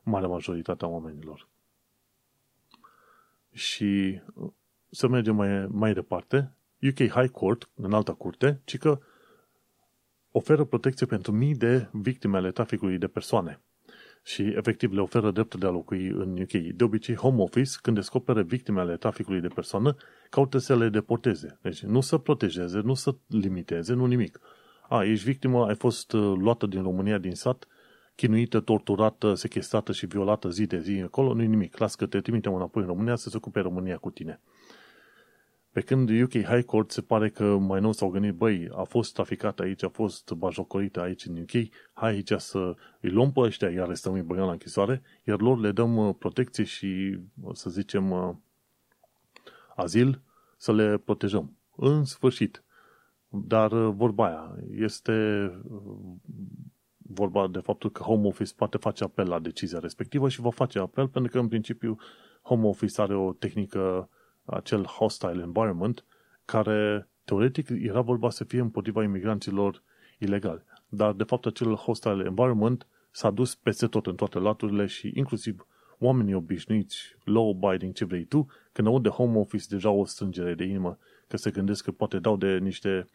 marea 0.03 0.27
majoritatea 0.27 0.87
oamenilor. 0.87 1.47
Și 3.51 4.21
să 4.89 5.07
mergem 5.07 5.35
mai, 5.35 5.67
mai 5.67 5.93
departe, 5.93 6.55
UK 6.81 6.97
High 6.97 7.31
Court, 7.31 7.69
în 7.75 7.93
alta 7.93 8.13
curte, 8.13 8.61
ci 8.63 8.77
că 8.77 8.99
oferă 10.31 10.63
protecție 10.63 11.05
pentru 11.05 11.31
mii 11.31 11.55
de 11.55 11.89
victime 11.91 12.37
ale 12.37 12.51
traficului 12.51 12.97
de 12.97 13.07
persoane 13.07 13.59
și 14.27 14.41
efectiv 14.41 14.93
le 14.93 15.01
oferă 15.01 15.31
dreptul 15.31 15.59
de 15.59 15.65
a 15.65 15.69
locui 15.69 16.07
în 16.07 16.41
UK. 16.41 16.51
De 16.51 16.83
obicei, 16.83 17.15
Home 17.15 17.41
Office, 17.41 17.71
când 17.81 17.95
descoperă 17.95 18.41
victime 18.41 18.79
ale 18.79 18.97
traficului 18.97 19.41
de 19.41 19.47
persoană, 19.47 19.95
caută 20.29 20.57
să 20.57 20.75
le 20.75 20.89
deporteze. 20.89 21.59
Deci 21.61 21.83
nu 21.83 22.01
să 22.01 22.17
protejeze, 22.17 22.79
nu 22.79 22.93
să 22.93 23.15
limiteze, 23.27 23.93
nu 23.93 24.05
nimic. 24.05 24.39
A, 24.89 25.03
ești 25.03 25.25
victimă, 25.25 25.65
ai 25.65 25.75
fost 25.75 26.13
uh, 26.13 26.33
luată 26.37 26.65
din 26.65 26.81
România, 26.81 27.17
din 27.17 27.35
sat, 27.35 27.67
chinuită, 28.15 28.59
torturată, 28.59 29.33
sechestrată 29.33 29.91
și 29.91 30.05
violată 30.05 30.49
zi 30.49 30.65
de 30.65 30.79
zi 30.79 31.01
acolo, 31.03 31.33
nu 31.33 31.41
nimic. 31.41 31.77
Las 31.77 31.95
că 31.95 32.05
te 32.05 32.21
trimitem 32.21 32.53
înapoi 32.53 32.81
în 32.81 32.87
România 32.87 33.15
să 33.15 33.29
se 33.29 33.37
ocupe 33.37 33.59
România 33.59 33.97
cu 33.97 34.09
tine. 34.09 34.41
Pe 35.75 35.81
când 35.81 36.09
UK 36.09 36.31
High 36.31 36.63
Court 36.65 36.91
se 36.91 37.01
pare 37.01 37.29
că 37.29 37.57
mai 37.57 37.79
nou 37.79 37.91
s-au 37.91 38.09
gândit, 38.09 38.33
băi, 38.33 38.69
a 38.75 38.83
fost 38.83 39.13
traficat 39.13 39.59
aici, 39.59 39.83
a 39.83 39.89
fost 39.89 40.31
bajocorită 40.31 41.01
aici 41.01 41.25
în 41.25 41.37
UK, 41.37 41.51
hai 41.93 42.11
aici 42.11 42.31
să 42.37 42.75
îi 42.99 43.09
luăm 43.09 43.31
pe 43.31 43.39
ăștia, 43.39 43.69
iar 43.69 43.95
stăm 43.95 44.13
îi 44.13 44.21
băgăm 44.21 44.45
la 44.45 44.51
închisoare, 44.51 45.01
iar 45.23 45.41
lor 45.41 45.59
le 45.59 45.71
dăm 45.71 45.97
uh, 45.97 46.15
protecție 46.19 46.63
și, 46.63 47.19
să 47.53 47.69
zicem, 47.69 48.11
uh, 48.11 48.35
azil, 49.75 50.21
să 50.57 50.73
le 50.73 50.97
protejăm. 50.97 51.57
În 51.75 52.05
sfârșit. 52.05 52.63
Dar 53.29 53.71
uh, 53.71 53.93
vorba 53.95 54.25
aia 54.25 54.55
este 54.75 55.51
vorba 56.97 57.47
de 57.47 57.59
faptul 57.59 57.91
că 57.91 58.03
Home 58.03 58.27
Office 58.27 58.53
poate 58.55 58.77
face 58.77 59.03
apel 59.03 59.27
la 59.27 59.39
decizia 59.39 59.79
respectivă 59.79 60.29
și 60.29 60.41
va 60.41 60.51
face 60.51 60.79
apel 60.79 61.07
pentru 61.07 61.31
că, 61.31 61.39
în 61.39 61.47
principiu, 61.47 61.97
Home 62.41 62.67
Office 62.67 63.01
are 63.01 63.15
o 63.15 63.33
tehnică 63.33 64.09
acel 64.45 64.83
hostile 64.83 65.41
environment, 65.41 66.05
care 66.45 67.09
teoretic 67.25 67.69
era 67.69 68.01
vorba 68.01 68.29
să 68.29 68.43
fie 68.43 68.59
împotriva 68.59 69.03
imigranților 69.03 69.83
ilegali. 70.17 70.63
Dar, 70.87 71.13
de 71.13 71.23
fapt, 71.23 71.45
acel 71.45 71.75
hostile 71.75 72.23
environment 72.25 72.87
s-a 73.11 73.31
dus 73.31 73.55
peste 73.55 73.87
tot 73.87 74.05
în 74.05 74.15
toate 74.15 74.39
laturile 74.39 74.85
și 74.85 75.11
inclusiv 75.13 75.67
oamenii 75.99 76.33
obișnuiți, 76.33 77.15
law-abiding, 77.23 77.93
ce 77.93 78.05
vrei 78.05 78.23
tu, 78.23 78.47
când 78.71 78.87
aud 78.87 79.03
de 79.03 79.09
home 79.09 79.37
office 79.37 79.65
deja 79.69 79.89
o 79.89 80.05
strângere 80.05 80.53
de 80.53 80.63
inimă, 80.63 80.97
că 81.27 81.37
se 81.37 81.51
gândesc 81.51 81.83
că 81.83 81.91
poate 81.91 82.19
dau 82.19 82.37
de 82.37 82.57
niște 82.57 83.07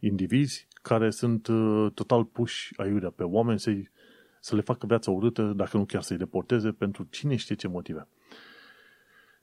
indivizi 0.00 0.68
care 0.82 1.10
sunt 1.10 1.46
uh, 1.46 1.86
total 1.94 2.24
puși 2.24 2.72
aiurea 2.76 3.10
pe 3.10 3.22
oameni 3.22 3.58
să 3.58 3.70
să 4.40 4.54
le 4.54 4.60
facă 4.60 4.86
viața 4.86 5.10
urâtă, 5.10 5.42
dacă 5.42 5.76
nu 5.76 5.84
chiar 5.84 6.02
să-i 6.02 6.16
deporteze, 6.16 6.70
pentru 6.70 7.06
cine 7.10 7.36
știe 7.36 7.54
ce 7.54 7.68
motive 7.68 8.08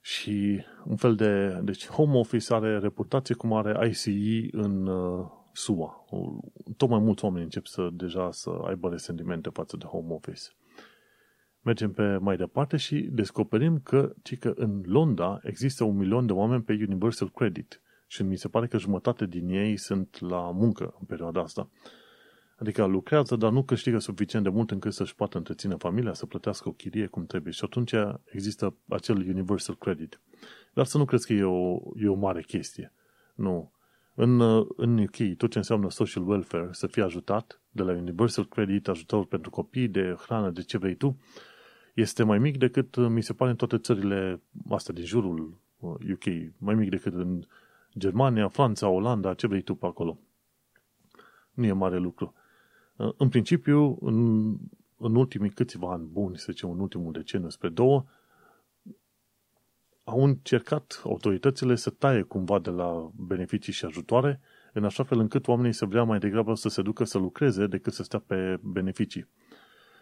și 0.02 0.64
un 0.86 0.96
fel 0.96 1.16
de... 1.16 1.60
Deci 1.64 1.88
Home 1.88 2.18
Office 2.18 2.54
are 2.54 2.80
reputație 2.80 3.36
cum 3.36 3.54
are 3.54 3.90
ICE 3.90 4.48
în 4.52 4.88
uh, 4.88 5.26
SUA. 5.54 6.06
Tot 6.78 6.90
mai 6.90 7.00
mulți 7.00 7.24
oameni 7.24 7.44
încep 7.44 7.66
să 7.66 7.90
deja 7.94 8.32
să 8.32 8.50
aibă 8.50 8.90
resentimente 8.90 9.50
față 9.50 9.78
de 9.78 9.86
Home 9.86 10.14
Office. 10.14 10.42
Mergem 11.62 11.92
pe 11.92 12.18
mai 12.18 12.38
departe 12.38 12.78
și 12.78 13.10
descoperim 13.12 13.80
că, 13.80 14.14
ci 14.24 14.38
că 14.38 14.54
în 14.56 14.82
Londra 14.86 15.40
există 15.44 15.84
un 15.84 15.98
milion 15.98 16.26
de 16.26 16.34
oameni 16.34 16.64
pe 16.64 16.74
Universal 16.88 17.32
Credit 17.32 17.82
și 18.08 18.24
mi 18.24 18.38
se 18.38 18.48
pare 18.48 18.68
că 18.68 18.78
jumătate 18.78 19.26
din 19.26 19.50
ei 19.50 19.78
sunt 19.78 20.20
la 20.20 20.52
muncă 20.52 20.96
în 21.00 21.06
perioada 21.06 21.42
asta. 21.42 21.70
Adică 22.60 22.86
lucrează, 22.86 23.36
dar 23.36 23.52
nu 23.52 23.64
câștigă 23.64 24.00
suficient 24.00 24.44
de 24.44 24.52
mult 24.52 24.72
încât 24.72 24.94
să-și 24.94 25.16
poată 25.16 25.38
întreține 25.38 25.76
familia, 25.76 26.14
să 26.14 26.26
plătească 26.26 26.70
o 26.70 26.72
chirie 26.72 27.06
cum 27.06 27.26
trebuie. 27.26 27.54
Și 27.54 27.64
atunci 27.64 27.94
există 28.26 28.76
acel 28.88 29.16
universal 29.16 29.76
credit. 29.76 30.20
Dar 30.74 30.86
să 30.86 30.98
nu 30.98 31.06
crezi 31.06 31.26
că 31.26 31.34
e 31.34 31.44
o, 31.44 31.80
e 31.96 32.08
o 32.08 32.16
mare 32.16 32.42
chestie. 32.42 32.94
Nu. 33.36 33.72
În, 34.14 34.42
în 34.76 34.98
UK, 34.98 35.38
tot 35.38 35.52
ce 35.52 35.58
înseamnă 35.58 35.90
social 35.90 36.28
welfare, 36.28 36.68
să 36.72 36.88
fie 36.88 37.04
ajutat 37.04 37.62
de 37.72 37.84
la 37.84 37.92
Universal 37.92 38.48
Credit, 38.48 38.88
ajutor 38.88 39.26
pentru 39.26 39.50
copii, 39.50 39.88
de 39.88 40.16
hrană, 40.20 40.50
de 40.50 40.62
ce 40.62 40.78
vrei 40.78 40.96
tu, 40.96 41.18
este 41.94 42.24
mai 42.24 42.38
mic 42.38 42.58
decât, 42.58 42.96
mi 42.96 43.24
se 43.24 43.34
pare, 43.34 43.52
în 43.52 43.58
toate 43.58 43.78
țările 43.78 44.42
astea 44.70 44.94
din 44.94 45.06
jurul 45.06 45.58
UK. 45.80 46.26
Uh, 46.26 46.48
mai 46.58 46.76
mic 46.76 46.90
decât 46.90 47.14
în 47.14 47.44
Germania, 47.98 48.48
Franța, 48.48 48.88
Olanda, 48.88 49.34
ce 49.34 49.48
vrei 49.48 49.62
tu 49.62 49.76
pe 49.76 49.86
acolo. 49.86 50.20
Nu 51.54 51.66
e 51.66 51.72
mare 51.72 51.98
lucru. 51.98 52.34
În 52.98 53.30
principiu, 53.30 53.98
în, 54.02 54.48
în 54.98 55.16
ultimii 55.16 55.50
câțiva 55.50 55.92
ani 55.92 56.08
buni, 56.12 56.38
să 56.38 56.48
zicem, 56.52 56.70
în 56.70 56.80
ultimul 56.80 57.12
deceniu 57.12 57.50
spre 57.50 57.70
două, 57.70 58.06
au 60.04 60.24
încercat 60.24 61.02
autoritățile 61.04 61.76
să 61.76 61.90
taie 61.90 62.22
cumva 62.22 62.60
de 62.60 62.70
la 62.70 63.12
beneficii 63.16 63.74
și 63.74 63.86
ajutoare, 63.86 64.40
în 64.74 64.84
așa 64.84 65.04
fel 65.04 65.20
încât 65.20 65.48
oamenii 65.48 65.74
să 65.74 65.86
vrea 65.86 66.04
mai 66.04 66.20
degrabă 66.20 66.54
să 66.54 66.70
se 66.70 66.82
ducă 66.82 67.04
să 67.04 67.18
lucreze 67.18 67.68
decât 67.68 67.94
să 67.94 68.04
stea 68.04 68.20
pe 68.20 68.60
beneficii. 68.62 69.28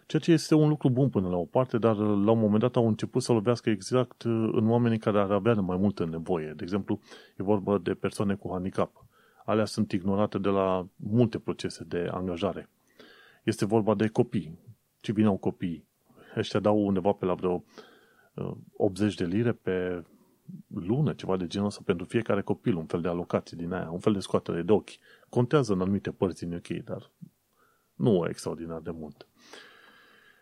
Ceea 0.08 0.22
ce 0.22 0.32
este 0.32 0.56
un 0.56 0.68
lucru 0.68 0.90
bun 0.90 1.10
până 1.10 1.30
la 1.30 1.36
o 1.36 1.46
parte, 1.46 1.78
dar 1.78 1.96
la 1.96 2.32
un 2.32 2.40
moment 2.40 2.60
dat 2.60 2.76
au 2.76 2.88
început 2.88 3.22
să 3.22 3.32
lovească 3.32 3.70
exact 3.70 4.22
în 4.52 4.70
oamenii 4.70 4.98
care 4.98 5.20
ar 5.20 5.32
avea 5.32 5.54
mai 5.54 5.78
multă 5.78 6.06
nevoie. 6.06 6.54
De 6.56 6.64
exemplu, 6.64 7.00
e 7.38 7.44
vorba 7.44 7.78
de 7.78 7.94
persoane 7.94 8.36
cu 8.36 8.52
handicap. 8.52 9.06
Alea 9.46 9.66
sunt 9.66 9.92
ignorate 9.92 10.38
de 10.38 10.50
la 10.50 10.88
multe 10.96 11.40
procese 11.40 11.84
de 11.84 12.10
angajare. 12.12 12.70
Este 13.46 13.66
vorba 13.66 13.96
de 13.96 14.08
copii. 14.08 14.60
Ce 15.00 15.12
bine 15.12 15.28
au 15.28 15.38
copii. 15.38 15.88
Ăștia 16.36 16.60
dau 16.60 16.86
undeva 16.86 17.12
pe 17.12 17.26
la 17.26 17.34
vreo 17.34 17.64
80 18.78 19.12
uh, 19.12 19.18
de 19.18 19.26
lire 19.26 19.52
pe 19.52 20.04
lună, 20.68 21.14
ceva 21.14 21.38
de 21.38 21.48
genul 21.48 21.68
ăsta, 21.68 21.82
pentru 21.86 22.06
fiecare 22.06 22.42
copil, 22.42 22.76
un 22.76 22.86
fel 22.86 23.02
de 23.02 23.08
alocație 23.08 23.58
din 23.58 23.72
aia, 23.72 23.90
un 23.90 24.00
fel 24.00 24.14
de 24.14 24.20
scoatere 24.20 24.62
de 24.62 24.72
ochi. 24.72 24.90
Contează 25.30 25.74
în 25.74 25.82
anumite 25.82 26.12
părți 26.12 26.44
în 26.44 26.54
UK, 26.54 26.68
dar 26.68 27.12
nu 27.94 28.26
extraordinar 28.30 28.80
de 28.80 28.92
mult. 28.92 29.28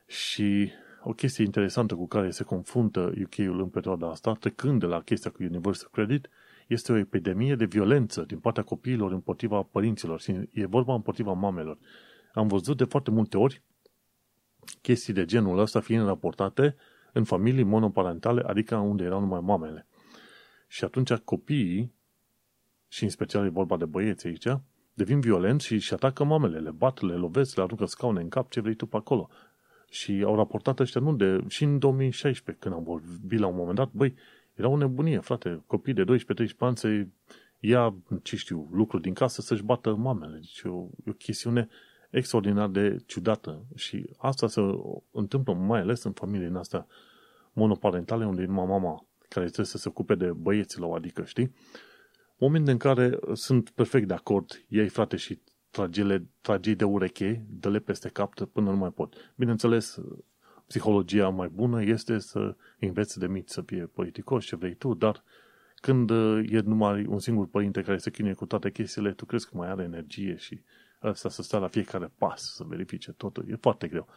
Și 0.08 0.72
o 1.04 1.14
chestie 1.14 1.44
interesantă 1.44 1.96
cu 1.96 2.08
care 2.08 2.30
se 2.30 2.44
confruntă 2.44 3.14
UK-ul 3.24 3.60
în 3.60 3.70
perioada 3.70 4.10
asta, 4.10 4.34
trecând 4.34 4.80
de 4.80 4.86
la 4.86 5.02
chestia 5.02 5.32
cu 5.32 5.44
Universal 5.44 5.90
Credit, 5.92 6.30
este 6.68 6.92
o 6.92 6.98
epidemie 6.98 7.56
de 7.56 7.66
violență 7.66 8.22
din 8.22 8.40
partea 8.40 8.64
copiilor 8.64 9.12
împotriva 9.12 9.62
părinților. 9.62 10.20
Și 10.22 10.50
e 10.52 10.66
vorba 10.66 10.94
împotriva 10.94 11.34
mamelor 11.34 11.78
am 12.34 12.48
văzut 12.48 12.78
de 12.78 12.84
foarte 12.84 13.12
multe 13.12 13.38
ori 13.38 13.62
chestii 14.82 15.14
de 15.14 15.26
genul 15.26 15.58
ăsta 15.58 15.80
fiind 15.80 16.06
raportate 16.06 16.76
în 17.14 17.24
familii 17.24 17.64
monoparentale, 17.64 18.42
adică 18.42 18.76
unde 18.76 19.04
erau 19.04 19.20
numai 19.20 19.40
mamele. 19.40 19.88
Și 20.68 20.84
atunci 20.84 21.14
copiii, 21.14 21.94
și 22.88 23.04
în 23.04 23.10
special 23.10 23.46
e 23.46 23.50
vorba 23.50 23.78
de 23.78 23.86
băieți 23.86 24.28
aici, 24.28 24.48
devin 24.94 25.20
violenți 25.20 25.66
și 25.66 25.74
își 25.74 25.94
atacă 25.94 26.24
mamele, 26.24 26.60
le 26.60 26.72
bat, 26.72 27.02
le 27.02 27.14
lovesc, 27.14 27.56
le 27.56 27.64
aruncă 27.64 27.86
scaune 27.86 28.22
în 28.22 28.30
cap, 28.30 28.52
ce 28.52 28.62
vrei 28.62 28.76
tu 28.76 28.86
pe 28.86 28.98
acolo. 28.98 29.30
Și 29.90 30.24
au 30.26 30.36
raportat 30.36 30.80
ăștia, 30.80 31.02
nu 31.02 31.16
de, 31.16 31.44
și 31.48 31.64
în 31.64 31.80
2016, 31.80 32.64
când 32.64 32.76
am 32.76 32.84
vorbit 32.84 33.40
la 33.40 33.48
un 33.48 33.56
moment 33.56 33.76
dat, 33.76 33.92
băi, 33.92 34.16
era 34.54 34.68
o 34.68 34.78
nebunie, 34.78 35.20
frate, 35.20 35.64
copii 35.68 35.94
de 35.94 36.04
12-13 36.04 36.58
ani 36.58 36.78
să 36.78 37.06
ia, 37.60 37.96
ce 38.24 38.36
știu, 38.36 38.70
lucruri 38.72 39.04
din 39.04 39.14
casă 39.14 39.42
să-și 39.42 39.64
bată 39.64 39.96
mamele. 39.96 40.38
Deci 40.38 40.62
e 40.66 40.70
o, 40.70 40.88
e 41.06 41.10
o 41.10 41.14
chestiune 41.14 41.70
extraordinar 42.14 42.68
de 42.68 42.98
ciudată 43.06 43.66
și 43.76 44.10
asta 44.18 44.48
se 44.48 44.62
întâmplă 45.12 45.54
mai 45.54 45.80
ales 45.80 46.04
în 46.04 46.12
familiile 46.12 46.58
astea 46.58 46.88
monoparentale 47.54 48.26
unde 48.26 48.42
e 48.42 48.46
numai 48.46 48.66
mama 48.66 49.06
care 49.30 49.46
trebuie 49.46 49.66
să 49.66 49.78
se 49.78 49.90
ocupe 49.90 50.16
de 50.16 50.32
băieților, 50.32 50.98
adică, 50.98 51.24
știi? 51.24 51.54
Moment 52.38 52.68
în 52.68 52.78
care 52.78 53.20
sunt 53.34 53.70
perfect 53.70 54.08
de 54.08 54.14
acord, 54.14 54.64
ei 54.68 54.88
frate 54.88 55.16
și 55.16 55.40
tragele, 55.70 56.28
tragei 56.42 56.76
de 56.76 56.84
ureche, 56.84 57.46
dă-le 57.50 57.80
peste 57.80 58.10
cap 58.10 58.34
până 58.40 58.70
nu 58.70 58.78
mai 58.78 58.92
pot. 58.92 59.34
Bineînțeles, 59.36 60.00
psihologia 60.68 61.30
mai 61.30 61.48
bună 61.48 61.84
este 61.84 62.20
să 62.20 62.56
înveți 62.80 63.20
de 63.20 63.28
mici 63.28 63.50
să 63.50 63.62
fie 63.62 63.86
politicos, 63.86 64.46
ce 64.46 64.56
vrei 64.56 64.74
tu, 64.74 64.94
dar 64.94 65.24
când 65.76 66.10
e 66.50 66.60
numai 66.64 67.06
un 67.06 67.20
singur 67.20 67.48
părinte 67.48 67.82
care 67.82 67.98
se 67.98 68.12
chinuie 68.12 68.34
cu 68.34 68.46
toate 68.46 68.72
chestiile, 68.72 69.12
tu 69.12 69.26
crezi 69.26 69.50
că 69.50 69.58
mai 69.58 69.70
are 69.70 69.84
energie 69.84 70.36
și 70.36 70.62
ăsta 71.04 71.30
să 71.30 71.42
stea 71.42 71.60
la 71.60 71.68
fiecare 71.68 72.12
pas, 72.18 72.54
să 72.56 72.64
verifice 72.64 73.12
totul. 73.12 73.50
E 73.50 73.56
foarte 73.56 73.88
greu. 73.88 74.08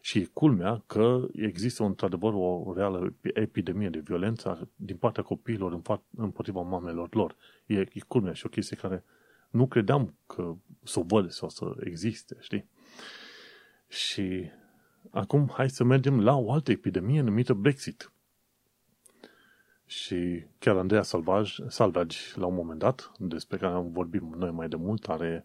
Și 0.00 0.18
e 0.18 0.30
culmea 0.32 0.82
că 0.86 1.26
există 1.32 1.84
într-adevăr 1.84 2.32
o 2.34 2.72
reală 2.76 3.14
epidemie 3.22 3.88
de 3.88 3.98
violență 3.98 4.68
din 4.76 4.96
partea 4.96 5.22
copiilor 5.22 5.82
împotriva 6.16 6.60
mamelor 6.60 7.14
lor. 7.14 7.36
E, 7.66 7.78
e 7.78 8.00
culmea 8.06 8.32
și 8.32 8.46
o 8.46 8.48
chestie 8.48 8.76
care 8.76 9.04
nu 9.50 9.66
credeam 9.66 10.14
că 10.26 10.54
să 10.84 10.98
o 10.98 11.02
văd 11.02 11.30
sau 11.30 11.48
să 11.48 11.74
existe, 11.84 12.36
știi? 12.40 12.68
Și 13.88 14.50
acum 15.10 15.50
hai 15.52 15.70
să 15.70 15.84
mergem 15.84 16.20
la 16.20 16.36
o 16.36 16.52
altă 16.52 16.70
epidemie 16.70 17.20
numită 17.20 17.52
Brexit. 17.52 18.12
Și 19.86 20.44
chiar 20.58 20.76
Andreea 20.76 21.02
Salvaj, 21.02 21.56
Salvage, 21.68 22.18
la 22.34 22.46
un 22.46 22.54
moment 22.54 22.78
dat, 22.78 23.12
despre 23.18 23.56
care 23.56 23.74
am 23.74 23.92
vorbit 23.92 24.20
noi 24.20 24.50
mai 24.50 24.68
de 24.68 24.76
mult, 24.76 25.08
are 25.08 25.44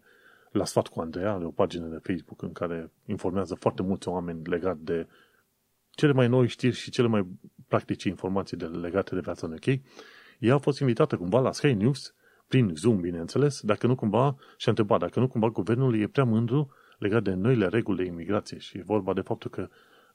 La 0.56 0.64
Sfat 0.64 0.88
cu 0.88 1.00
Andreea 1.00 1.32
are 1.32 1.44
o 1.44 1.50
pagină 1.50 1.86
de 1.86 1.98
Facebook 2.02 2.42
în 2.42 2.52
care 2.52 2.92
informează 3.06 3.54
foarte 3.54 3.82
mulți 3.82 4.08
oameni 4.08 4.40
legat 4.44 4.76
de 4.76 5.06
cele 5.90 6.12
mai 6.12 6.28
noi 6.28 6.48
știri 6.48 6.74
și 6.74 6.90
cele 6.90 7.08
mai 7.08 7.26
practice 7.68 8.08
informații 8.08 8.56
de, 8.56 8.64
legate 8.64 9.14
de 9.14 9.20
viața 9.20 9.46
în 9.46 9.52
UK. 9.52 9.80
Ea 10.38 10.54
a 10.54 10.58
fost 10.58 10.80
invitată 10.80 11.16
cumva 11.16 11.40
la 11.40 11.52
Sky 11.52 11.72
News, 11.72 12.14
prin 12.48 12.72
Zoom, 12.74 13.00
bineînțeles, 13.00 13.60
dacă 13.60 13.86
nu 13.86 13.94
cumva, 13.94 14.36
și-a 14.56 14.70
întrebat 14.70 15.00
dacă 15.00 15.20
nu 15.20 15.28
cumva 15.28 15.48
guvernul 15.48 16.00
e 16.00 16.06
prea 16.06 16.24
mândru 16.24 16.70
legat 16.98 17.22
de 17.22 17.34
noile 17.34 17.66
reguli 17.66 17.96
de 17.96 18.04
imigrație 18.04 18.58
și 18.58 18.78
e 18.78 18.82
vorba 18.82 19.12
de 19.12 19.20
faptul 19.20 19.50
că 19.50 19.68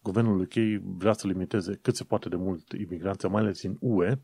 guvernul 0.03 0.39
UK 0.39 0.81
vrea 0.97 1.13
să 1.13 1.27
limiteze 1.27 1.79
cât 1.81 1.95
se 1.95 2.03
poate 2.03 2.29
de 2.29 2.35
mult 2.35 2.71
imigranța, 2.71 3.27
mai 3.27 3.41
ales 3.41 3.63
în 3.63 3.77
UE, 3.79 4.19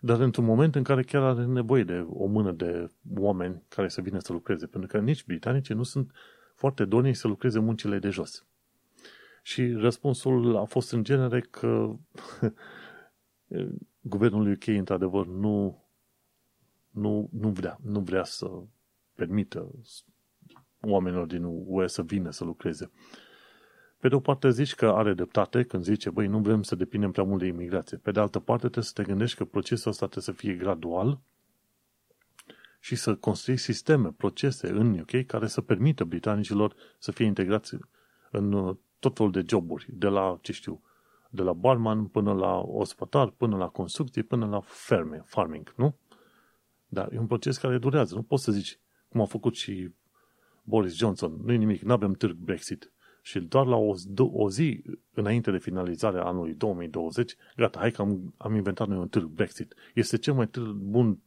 dar 0.00 0.20
într-un 0.20 0.44
moment 0.44 0.74
în 0.74 0.82
care 0.82 1.02
chiar 1.02 1.22
are 1.22 1.44
nevoie 1.44 1.84
de 1.84 2.06
o 2.08 2.26
mână 2.26 2.52
de 2.52 2.90
oameni 3.14 3.62
care 3.68 3.88
să 3.88 4.00
vină 4.00 4.18
să 4.18 4.32
lucreze, 4.32 4.66
pentru 4.66 4.90
că 4.90 4.98
nici 4.98 5.24
britanicii 5.24 5.74
nu 5.74 5.82
sunt 5.82 6.12
foarte 6.54 6.84
doni 6.84 7.14
să 7.14 7.28
lucreze 7.28 7.58
muncile 7.58 7.98
de 7.98 8.10
jos. 8.10 8.44
Și 9.42 9.72
răspunsul 9.72 10.56
a 10.56 10.64
fost 10.64 10.92
în 10.92 11.04
genere 11.04 11.40
că 11.40 11.96
guvernul 14.00 14.52
UK 14.52 14.66
într-adevăr 14.66 15.26
nu, 15.26 15.84
nu, 16.90 17.28
nu, 17.32 17.48
vrea, 17.48 17.78
nu 17.82 18.00
vrea 18.00 18.24
să 18.24 18.50
permită 19.14 19.70
oamenilor 20.80 21.26
din 21.26 21.44
UE 21.66 21.86
să 21.86 22.02
vină 22.02 22.30
să 22.30 22.44
lucreze. 22.44 22.90
Pe 24.00 24.08
de 24.08 24.14
o 24.14 24.20
parte 24.20 24.50
zici 24.50 24.74
că 24.74 24.86
are 24.86 25.14
dreptate 25.14 25.62
când 25.62 25.84
zice, 25.84 26.10
băi, 26.10 26.26
nu 26.26 26.38
vrem 26.38 26.62
să 26.62 26.74
depindem 26.74 27.10
prea 27.10 27.24
mult 27.24 27.40
de 27.40 27.46
imigrație. 27.46 27.96
Pe 27.96 28.10
de 28.10 28.20
altă 28.20 28.38
parte 28.38 28.62
trebuie 28.62 28.84
să 28.84 28.92
te 28.94 29.02
gândești 29.02 29.36
că 29.36 29.44
procesul 29.44 29.90
ăsta 29.90 30.06
trebuie 30.06 30.34
să 30.34 30.42
fie 30.42 30.54
gradual 30.54 31.20
și 32.80 32.94
să 32.94 33.14
construi 33.14 33.56
sisteme, 33.56 34.12
procese 34.16 34.68
în 34.68 34.98
UK 34.98 35.26
care 35.26 35.46
să 35.46 35.60
permită 35.60 36.04
britanicilor 36.04 36.74
să 36.98 37.12
fie 37.12 37.24
integrați 37.24 37.76
în 38.30 38.52
uh, 38.52 38.76
tot 38.98 39.16
felul 39.16 39.32
de 39.32 39.44
joburi, 39.46 39.86
de 39.88 40.06
la, 40.08 40.38
ce 40.40 40.52
știu, 40.52 40.82
de 41.30 41.42
la 41.42 41.52
barman 41.52 42.06
până 42.06 42.32
la 42.32 42.58
ospătar, 42.58 43.28
până 43.28 43.56
la 43.56 43.68
construcții, 43.68 44.22
până 44.22 44.46
la 44.46 44.60
ferme, 44.60 45.22
farming, 45.24 45.74
nu? 45.76 45.96
Dar 46.86 47.12
e 47.12 47.18
un 47.18 47.26
proces 47.26 47.58
care 47.58 47.78
durează. 47.78 48.14
Nu 48.14 48.22
poți 48.22 48.44
să 48.44 48.52
zici, 48.52 48.78
cum 49.08 49.20
a 49.20 49.24
făcut 49.24 49.56
și 49.56 49.90
Boris 50.62 50.96
Johnson, 50.96 51.40
nu-i 51.44 51.58
nimic, 51.58 51.82
nu 51.82 51.92
avem 51.92 52.12
târg 52.12 52.36
Brexit 52.36 52.92
și 53.22 53.40
doar 53.40 53.66
la 53.66 53.76
o, 53.76 53.94
o 54.16 54.50
zi 54.50 54.82
înainte 55.14 55.50
de 55.50 55.58
finalizarea 55.58 56.24
anului 56.24 56.54
2020, 56.54 57.36
gata, 57.56 57.78
hai 57.78 57.90
că 57.90 58.02
am, 58.02 58.34
am 58.36 58.54
inventat 58.54 58.88
noi 58.88 58.98
un 58.98 59.08
târg 59.08 59.26
Brexit. 59.26 59.74
Este 59.94 60.18
cel 60.18 60.34
mai 60.34 60.48
târg, 60.48 60.72
bun 60.72 61.18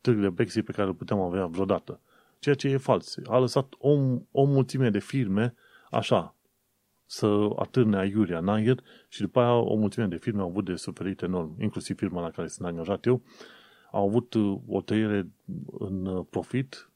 târg 0.00 0.20
de 0.20 0.28
Brexit 0.28 0.64
pe 0.64 0.72
care 0.72 0.88
îl 0.88 0.94
puteam 0.94 1.20
avea 1.20 1.46
vreodată. 1.46 2.00
Ceea 2.38 2.54
ce 2.54 2.68
e 2.68 2.76
fals. 2.76 3.16
A 3.26 3.38
lăsat 3.38 3.74
o, 3.78 3.90
o 4.30 4.44
mulțime 4.44 4.90
de 4.90 4.98
firme 4.98 5.54
așa, 5.90 6.36
să 7.06 7.48
atârne 7.56 7.96
aiurea 7.96 8.38
în 8.38 8.48
aer 8.48 8.82
și 9.08 9.20
după 9.20 9.40
aia 9.40 9.52
o 9.52 9.74
mulțime 9.74 10.06
de 10.06 10.16
firme 10.16 10.40
au 10.40 10.48
avut 10.48 10.64
de 10.64 10.74
suferit 10.74 11.22
enorm, 11.22 11.56
inclusiv 11.60 11.96
firma 11.96 12.20
la 12.20 12.30
care 12.30 12.48
sunt 12.48 12.68
angajat 12.68 13.06
eu, 13.06 13.22
au 13.90 14.06
avut 14.06 14.34
uh, 14.34 14.58
o 14.68 14.80
tăiere 14.80 15.30
în 15.78 16.06
uh, 16.06 16.26
profit 16.30 16.90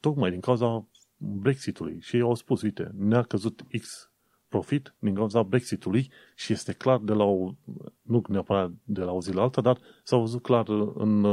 tocmai 0.00 0.30
din 0.30 0.40
cauza 0.40 0.86
Brexitului 1.22 2.00
și 2.00 2.16
ei 2.16 2.22
au 2.22 2.34
spus, 2.34 2.62
uite, 2.62 2.90
ne-a 2.96 3.22
căzut 3.22 3.62
X 3.80 4.10
profit 4.48 4.94
din 4.98 5.14
cauza 5.14 5.42
Brexitului 5.42 6.10
și 6.34 6.52
este 6.52 6.72
clar 6.72 6.98
de 6.98 7.12
la 7.12 7.24
o, 7.24 7.54
nu 8.02 8.22
neapărat 8.28 8.70
de 8.84 9.00
la 9.00 9.12
o 9.12 9.20
zi 9.20 9.32
la 9.32 9.42
alta, 9.42 9.60
dar 9.60 9.78
s-a 10.02 10.16
văzut 10.16 10.42
clar 10.42 10.68
în, 10.94 11.24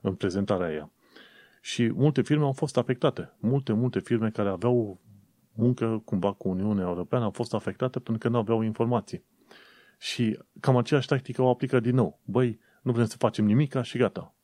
în 0.00 0.14
prezentarea 0.14 0.66
aia. 0.66 0.90
Și 1.60 1.92
multe 1.92 2.22
firme 2.22 2.44
au 2.44 2.52
fost 2.52 2.76
afectate. 2.76 3.32
Multe, 3.38 3.72
multe 3.72 3.98
firme 3.98 4.30
care 4.30 4.48
aveau 4.48 5.00
muncă 5.52 6.02
cumva 6.04 6.32
cu 6.32 6.48
Uniunea 6.48 6.84
Europeană 6.84 7.24
au 7.24 7.30
fost 7.30 7.54
afectate 7.54 7.98
pentru 7.98 8.18
că 8.18 8.28
nu 8.28 8.38
aveau 8.38 8.62
informații. 8.62 9.24
Și 9.98 10.38
cam 10.60 10.76
aceeași 10.76 11.06
tactică 11.06 11.42
o 11.42 11.48
aplică 11.48 11.80
din 11.80 11.94
nou. 11.94 12.20
Băi, 12.24 12.60
nu 12.82 12.92
vrem 12.92 13.06
să 13.06 13.16
facem 13.16 13.44
nimic 13.44 13.82
și 13.82 13.98
gata. 13.98 14.34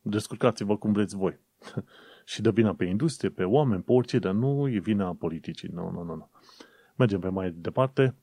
Descurcați-vă 0.00 0.76
cum 0.76 0.92
vreți 0.92 1.16
voi. 1.16 1.38
și 2.28 2.42
dă 2.42 2.50
vina 2.50 2.74
pe 2.74 2.84
industrie, 2.84 3.30
pe 3.30 3.44
oameni, 3.44 3.82
pe 3.82 3.92
orice, 3.92 4.18
dar 4.18 4.32
nu 4.32 4.68
e 4.68 4.78
vina 4.78 5.14
politicii. 5.14 5.68
Nu, 5.68 5.90
nu, 5.90 6.02
nu, 6.02 6.14
nu. 6.14 6.30
Mergem 6.96 7.20
pe 7.20 7.28
mai 7.28 7.50
departe. 7.50 8.14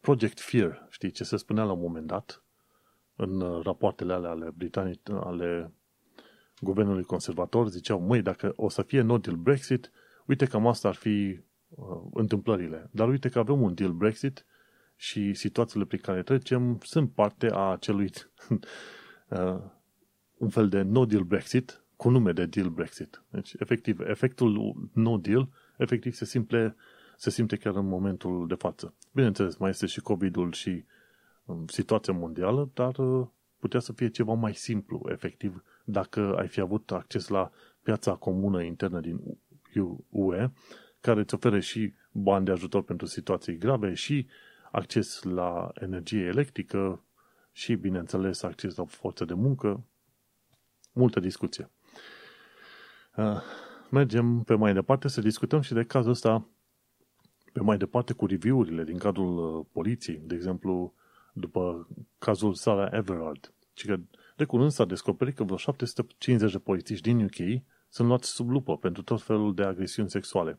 Project 0.00 0.40
Fear, 0.40 0.86
știi 0.90 1.10
ce 1.10 1.24
se 1.24 1.36
spunea 1.36 1.64
la 1.64 1.72
un 1.72 1.80
moment 1.80 2.06
dat 2.06 2.42
în 3.16 3.60
rapoartele 3.62 4.12
alea 4.12 4.30
ale 4.30 4.50
britanice, 4.56 5.12
ale 5.12 5.72
guvernului 6.60 7.04
conservator, 7.04 7.68
ziceau, 7.68 8.00
măi, 8.00 8.22
dacă 8.22 8.52
o 8.56 8.68
să 8.68 8.82
fie 8.82 9.00
no 9.00 9.18
deal 9.18 9.36
Brexit, 9.36 9.90
uite 10.26 10.46
cam 10.46 10.66
asta 10.66 10.88
ar 10.88 10.94
fi 10.94 11.40
uh, 11.68 12.02
întâmplările. 12.12 12.88
Dar 12.92 13.08
uite 13.08 13.28
că 13.28 13.38
avem 13.38 13.62
un 13.62 13.74
deal 13.74 13.92
Brexit 13.92 14.46
și 14.96 15.34
situațiile 15.34 15.84
pe 15.84 15.96
care 15.96 16.22
trecem 16.22 16.78
sunt 16.82 17.12
parte 17.12 17.50
a 17.50 17.70
acelui 17.70 18.10
uh, 19.28 19.62
un 20.36 20.48
fel 20.48 20.68
de 20.68 20.82
no 20.82 21.04
deal 21.04 21.22
Brexit 21.22 21.84
cu 21.96 22.10
nume 22.10 22.32
de 22.32 22.46
deal 22.46 22.68
Brexit. 22.68 23.22
Deci, 23.30 23.52
efectiv, 23.58 24.00
efectul 24.00 24.74
no 24.92 25.16
deal, 25.16 25.48
efectiv, 25.76 26.12
se 26.12 26.24
simple, 26.24 26.76
se 27.16 27.30
simte 27.30 27.56
chiar 27.56 27.74
în 27.76 27.88
momentul 27.88 28.46
de 28.46 28.54
față. 28.54 28.94
Bineînțeles, 29.12 29.56
mai 29.56 29.70
este 29.70 29.86
și 29.86 30.00
COVID-ul 30.00 30.52
și 30.52 30.84
um, 31.44 31.66
situația 31.66 32.12
mondială, 32.12 32.70
dar 32.74 32.98
uh, 32.98 33.26
putea 33.58 33.80
să 33.80 33.92
fie 33.92 34.08
ceva 34.08 34.32
mai 34.32 34.54
simplu, 34.54 35.06
efectiv, 35.08 35.64
dacă 35.84 36.34
ai 36.38 36.48
fi 36.48 36.60
avut 36.60 36.90
acces 36.90 37.28
la 37.28 37.50
piața 37.82 38.14
comună 38.14 38.62
internă 38.62 39.00
din 39.00 39.20
UE, 40.08 40.50
care 41.00 41.20
îți 41.20 41.34
oferă 41.34 41.60
și 41.60 41.94
bani 42.12 42.44
de 42.44 42.50
ajutor 42.50 42.82
pentru 42.82 43.06
situații 43.06 43.58
grave 43.58 43.94
și 43.94 44.26
acces 44.70 45.22
la 45.22 45.70
energie 45.74 46.24
electrică 46.24 47.04
și, 47.52 47.74
bineînțeles, 47.74 48.42
acces 48.42 48.76
la 48.76 48.84
forță 48.84 49.24
de 49.24 49.34
muncă, 49.34 49.84
multă 50.94 51.20
discuție. 51.20 51.70
Uh, 53.16 53.40
mergem 53.90 54.42
pe 54.42 54.54
mai 54.54 54.72
departe 54.72 55.08
să 55.08 55.20
discutăm 55.20 55.60
și 55.60 55.72
de 55.72 55.84
cazul 55.84 56.10
ăsta 56.10 56.48
pe 57.52 57.60
mai 57.60 57.76
departe 57.76 58.12
cu 58.12 58.26
review-urile 58.26 58.84
din 58.84 58.98
cadrul 58.98 59.58
uh, 59.58 59.66
poliției, 59.72 60.22
de 60.24 60.34
exemplu, 60.34 60.94
după 61.32 61.88
cazul 62.18 62.54
Sarah 62.54 62.92
Everard. 62.92 63.52
Și 63.72 63.86
că 63.86 63.96
de 64.36 64.44
curând 64.44 64.70
s-a 64.70 64.84
descoperit 64.84 65.34
că 65.34 65.44
vreo 65.44 65.56
750 65.56 66.52
de 66.52 66.58
polițiști 66.58 67.12
din 67.12 67.24
UK 67.24 67.62
sunt 67.88 68.08
luați 68.08 68.30
sub 68.30 68.50
lupă 68.50 68.76
pentru 68.76 69.02
tot 69.02 69.22
felul 69.22 69.54
de 69.54 69.62
agresiuni 69.62 70.10
sexuale. 70.10 70.58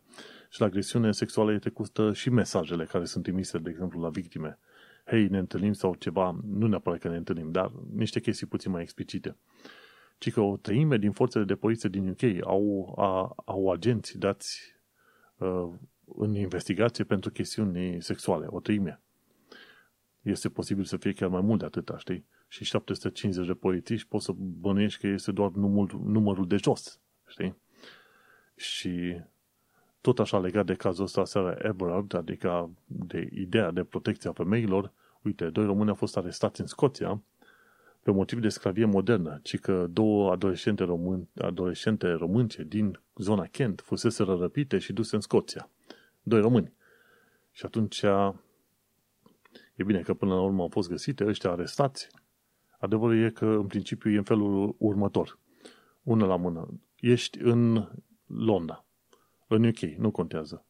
Și 0.49 0.59
la 0.59 0.65
agresiune 0.65 1.11
sexuală 1.11 1.53
e 1.53 1.59
trecută 1.59 2.13
și 2.13 2.29
mesajele 2.29 2.85
care 2.85 3.05
sunt 3.05 3.23
trimise, 3.23 3.57
de 3.57 3.69
exemplu, 3.69 4.01
la 4.01 4.09
victime. 4.09 4.59
Hei, 5.05 5.27
ne 5.27 5.37
întâlnim 5.37 5.73
sau 5.73 5.95
ceva, 5.95 6.39
nu 6.43 6.67
neapărat 6.67 6.99
că 6.99 7.09
ne 7.09 7.17
întâlnim, 7.17 7.51
dar 7.51 7.71
niște 7.93 8.19
chestii 8.19 8.47
puțin 8.47 8.71
mai 8.71 8.81
explicite 8.81 9.37
ci 10.17 10.31
că 10.31 10.41
o 10.41 10.57
treime 10.57 10.97
din 10.97 11.11
forțele 11.11 11.43
de 11.43 11.55
poliție 11.55 11.89
din 11.89 12.09
UK 12.09 12.45
au, 12.45 12.93
a, 12.97 13.33
au 13.45 13.71
agenți 13.71 14.17
dați 14.17 14.61
uh, 15.37 15.69
în 16.17 16.35
investigație 16.35 17.03
pentru 17.03 17.31
chestiuni 17.31 18.01
sexuale, 18.01 18.45
o 18.49 18.59
treime. 18.59 19.01
Este 20.21 20.49
posibil 20.49 20.83
să 20.83 20.97
fie 20.97 21.13
chiar 21.13 21.29
mai 21.29 21.41
mult 21.41 21.59
de 21.59 21.65
atâta, 21.65 21.97
știi? 21.97 22.25
Și 22.47 22.63
750 22.63 23.47
de 23.47 23.53
polițiști 23.53 24.07
poți 24.07 24.25
să 24.25 24.31
bănuiești 24.35 24.99
că 24.99 25.07
este 25.07 25.31
doar 25.31 25.51
numărul, 25.51 26.01
numărul 26.03 26.47
de 26.47 26.55
jos, 26.55 26.99
știi? 27.27 27.55
Și 28.55 29.21
tot 30.01 30.19
așa 30.19 30.39
legat 30.39 30.65
de 30.65 30.73
cazul 30.73 31.03
ăsta 31.03 31.25
seara 31.25 31.51
Everard, 31.51 32.13
adică 32.13 32.69
de 32.85 33.29
ideea 33.31 33.71
de 33.71 33.83
protecție 33.83 34.29
a 34.29 34.33
femeilor, 34.33 34.91
uite, 35.21 35.49
doi 35.49 35.65
români 35.65 35.89
au 35.89 35.95
fost 35.95 36.17
arestați 36.17 36.61
în 36.61 36.67
Scoția 36.67 37.21
pe 38.05 38.11
motiv 38.11 38.39
de 38.39 38.49
sclavie 38.49 38.85
modernă, 38.85 39.39
ci 39.43 39.59
că 39.59 39.87
două 39.89 40.31
adolescente, 40.31 40.83
român, 40.83 41.27
adolescente 41.37 42.11
românce 42.11 42.63
din 42.63 42.99
zona 43.15 43.45
Kent 43.45 43.81
fusese 43.81 44.23
răpite 44.23 44.77
și 44.77 44.93
duse 44.93 45.15
în 45.15 45.21
Scoția. 45.21 45.69
Doi 46.23 46.41
români. 46.41 46.73
Și 47.51 47.65
atunci 47.65 48.01
e 49.75 49.83
bine 49.85 50.01
că 50.01 50.13
până 50.13 50.33
la 50.33 50.41
urmă 50.41 50.61
au 50.61 50.67
fost 50.67 50.89
găsite 50.89 51.25
ăștia 51.25 51.51
arestați. 51.51 52.07
Adevărul 52.79 53.23
e 53.23 53.29
că 53.29 53.45
în 53.45 53.67
principiu 53.67 54.11
e 54.11 54.17
în 54.17 54.23
felul 54.23 54.75
următor. 54.77 55.39
Una 56.03 56.25
la 56.25 56.35
mână. 56.35 56.79
Ești 56.99 57.39
în 57.41 57.89
Londra, 58.25 58.85
în 59.47 59.63
UK, 59.63 59.79
nu 59.79 60.11
contează. 60.11 60.65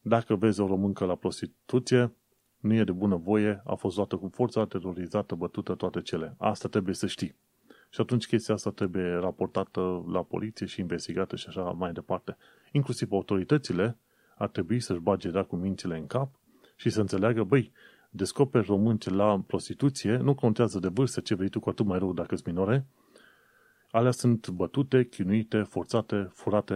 Dacă 0.00 0.36
vezi 0.36 0.60
o 0.60 0.66
româncă 0.66 1.04
la 1.04 1.14
prostituție, 1.14 2.14
nu 2.60 2.74
e 2.74 2.84
de 2.84 2.92
bună 2.92 3.16
voie, 3.16 3.62
a 3.64 3.74
fost 3.74 3.96
luată 3.96 4.16
cu 4.16 4.28
forța, 4.32 4.64
terorizată, 4.64 5.34
bătută, 5.34 5.74
toate 5.74 6.00
cele. 6.00 6.34
Asta 6.38 6.68
trebuie 6.68 6.94
să 6.94 7.06
știi. 7.06 7.36
Și 7.90 8.00
atunci 8.00 8.26
chestia 8.26 8.54
asta 8.54 8.70
trebuie 8.70 9.12
raportată 9.14 10.04
la 10.08 10.22
poliție 10.22 10.66
și 10.66 10.80
investigată 10.80 11.36
și 11.36 11.46
așa 11.48 11.62
mai 11.62 11.92
departe. 11.92 12.36
Inclusiv 12.72 13.12
autoritățile 13.12 13.98
ar 14.34 14.48
trebui 14.48 14.80
să-și 14.80 15.00
bage 15.00 15.30
da 15.30 15.42
cu 15.42 15.56
mințile 15.56 15.98
în 15.98 16.06
cap 16.06 16.30
și 16.76 16.90
să 16.90 17.00
înțeleagă, 17.00 17.44
băi, 17.44 17.72
descoperi 18.10 18.66
românce 18.66 19.10
la 19.10 19.40
prostituție, 19.46 20.16
nu 20.16 20.34
contează 20.34 20.78
de 20.78 20.88
vârstă 20.88 21.20
ce 21.20 21.34
vrei 21.34 21.48
tu, 21.48 21.60
cu 21.60 21.68
atât 21.68 21.86
mai 21.86 21.98
rău 21.98 22.12
dacă 22.12 22.34
sunt 22.34 22.46
minore, 22.46 22.86
alea 23.90 24.10
sunt 24.10 24.48
bătute, 24.48 25.04
chinuite, 25.04 25.62
forțate, 25.62 26.30
furate, 26.32 26.74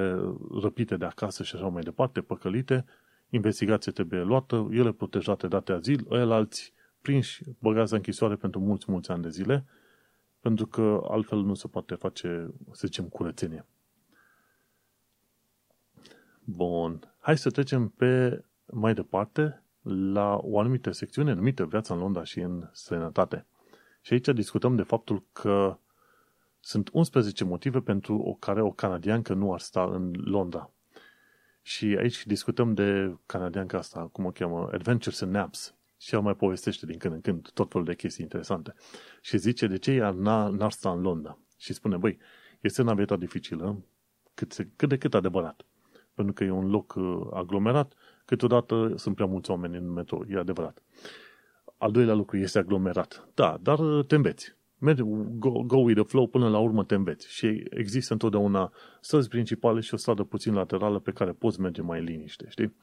răpite 0.63 0.97
de 0.97 1.05
acasă 1.05 1.43
și 1.43 1.55
așa 1.55 1.67
mai 1.67 1.83
departe, 1.83 2.21
păcălite, 2.21 2.85
investigație 3.31 3.93
trebuie 3.93 4.23
luată, 4.23 4.69
ele 4.71 4.93
protejate, 4.93 5.47
date 5.47 5.73
azil, 5.73 6.07
ăia 6.11 6.35
alți 6.35 6.73
prinși, 7.01 7.43
băgați 7.59 7.91
în 7.93 7.97
închisoare 7.97 8.37
pentru 8.37 8.61
mulți, 8.61 8.91
mulți 8.91 9.11
ani 9.11 9.23
de 9.23 9.29
zile, 9.29 9.65
pentru 10.41 10.67
că 10.67 11.01
altfel 11.09 11.39
nu 11.39 11.55
se 11.55 11.69
poate 11.69 11.95
face, 11.95 12.55
să 12.71 12.87
zicem, 12.87 13.05
curățenie. 13.05 13.67
Bun. 16.45 17.15
Hai 17.19 17.39
să 17.39 17.51
trecem 17.51 17.89
pe 17.89 18.45
mai 18.67 18.95
departe 18.95 19.63
la 20.13 20.39
o 20.43 20.59
anumită 20.59 20.91
secțiune 20.91 21.33
numită 21.33 21.65
Viața 21.67 21.95
în 21.95 22.01
Londra 22.01 22.25
și 22.25 22.41
în 22.41 22.69
străinătate. 22.73 23.47
Și 24.01 24.13
aici 24.13 24.29
discutăm 24.29 24.77
de 24.77 24.83
faptul 24.83 25.25
că 25.33 25.79
sunt 26.61 26.89
11 26.93 27.45
motive 27.45 27.81
pentru 27.81 28.19
o 28.19 28.35
care 28.35 28.63
o 28.63 28.71
canadiancă 28.71 29.35
nu 29.35 29.53
ar 29.53 29.61
sta 29.61 29.85
în 29.85 30.13
Londra. 30.25 30.71
Și 31.67 31.97
aici 31.99 32.27
discutăm 32.27 32.75
de 32.75 33.17
canadianca 33.27 33.79
asta, 33.79 34.09
cum 34.13 34.25
o 34.25 34.31
cheamă, 34.31 34.69
Adventures 34.73 35.21
and 35.21 35.33
Naps. 35.33 35.75
Și 35.99 36.15
el 36.15 36.21
mai 36.21 36.35
povestește 36.35 36.87
din 36.87 36.99
când 36.99 37.15
în 37.15 37.21
când 37.21 37.51
tot 37.51 37.71
felul 37.71 37.87
de 37.87 37.95
chestii 37.95 38.23
interesante. 38.23 38.75
Și 39.21 39.39
zice 39.39 39.67
de 39.67 39.79
ce 39.79 39.91
ea 39.91 40.11
n-ar 40.11 40.71
sta 40.71 40.91
în 40.91 41.01
Londra. 41.01 41.39
Și 41.59 41.73
spune, 41.73 41.97
băi, 41.97 42.19
este 42.61 42.83
naveta 42.83 43.17
dificilă, 43.17 43.85
cât, 44.35 44.57
cât 44.77 44.89
de 44.89 44.99
cât 44.99 45.15
adevărat. 45.15 45.67
Pentru 46.15 46.35
că 46.35 46.45
e 46.45 46.51
un 46.51 46.71
loc 46.71 46.95
uh, 46.95 47.27
aglomerat, 47.33 47.93
câteodată 48.25 48.93
sunt 48.97 49.15
prea 49.15 49.27
mulți 49.27 49.51
oameni 49.51 49.77
în 49.77 49.93
metro, 49.93 50.21
e 50.29 50.37
adevărat. 50.37 50.83
Al 51.77 51.91
doilea 51.91 52.15
lucru 52.15 52.37
este 52.37 52.59
aglomerat. 52.59 53.29
Da, 53.35 53.59
dar 53.63 53.79
uh, 53.79 54.07
te 54.07 54.15
înveți. 54.15 54.57
Mergi, 54.85 55.03
go, 55.39 55.51
go 55.51 55.77
with 55.77 56.01
the 56.01 56.09
flow, 56.09 56.27
până 56.27 56.49
la 56.49 56.59
urmă 56.59 56.85
te 56.85 56.95
înveți. 56.95 57.33
Și 57.33 57.65
există 57.71 58.13
întotdeauna 58.13 58.73
străzi 59.01 59.29
principale 59.29 59.81
și 59.81 59.95
o 59.95 59.97
stradă 59.97 60.23
puțin 60.23 60.55
laterală 60.55 60.99
pe 60.99 61.11
care 61.11 61.33
poți 61.33 61.61
merge 61.61 61.83
mai 61.83 62.03
liniște, 62.03 62.47
știi? 62.49 62.75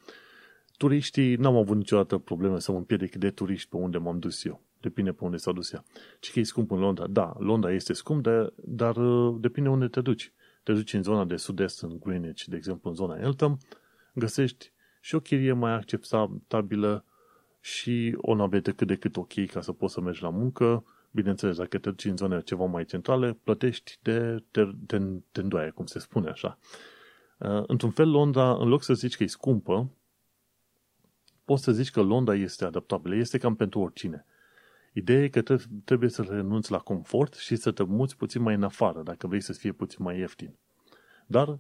Turiștii, 0.78 1.36
n-am 1.36 1.56
avut 1.56 1.78
niciodată 1.78 2.18
probleme 2.18 2.60
să 2.60 2.72
mă 2.72 2.78
împiedic 2.78 3.16
de 3.16 3.30
turiști 3.30 3.70
pe 3.70 3.76
unde 3.76 3.98
m-am 3.98 4.20
dus 4.20 4.44
eu. 4.44 4.64
Depinde 4.80 5.12
pe 5.12 5.24
unde 5.24 5.38
s-a 5.38 5.52
dus 5.52 5.74
ea. 5.74 5.84
Și 6.20 6.32
că 6.32 6.40
e 6.40 6.44
scump 6.44 6.72
în 6.72 6.80
Londra. 6.80 7.08
Da, 7.08 7.34
Londra 7.38 7.72
este 7.72 7.94
scump, 7.94 8.24
de, 8.24 8.54
dar 8.56 8.96
uh, 8.96 9.36
depinde 9.40 9.70
unde 9.70 9.88
te 9.88 10.02
duci. 10.02 10.34
Te 10.64 10.74
duci 10.74 10.94
în 10.94 11.04
zona 11.04 11.26
de 11.26 11.36
sud-est, 11.36 11.82
în 11.82 12.00
Greenwich, 12.04 12.44
de 12.44 12.56
exemplu, 12.56 12.90
în 12.90 12.96
zona 12.96 13.20
Eltham, 13.20 13.60
găsești 14.14 14.72
și 15.02 15.16
o 15.16 15.20
chirie 15.20 15.54
mai 15.54 15.72
acceptabilă 15.72 17.06
și 17.60 18.18
o 18.18 18.36
navetă 18.36 18.72
cât 18.72 18.88
de 18.88 18.96
cât 18.96 19.18
ok 19.18 19.46
ca 19.46 19.62
să 19.62 19.72
poți 19.72 19.94
să 19.94 20.02
mergi 20.02 20.24
la 20.24 20.30
muncă. 20.30 20.84
Bineînțeles, 21.12 21.58
dacă 21.58 21.78
te 21.78 21.90
duci 21.90 22.06
în 22.06 22.18
zone 22.18 22.42
ceva 22.42 22.66
mai 22.66 22.86
centrale, 22.86 23.34
plătești 23.44 23.98
de 24.02 24.44
te, 24.52 24.64
te, 24.86 24.98
te 25.32 25.42
îndoaie, 25.42 25.70
cum 25.70 25.86
se 25.86 26.00
spune 26.00 26.30
așa. 26.30 26.58
Uh, 27.38 27.64
într-un 27.68 27.90
fel, 27.90 28.10
Londra, 28.10 28.54
în 28.54 28.68
loc 28.68 28.84
să 28.84 28.94
zici 28.94 29.18
că 29.18 29.24
e 29.24 29.28
scumpă, 29.28 29.92
poți 31.46 31.64
să 31.64 31.72
zici 31.72 31.92
că 31.92 32.02
Londra 32.02 32.36
este 32.36 32.66
adaptabilă, 32.66 33.16
este 33.16 33.38
cam 33.38 33.56
pentru 33.56 33.80
oricine. 33.80 34.26
Ideea 34.94 35.24
e 35.24 35.28
că 35.28 35.58
trebuie 35.84 36.10
să 36.10 36.22
renunți 36.22 36.72
la 36.72 36.78
confort 36.78 37.34
și 37.34 37.56
să 37.56 37.72
te 37.72 37.84
muți 37.84 38.18
puțin 38.18 38.42
mai 38.42 38.56
în 38.56 38.64
afară, 38.64 39.02
dacă 39.04 39.28
vrei 39.28 39.42
să 39.42 39.54
fie 39.54 39.72
puțin 39.72 40.04
mai 40.04 40.18
ieftin. 40.18 40.56
Dar 41.28 41.60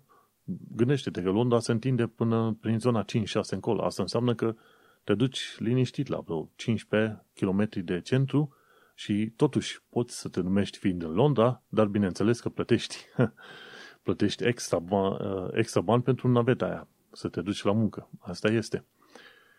gândește-te 0.75 1.21
că 1.21 1.29
Londra 1.29 1.59
se 1.59 1.71
întinde 1.71 2.07
până 2.07 2.57
prin 2.61 2.79
zona 2.79 3.05
5-6 3.05 3.05
încolo. 3.49 3.83
Asta 3.83 4.01
înseamnă 4.01 4.35
că 4.35 4.55
te 5.03 5.13
duci 5.13 5.55
liniștit 5.57 6.07
la 6.07 6.19
vreo 6.19 6.49
15 6.55 7.25
km 7.33 7.69
de 7.83 8.01
centru 8.01 8.55
și 9.01 9.33
totuși 9.35 9.81
poți 9.89 10.19
să 10.19 10.29
te 10.29 10.41
numești 10.41 10.77
fiind 10.77 11.03
în 11.03 11.13
Londra, 11.13 11.63
dar 11.69 11.85
bineînțeles 11.85 12.39
că 12.39 12.49
plătești. 12.49 12.97
plătești 14.03 14.43
extra, 14.43 14.79
bani, 14.79 15.17
extra 15.51 15.81
bani 15.81 16.03
pentru 16.03 16.27
naveta 16.27 16.65
aia, 16.65 16.87
să 17.11 17.27
te 17.27 17.41
duci 17.41 17.63
la 17.63 17.71
muncă. 17.71 18.09
Asta 18.19 18.47
este 18.47 18.85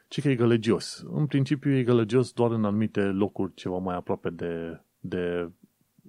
ci 0.08 0.20
că 0.20 0.28
e 0.28 0.34
gălăgios. 0.34 1.04
În 1.12 1.26
principiu 1.26 1.70
e 1.70 1.82
gălăgios 1.82 2.32
doar 2.32 2.50
în 2.50 2.64
anumite 2.64 3.00
locuri 3.00 3.54
ceva 3.54 3.78
mai 3.78 3.94
aproape 3.94 4.30
de, 4.30 4.80
de 5.00 5.50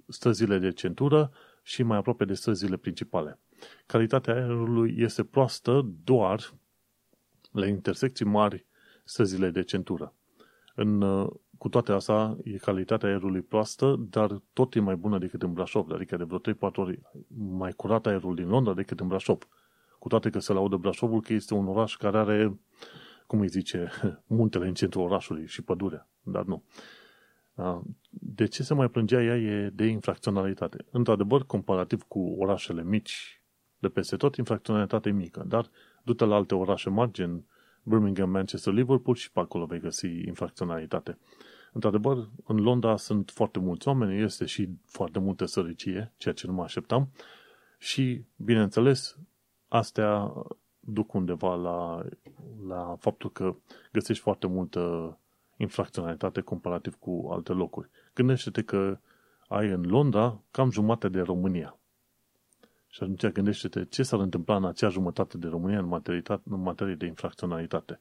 străzile 0.08 0.58
de 0.58 0.72
centură 0.72 1.32
și 1.62 1.82
mai 1.82 1.98
aproape 1.98 2.24
de 2.24 2.34
străzile 2.34 2.76
principale. 2.76 3.38
Calitatea 3.86 4.34
aerului 4.34 4.94
este 4.98 5.24
proastă 5.24 5.86
doar 6.04 6.54
la 7.52 7.66
intersecții 7.66 8.24
mari 8.24 8.66
străzile 9.04 9.50
de 9.50 9.62
centură. 9.62 10.14
În, 10.74 11.02
cu 11.58 11.68
toate 11.68 11.92
asta, 11.92 12.36
e 12.44 12.56
calitatea 12.56 13.08
aerului 13.08 13.40
proastă, 13.40 13.96
dar 14.10 14.40
tot 14.52 14.74
e 14.74 14.80
mai 14.80 14.96
bună 14.96 15.18
decât 15.18 15.42
în 15.42 15.52
Brașov, 15.52 15.90
adică 15.90 16.16
de 16.16 16.24
vreo 16.24 16.70
3-4 16.70 16.74
ori 16.74 17.00
mai 17.36 17.72
curat 17.72 18.06
aerul 18.06 18.34
din 18.34 18.48
Londra 18.48 18.74
decât 18.74 19.00
în 19.00 19.08
Brașov. 19.08 19.48
Cu 19.98 20.08
toate 20.08 20.30
că 20.30 20.38
se 20.38 20.52
laudă 20.52 20.76
Brașovul 20.76 21.20
că 21.20 21.32
este 21.32 21.54
un 21.54 21.66
oraș 21.66 21.96
care 21.96 22.18
are 22.18 22.58
cum 23.26 23.40
îi 23.40 23.48
zice, 23.48 23.90
muntele 24.26 24.66
în 24.66 24.74
centrul 24.74 25.04
orașului 25.04 25.46
și 25.46 25.62
pădurea, 25.62 26.08
dar 26.22 26.44
nu. 26.44 26.62
De 28.10 28.46
ce 28.46 28.62
se 28.62 28.74
mai 28.74 28.88
plângea 28.88 29.22
ea 29.22 29.36
e 29.36 29.70
de 29.70 29.86
infracționalitate. 29.86 30.84
Într-adevăr, 30.90 31.44
comparativ 31.46 32.02
cu 32.02 32.36
orașele 32.38 32.84
mici 32.84 33.42
de 33.78 33.88
peste 33.88 34.16
tot, 34.16 34.36
infracționalitate 34.36 35.10
mică, 35.10 35.44
dar 35.46 35.70
du-te 36.02 36.24
la 36.24 36.34
alte 36.34 36.54
orașe 36.54 36.90
mari, 36.90 37.12
gen 37.12 37.44
Birmingham, 37.82 38.30
Manchester, 38.30 38.72
Liverpool 38.72 39.16
și 39.16 39.32
pe 39.32 39.40
acolo 39.40 39.66
vei 39.66 39.80
găsi 39.80 40.06
infracționalitate. 40.06 41.18
Într-adevăr, 41.74 42.28
în 42.44 42.56
Londra 42.56 42.96
sunt 42.96 43.30
foarte 43.30 43.58
mulți 43.58 43.88
oameni, 43.88 44.22
este 44.22 44.44
și 44.44 44.68
foarte 44.84 45.18
multă 45.18 45.44
sărăcie, 45.44 46.12
ceea 46.16 46.34
ce 46.34 46.46
nu 46.46 46.52
mă 46.52 46.62
așteptam, 46.62 47.10
și, 47.78 48.24
bineînțeles, 48.36 49.18
astea 49.68 50.32
duc 50.80 51.12
undeva 51.12 51.54
la, 51.54 52.04
la 52.66 52.96
faptul 52.98 53.30
că 53.32 53.54
găsești 53.92 54.22
foarte 54.22 54.46
multă 54.46 55.16
infracționalitate 55.56 56.40
comparativ 56.40 56.94
cu 56.94 57.28
alte 57.30 57.52
locuri. 57.52 57.88
Gândește-te 58.14 58.62
că 58.62 58.98
ai 59.48 59.68
în 59.68 59.82
Londra 59.82 60.40
cam 60.50 60.70
jumătate 60.70 61.08
de 61.08 61.20
România. 61.20 61.78
Și 62.88 63.02
atunci 63.02 63.26
gândește-te 63.26 63.84
ce 63.84 64.02
s-ar 64.02 64.20
întâmpla 64.20 64.56
în 64.56 64.64
acea 64.64 64.88
jumătate 64.88 65.38
de 65.38 65.46
România 65.46 65.78
în, 65.78 66.00
în 66.44 66.60
materie 66.60 66.94
de 66.94 67.06
infracționalitate. 67.06 68.00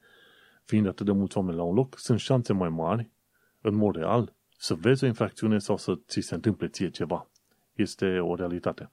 Fiind 0.63 0.87
atât 0.87 1.05
de 1.05 1.11
mulți 1.11 1.37
oameni 1.37 1.57
la 1.57 1.63
un 1.63 1.75
loc, 1.75 1.97
sunt 1.97 2.19
șanse 2.19 2.53
mai 2.53 2.69
mari, 2.69 3.11
în 3.63 3.75
mod 3.75 3.95
real, 3.95 4.33
să 4.57 4.73
vezi 4.73 5.03
o 5.03 5.07
infracțiune 5.07 5.57
sau 5.57 5.77
să 5.77 5.99
ți 6.07 6.19
se 6.19 6.35
întâmple 6.35 6.67
ție 6.67 6.89
ceva. 6.89 7.29
Este 7.73 8.19
o 8.19 8.35
realitate. 8.35 8.91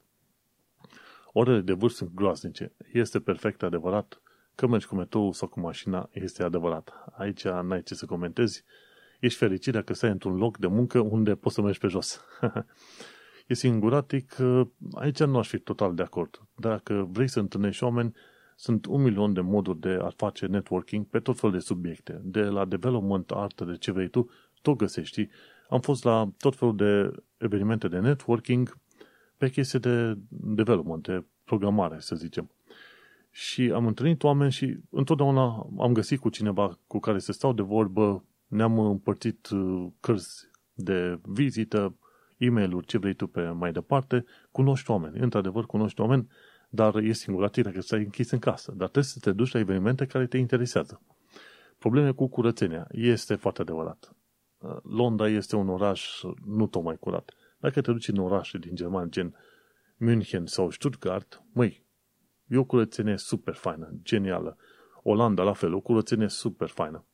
Orele 1.33 1.61
de 1.61 1.73
vârf 1.73 1.93
sunt 1.93 2.13
groaznice. 2.13 2.73
Este 2.93 3.19
perfect 3.19 3.63
adevărat 3.63 4.21
că 4.55 4.67
mergi 4.67 4.87
cu 4.87 4.95
metrou 4.95 5.31
sau 5.31 5.47
cu 5.47 5.59
mașina, 5.59 6.09
este 6.13 6.43
adevărat. 6.43 7.05
Aici 7.11 7.43
n-ai 7.43 7.83
ce 7.83 7.95
să 7.95 8.05
comentezi. 8.05 8.63
Ești 9.19 9.37
fericit 9.37 9.73
dacă 9.73 9.93
stai 9.93 10.09
într-un 10.09 10.35
loc 10.35 10.57
de 10.57 10.67
muncă 10.67 10.99
unde 10.99 11.35
poți 11.35 11.55
să 11.55 11.61
mergi 11.61 11.79
pe 11.79 11.87
jos. 11.87 12.25
e 13.47 13.53
singuratic, 13.53 14.35
aici 14.93 15.23
nu 15.23 15.37
aș 15.37 15.47
fi 15.47 15.59
total 15.59 15.95
de 15.95 16.01
acord. 16.01 16.41
Dacă 16.55 17.07
vrei 17.11 17.27
să 17.27 17.39
întâlnești 17.39 17.83
oameni, 17.83 18.15
sunt 18.55 18.85
un 18.85 19.01
milion 19.01 19.33
de 19.33 19.41
moduri 19.41 19.79
de 19.79 19.99
a 20.01 20.09
face 20.09 20.45
networking 20.45 21.05
pe 21.05 21.19
tot 21.19 21.39
felul 21.39 21.55
de 21.55 21.61
subiecte. 21.61 22.21
De 22.23 22.41
la 22.41 22.65
development, 22.65 23.31
artă, 23.31 23.65
de 23.65 23.77
ce 23.77 23.91
vrei 23.91 24.07
tu, 24.07 24.29
tot 24.61 24.77
găsești. 24.77 25.27
Am 25.69 25.79
fost 25.79 26.03
la 26.03 26.31
tot 26.37 26.55
felul 26.55 26.75
de 26.75 27.11
evenimente 27.37 27.87
de 27.87 27.99
networking 27.99 28.77
pe 29.37 29.49
chestii 29.49 29.79
de 29.79 30.17
development, 30.29 31.03
de 31.03 31.23
programare, 31.43 31.99
să 31.99 32.15
zicem. 32.15 32.51
Și 33.31 33.71
am 33.73 33.87
întâlnit 33.87 34.23
oameni 34.23 34.51
și 34.51 34.77
întotdeauna 34.89 35.67
am 35.79 35.93
găsit 35.93 36.19
cu 36.19 36.29
cineva 36.29 36.79
cu 36.87 36.99
care 36.99 37.19
să 37.19 37.31
stau 37.31 37.53
de 37.53 37.61
vorbă, 37.61 38.23
ne-am 38.47 38.79
împărțit 38.79 39.49
uh, 39.49 39.87
cărți 39.99 40.49
de 40.73 41.19
vizită, 41.21 41.95
e 42.37 42.49
mail 42.49 42.81
ce 42.81 42.97
vrei 42.97 43.13
tu 43.13 43.27
pe 43.27 43.49
mai 43.49 43.71
departe, 43.71 44.25
cunoști 44.51 44.91
oameni. 44.91 45.19
Într-adevăr, 45.19 45.65
cunoști 45.65 46.01
oameni, 46.01 46.27
dar 46.69 46.95
e 46.95 47.11
singuratic 47.11 47.63
dacă 47.63 47.81
stai 47.81 47.99
închis 47.99 48.31
în 48.31 48.39
casă. 48.39 48.71
Dar 48.71 48.87
trebuie 48.87 49.03
să 49.03 49.19
te 49.19 49.31
duci 49.31 49.51
la 49.51 49.59
evenimente 49.59 50.05
care 50.05 50.27
te 50.27 50.37
interesează. 50.37 51.01
Probleme 51.77 52.11
cu 52.11 52.27
curățenia. 52.27 52.87
Este 52.91 53.35
foarte 53.35 53.61
adevărat. 53.61 54.15
Uh, 54.61 54.77
Londra 54.83 55.27
este 55.27 55.55
un 55.55 55.69
oraș 55.69 56.21
nu 56.45 56.67
tocmai 56.67 56.97
curat. 56.99 57.33
Dacă 57.59 57.81
te 57.81 57.91
duci 57.91 58.07
în 58.07 58.17
orașe 58.17 58.57
din 58.57 58.75
Germania, 58.75 59.09
gen 59.09 59.35
München 59.97 60.45
sau 60.45 60.69
Stuttgart, 60.69 61.43
măi, 61.53 61.85
e 62.47 62.57
o 62.57 62.63
curățenie 62.63 63.17
super 63.17 63.53
faină, 63.53 63.93
genială. 64.03 64.57
Olanda, 65.03 65.43
la 65.43 65.53
fel, 65.53 65.73
o 65.73 65.79
curățenie 65.79 66.27
super 66.27 66.67
faină. 66.67 67.05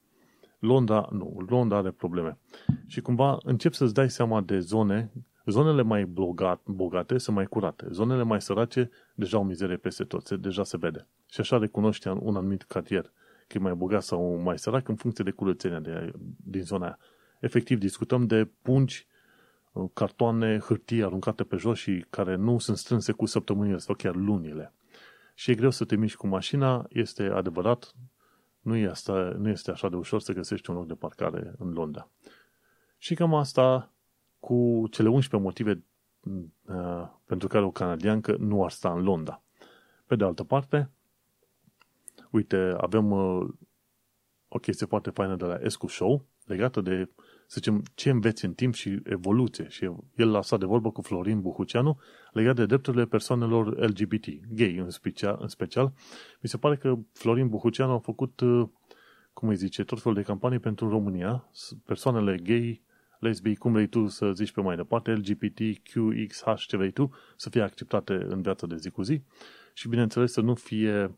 Londra, 0.59 1.07
nu, 1.11 1.45
Londra 1.47 1.77
are 1.77 1.91
probleme. 1.91 2.37
Și 2.85 3.01
cumva 3.01 3.37
încep 3.43 3.73
să-ți 3.73 3.93
dai 3.93 4.09
seama 4.09 4.41
de 4.41 4.59
zone, 4.59 5.11
zonele 5.45 5.81
mai 5.81 6.05
bogat, 6.05 6.61
bogate 6.65 7.17
sunt 7.17 7.35
mai 7.35 7.45
curate, 7.45 7.87
zonele 7.89 8.23
mai 8.23 8.41
sărace 8.41 8.89
deja 9.15 9.37
au 9.37 9.43
mizerie 9.43 9.77
peste 9.77 10.03
tot, 10.03 10.25
se, 10.25 10.35
deja 10.35 10.63
se 10.63 10.77
vede. 10.77 11.07
Și 11.29 11.39
așa 11.39 11.57
recunoști 11.57 12.07
un 12.07 12.35
anumit 12.35 12.63
cartier, 12.63 13.11
că 13.47 13.57
e 13.57 13.59
mai 13.59 13.73
bogat 13.73 14.03
sau 14.03 14.35
mai 14.35 14.59
sărac 14.59 14.87
în 14.87 14.95
funcție 14.95 15.23
de 15.23 15.31
curățenia 15.31 15.79
de, 15.79 16.11
din 16.37 16.61
zona 16.61 16.85
aia. 16.85 16.97
Efectiv, 17.39 17.79
discutăm 17.79 18.25
de 18.25 18.49
pungi 18.61 19.07
uh, 19.71 19.89
cartoane, 19.93 20.59
hârtie 20.59 21.03
aruncate 21.03 21.43
pe 21.43 21.55
jos 21.55 21.77
și 21.77 22.05
care 22.09 22.35
nu 22.35 22.59
sunt 22.59 22.77
strânse 22.77 23.11
cu 23.11 23.25
săptămânile 23.25 23.77
sau 23.77 23.95
chiar 23.95 24.15
lunile. 24.15 24.73
Și 25.33 25.51
e 25.51 25.55
greu 25.55 25.69
să 25.69 25.85
te 25.85 25.95
miști 25.95 26.17
cu 26.17 26.27
mașina, 26.27 26.85
este 26.89 27.23
adevărat, 27.23 27.95
nu 28.59 28.75
este, 28.75 29.11
nu 29.11 29.49
este 29.49 29.71
așa 29.71 29.89
de 29.89 29.95
ușor 29.95 30.21
să 30.21 30.33
găsești 30.33 30.69
un 30.69 30.75
loc 30.75 30.87
de 30.87 30.93
parcare 30.93 31.53
în 31.57 31.73
Londra. 31.73 32.09
Și 32.97 33.15
cam 33.15 33.33
asta 33.33 33.91
cu 34.39 34.87
cele 34.91 35.09
11 35.09 35.49
motive 35.49 35.83
uh, 36.65 37.07
pentru 37.25 37.47
care 37.47 37.65
o 37.65 37.71
canadiancă 37.71 38.35
nu 38.39 38.63
ar 38.63 38.71
sta 38.71 38.91
în 38.91 39.03
Londra. 39.03 39.41
Pe 40.05 40.15
de 40.15 40.23
altă 40.23 40.43
parte, 40.43 40.89
uite, 42.29 42.73
avem 42.77 43.11
uh, 43.11 43.47
o 44.47 44.59
chestie 44.59 44.85
foarte 44.85 45.09
faină 45.09 45.35
de 45.35 45.45
la 45.45 45.57
Escu 45.61 45.87
Show 45.87 46.25
legată 46.45 46.81
de, 46.81 47.09
să 47.49 47.59
zicem, 47.59 47.83
ce 47.95 48.09
înveți 48.09 48.45
în 48.45 48.53
timp 48.53 48.73
și 48.73 48.99
evoluție. 49.03 49.67
Și 49.69 49.89
el 50.15 50.35
a 50.35 50.41
stat 50.41 50.59
de 50.59 50.65
vorbă 50.65 50.91
cu 50.91 51.01
Florin 51.01 51.41
Buhuceanu 51.41 51.99
legat 52.31 52.55
de 52.55 52.65
drepturile 52.65 53.05
persoanelor 53.05 53.87
LGBT, 53.87 54.25
gay 54.49 54.75
în 54.75 54.89
special, 54.89 55.37
în 55.41 55.47
special. 55.47 55.93
Mi 56.41 56.49
se 56.49 56.57
pare 56.57 56.75
că 56.75 56.97
Florin 57.13 57.47
Buhuceanu 57.47 57.91
a 57.91 57.99
făcut, 57.99 58.39
uh, 58.39 58.67
cum 59.33 59.49
îi 59.49 59.55
zice, 59.55 59.83
tot 59.83 60.01
felul 60.01 60.17
de 60.17 60.23
campanii 60.23 60.59
pentru 60.59 60.89
România, 60.89 61.49
persoanele 61.85 62.37
gay, 62.37 62.81
lesbii, 63.19 63.55
cum 63.55 63.71
vrei 63.71 63.87
tu 63.87 64.07
să 64.07 64.31
zici 64.31 64.51
pe 64.51 64.61
mai 64.61 64.75
departe, 64.75 65.11
LGBT, 65.11 65.59
QXH, 65.83 66.65
ce 66.67 66.77
vrei 66.77 66.91
tu, 66.91 67.11
să 67.35 67.49
fie 67.49 67.61
acceptate 67.61 68.13
în 68.13 68.41
viața 68.41 68.67
de 68.67 68.77
zi 68.77 68.89
cu 68.89 69.01
zi 69.01 69.21
și, 69.73 69.87
bineînțeles, 69.87 70.31
să 70.31 70.41
nu 70.41 70.55
fie 70.55 71.17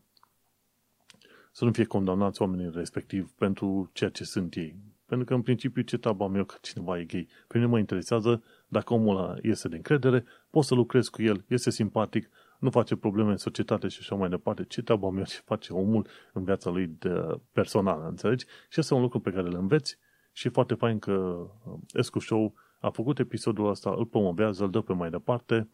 să 1.52 1.64
nu 1.64 1.72
fie 1.72 1.84
condamnați 1.84 2.42
oamenii 2.42 2.70
respectiv 2.74 3.30
pentru 3.30 3.90
ceea 3.92 4.10
ce 4.10 4.24
sunt 4.24 4.54
ei. 4.54 4.76
Pentru 5.10 5.26
că, 5.26 5.34
în 5.34 5.42
principiu, 5.42 5.82
ce 5.82 5.98
treaba 5.98 6.26
meu 6.26 6.44
că 6.44 6.54
cineva 6.60 6.98
e 6.98 7.04
gay? 7.04 7.28
Pe 7.46 7.58
mine 7.58 7.70
mă 7.70 7.78
interesează 7.78 8.42
dacă 8.68 8.94
omul 8.94 9.16
ăla 9.16 9.36
este 9.42 9.68
de 9.68 9.76
încredere, 9.76 10.24
pot 10.50 10.64
să 10.64 10.74
lucrez 10.74 11.08
cu 11.08 11.22
el, 11.22 11.44
este 11.48 11.70
simpatic, 11.70 12.30
nu 12.58 12.70
face 12.70 12.96
probleme 12.96 13.30
în 13.30 13.36
societate 13.36 13.88
și 13.88 13.98
așa 14.00 14.14
mai 14.14 14.28
departe. 14.28 14.64
Ce 14.64 14.82
treaba 14.82 15.10
meu 15.10 15.24
ce 15.24 15.40
face 15.44 15.72
omul 15.72 16.06
în 16.32 16.44
viața 16.44 16.70
lui 16.70 16.86
de 16.98 17.40
personală, 17.52 18.06
înțelegi? 18.08 18.46
Și 18.68 18.78
asta 18.78 18.94
e 18.94 18.96
un 18.96 19.02
lucru 19.02 19.20
pe 19.20 19.30
care 19.30 19.46
îl 19.46 19.54
înveți 19.54 19.98
și 20.32 20.46
e 20.46 20.50
foarte 20.50 20.74
fain 20.74 20.98
că 20.98 21.12
uh, 21.12 21.78
Escu 21.92 22.18
Show 22.18 22.54
a 22.80 22.90
făcut 22.90 23.18
episodul 23.18 23.68
ăsta, 23.68 23.94
îl 23.96 24.06
promovează, 24.06 24.64
îl 24.64 24.70
dă 24.70 24.80
pe 24.80 24.92
mai 24.92 25.10
departe 25.10 25.68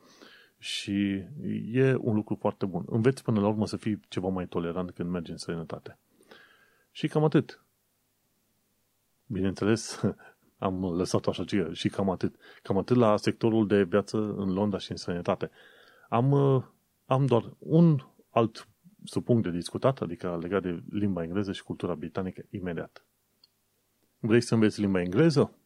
și 0.59 1.25
e 1.73 1.95
un 1.99 2.15
lucru 2.15 2.35
foarte 2.35 2.67
bun. 2.67 2.85
Înveți 2.87 3.23
până 3.23 3.41
la 3.41 3.49
urmă 3.49 3.67
să 3.67 3.77
fii 3.77 4.01
ceva 4.09 4.29
mai 4.29 4.47
tolerant 4.47 4.91
când 4.91 5.11
mergi 5.11 5.31
în 5.31 5.37
străinătate. 5.37 5.99
Și 6.91 7.09
cam 7.09 7.25
atât. 7.25 7.66
Bineînțeles, 9.27 10.01
am 10.59 10.85
lăsat 10.85 11.27
așa 11.27 11.45
și 11.73 11.89
cam 11.89 12.11
atât. 12.11 12.37
Cam 12.63 12.79
atât 12.79 12.97
la 12.97 13.17
sectorul 13.17 13.67
de 13.67 13.83
viață 13.83 14.17
în 14.17 14.53
Londra 14.53 14.79
și 14.79 14.91
în 14.91 14.97
străinătate. 14.97 15.51
Am, 16.09 16.31
uh, 16.31 16.63
am 17.05 17.27
doar 17.27 17.57
un 17.59 17.97
alt 18.31 18.69
supunct 19.05 19.43
de 19.43 19.51
discutat, 19.51 20.01
adică 20.01 20.39
legat 20.41 20.63
de 20.63 20.83
limba 20.91 21.23
engleză 21.23 21.53
și 21.53 21.63
cultura 21.63 21.95
britanică, 21.95 22.43
imediat. 22.51 23.05
Vrei 24.19 24.41
să 24.41 24.55
înveți 24.55 24.81
limba 24.81 25.01
engleză? 25.01 25.59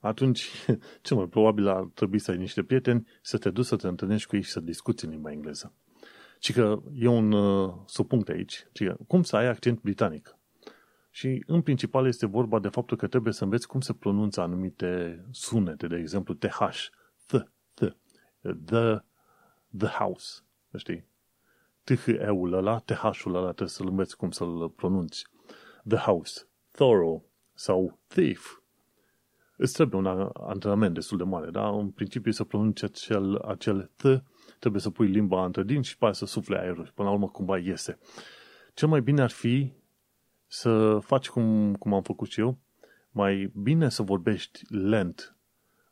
Atunci, 0.00 0.48
cel 1.02 1.16
mai 1.16 1.26
probabil 1.26 1.68
ar 1.68 1.84
trebui 1.94 2.18
să 2.18 2.30
ai 2.30 2.36
niște 2.36 2.62
prieteni, 2.62 3.06
să 3.22 3.38
te 3.38 3.50
duci 3.50 3.64
să 3.64 3.76
te 3.76 3.86
întâlnești 3.86 4.28
cu 4.28 4.36
ei 4.36 4.42
și 4.42 4.50
să 4.50 4.60
discuți 4.60 5.04
în 5.04 5.10
limba 5.10 5.32
engleză. 5.32 5.72
Și 6.38 6.52
că 6.52 6.82
e 6.94 7.06
un 7.06 7.32
uh, 7.32 7.74
supunct 7.86 8.28
aici, 8.28 8.66
ci 8.72 8.84
că 8.84 8.96
cum 9.06 9.22
să 9.22 9.36
ai 9.36 9.46
accent 9.46 9.80
britanic. 9.80 10.36
Și 11.16 11.42
în 11.46 11.62
principal 11.62 12.06
este 12.06 12.26
vorba 12.26 12.58
de 12.58 12.68
faptul 12.68 12.96
că 12.96 13.06
trebuie 13.06 13.32
să 13.32 13.44
înveți 13.44 13.68
cum 13.68 13.80
se 13.80 13.92
pronunță 13.92 14.40
anumite 14.40 15.24
sunete, 15.30 15.86
de 15.86 15.96
exemplu 15.96 16.34
TH, 16.34 16.58
th, 17.26 17.44
th, 17.74 17.92
the, 18.64 18.98
the 19.78 19.86
house, 19.86 20.40
știi? 20.76 21.06
TH-ul 21.84 22.52
ăla, 22.52 22.78
TH-ul 22.78 23.34
ăla 23.34 23.44
trebuie 23.44 23.68
să-l 23.68 23.88
înveți 23.88 24.16
cum 24.16 24.30
să-l 24.30 24.68
pronunți. 24.76 25.26
The 25.88 25.96
house, 25.96 26.48
thorough 26.70 27.22
sau 27.52 27.98
thief. 28.06 28.58
Îți 29.56 29.72
trebuie 29.72 30.00
un 30.00 30.30
antrenament 30.34 30.94
destul 30.94 31.18
de 31.18 31.24
mare, 31.24 31.50
da? 31.50 31.68
În 31.68 31.90
principiu 31.90 32.30
să 32.30 32.44
pronunci 32.44 32.82
acel, 32.82 33.38
acel 33.38 33.90
th, 33.96 34.16
trebuie 34.58 34.80
să 34.80 34.90
pui 34.90 35.06
limba 35.06 35.44
între 35.44 35.62
dinți 35.62 35.88
și 35.88 35.98
pe 35.98 36.04
aia 36.04 36.12
să 36.12 36.26
sufle 36.26 36.58
aerul 36.58 36.84
și 36.84 36.92
până 36.92 37.08
la 37.08 37.14
urmă 37.14 37.28
cumva 37.28 37.58
iese. 37.58 37.98
Cel 38.74 38.88
mai 38.88 39.00
bine 39.00 39.22
ar 39.22 39.30
fi 39.30 39.82
să 40.46 40.98
faci 40.98 41.28
cum, 41.28 41.74
cum 41.74 41.94
am 41.94 42.02
făcut 42.02 42.30
și 42.30 42.40
eu, 42.40 42.58
mai 43.10 43.52
bine 43.62 43.88
să 43.88 44.02
vorbești 44.02 44.62
lent, 44.68 45.36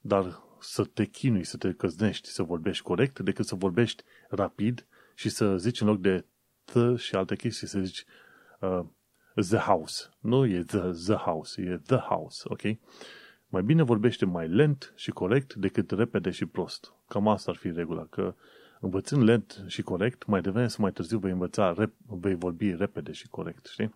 dar 0.01 0.43
să 0.61 0.85
te 0.85 1.05
chinui, 1.05 1.45
să 1.45 1.57
te 1.57 1.73
căznești, 1.73 2.29
să 2.29 2.43
vorbești 2.43 2.83
corect, 2.83 3.19
decât 3.19 3.47
să 3.47 3.55
vorbești 3.55 4.03
rapid 4.29 4.87
și 5.15 5.29
să 5.29 5.57
zici 5.57 5.81
în 5.81 5.87
loc 5.87 6.01
de 6.01 6.25
the 6.65 6.97
și 6.97 7.15
alte 7.15 7.37
chestii, 7.37 7.67
să 7.67 7.81
zici 7.81 8.05
uh, 8.61 8.85
the 9.35 9.57
house. 9.57 10.09
Nu 10.21 10.47
e 10.47 10.63
the, 10.63 10.91
the 11.07 11.15
house, 11.15 11.63
e 11.63 11.81
the 11.87 11.97
house, 11.97 12.43
ok? 12.45 12.61
Mai 13.49 13.63
bine 13.63 13.83
vorbește 13.83 14.25
mai 14.25 14.49
lent 14.49 14.93
și 14.97 15.11
corect 15.11 15.55
decât 15.55 15.91
repede 15.91 16.31
și 16.31 16.47
prost. 16.47 16.93
Cam 17.09 17.29
asta 17.29 17.51
ar 17.51 17.57
fi 17.57 17.71
regula, 17.71 18.07
că 18.11 18.35
învățând 18.81 19.23
lent 19.23 19.65
și 19.67 19.83
corect, 19.83 20.27
mai 20.27 20.41
devreme 20.41 20.69
sau 20.69 20.83
mai 20.83 20.93
târziu 20.93 21.19
vei 21.19 21.31
învăța, 21.31 21.73
rep, 21.73 21.93
vei 22.07 22.35
vorbi 22.35 22.75
repede 22.75 23.13
și 23.13 23.29
corect, 23.29 23.67
știi? 23.67 23.95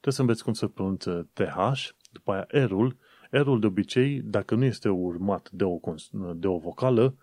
Trebuie 0.00 0.14
să 0.14 0.20
înveți 0.20 0.44
cum 0.44 0.52
se 0.52 0.68
pronunță 0.68 1.28
TH, 1.32 1.88
după 2.12 2.32
aia 2.32 2.66
R-ul. 2.66 2.96
R-ul 3.30 3.60
de 3.60 3.66
obicei, 3.66 4.20
dacă 4.20 4.54
nu 4.54 4.64
este 4.64 4.88
urmat 4.88 5.50
de 5.50 5.64
o, 5.64 5.78
de 6.34 6.46
o 6.46 6.58
vocală, 6.58 7.16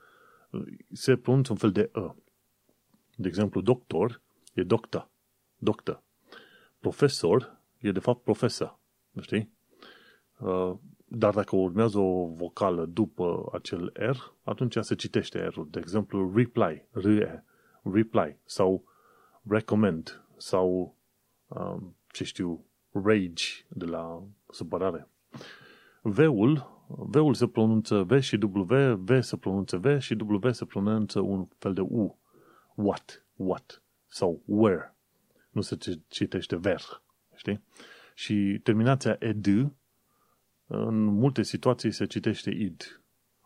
se 0.91 1.15
pronunță 1.15 1.51
un 1.51 1.57
fel 1.57 1.71
de 1.71 1.91
E. 1.95 2.15
De 3.15 3.27
exemplu, 3.27 3.61
doctor 3.61 4.21
e 4.53 4.63
docta, 4.63 5.11
doctă. 5.57 6.03
Profesor 6.79 7.61
e 7.77 7.91
de 7.91 7.99
fapt 7.99 8.23
profesor, 8.23 8.79
știi? 9.21 9.51
Uh, 10.39 10.73
dar 11.05 11.33
dacă 11.33 11.55
urmează 11.55 11.99
o 11.99 12.25
vocală 12.25 12.85
după 12.85 13.49
acel 13.53 13.91
R, 13.93 14.17
atunci 14.43 14.77
se 14.81 14.95
citește 14.95 15.45
R-ul. 15.45 15.67
De 15.71 15.79
exemplu, 15.79 16.33
reply, 16.35 16.87
R-E, 16.91 17.43
reply, 17.81 18.37
sau 18.45 18.83
recommend, 19.47 20.25
sau, 20.37 20.95
um, 21.47 21.95
ce 22.11 22.23
știu, 22.23 22.66
rage, 23.05 23.45
de 23.67 23.85
la 23.85 24.23
supărare. 24.49 25.07
V-ul, 26.01 26.75
V-ul 26.87 27.33
se 27.33 27.47
pronunță 27.47 28.03
V 28.03 28.19
și 28.19 28.35
W, 28.35 28.95
V 28.95 29.21
se 29.21 29.37
pronunță 29.37 29.77
V 29.77 29.99
și 29.99 30.17
W 30.19 30.49
se 30.51 30.65
pronunță 30.65 31.19
un 31.19 31.47
fel 31.57 31.73
de 31.73 31.81
U. 31.81 32.19
What, 32.75 33.25
what, 33.35 33.81
sau 34.07 34.41
where. 34.45 34.95
Nu 35.49 35.61
se 35.61 35.77
citește 36.07 36.55
ver, 36.55 36.81
știi? 37.35 37.63
Și 38.13 38.59
terminația 38.63 39.15
ed, 39.19 39.45
în 40.67 41.03
multe 41.03 41.43
situații 41.43 41.91
se 41.91 42.05
citește 42.05 42.49
id. 42.49 43.01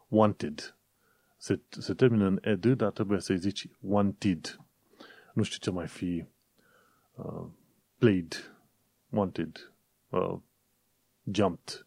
Wanted. 0.08 0.78
Se, 1.38 1.60
se 1.70 1.94
termină 1.94 2.26
în 2.26 2.40
ed, 2.42 2.66
dar 2.66 2.92
trebuie 2.92 3.20
să-i 3.20 3.38
zici 3.38 3.68
wanted. 3.80 4.60
Nu 5.34 5.44
știu 5.44 5.58
ce 5.60 5.72
mai 5.72 5.88
fi 5.88 6.26
uh, 7.14 7.48
played 7.98 8.51
wanted, 9.12 9.72
uh, 10.10 10.38
jumped. 11.32 11.86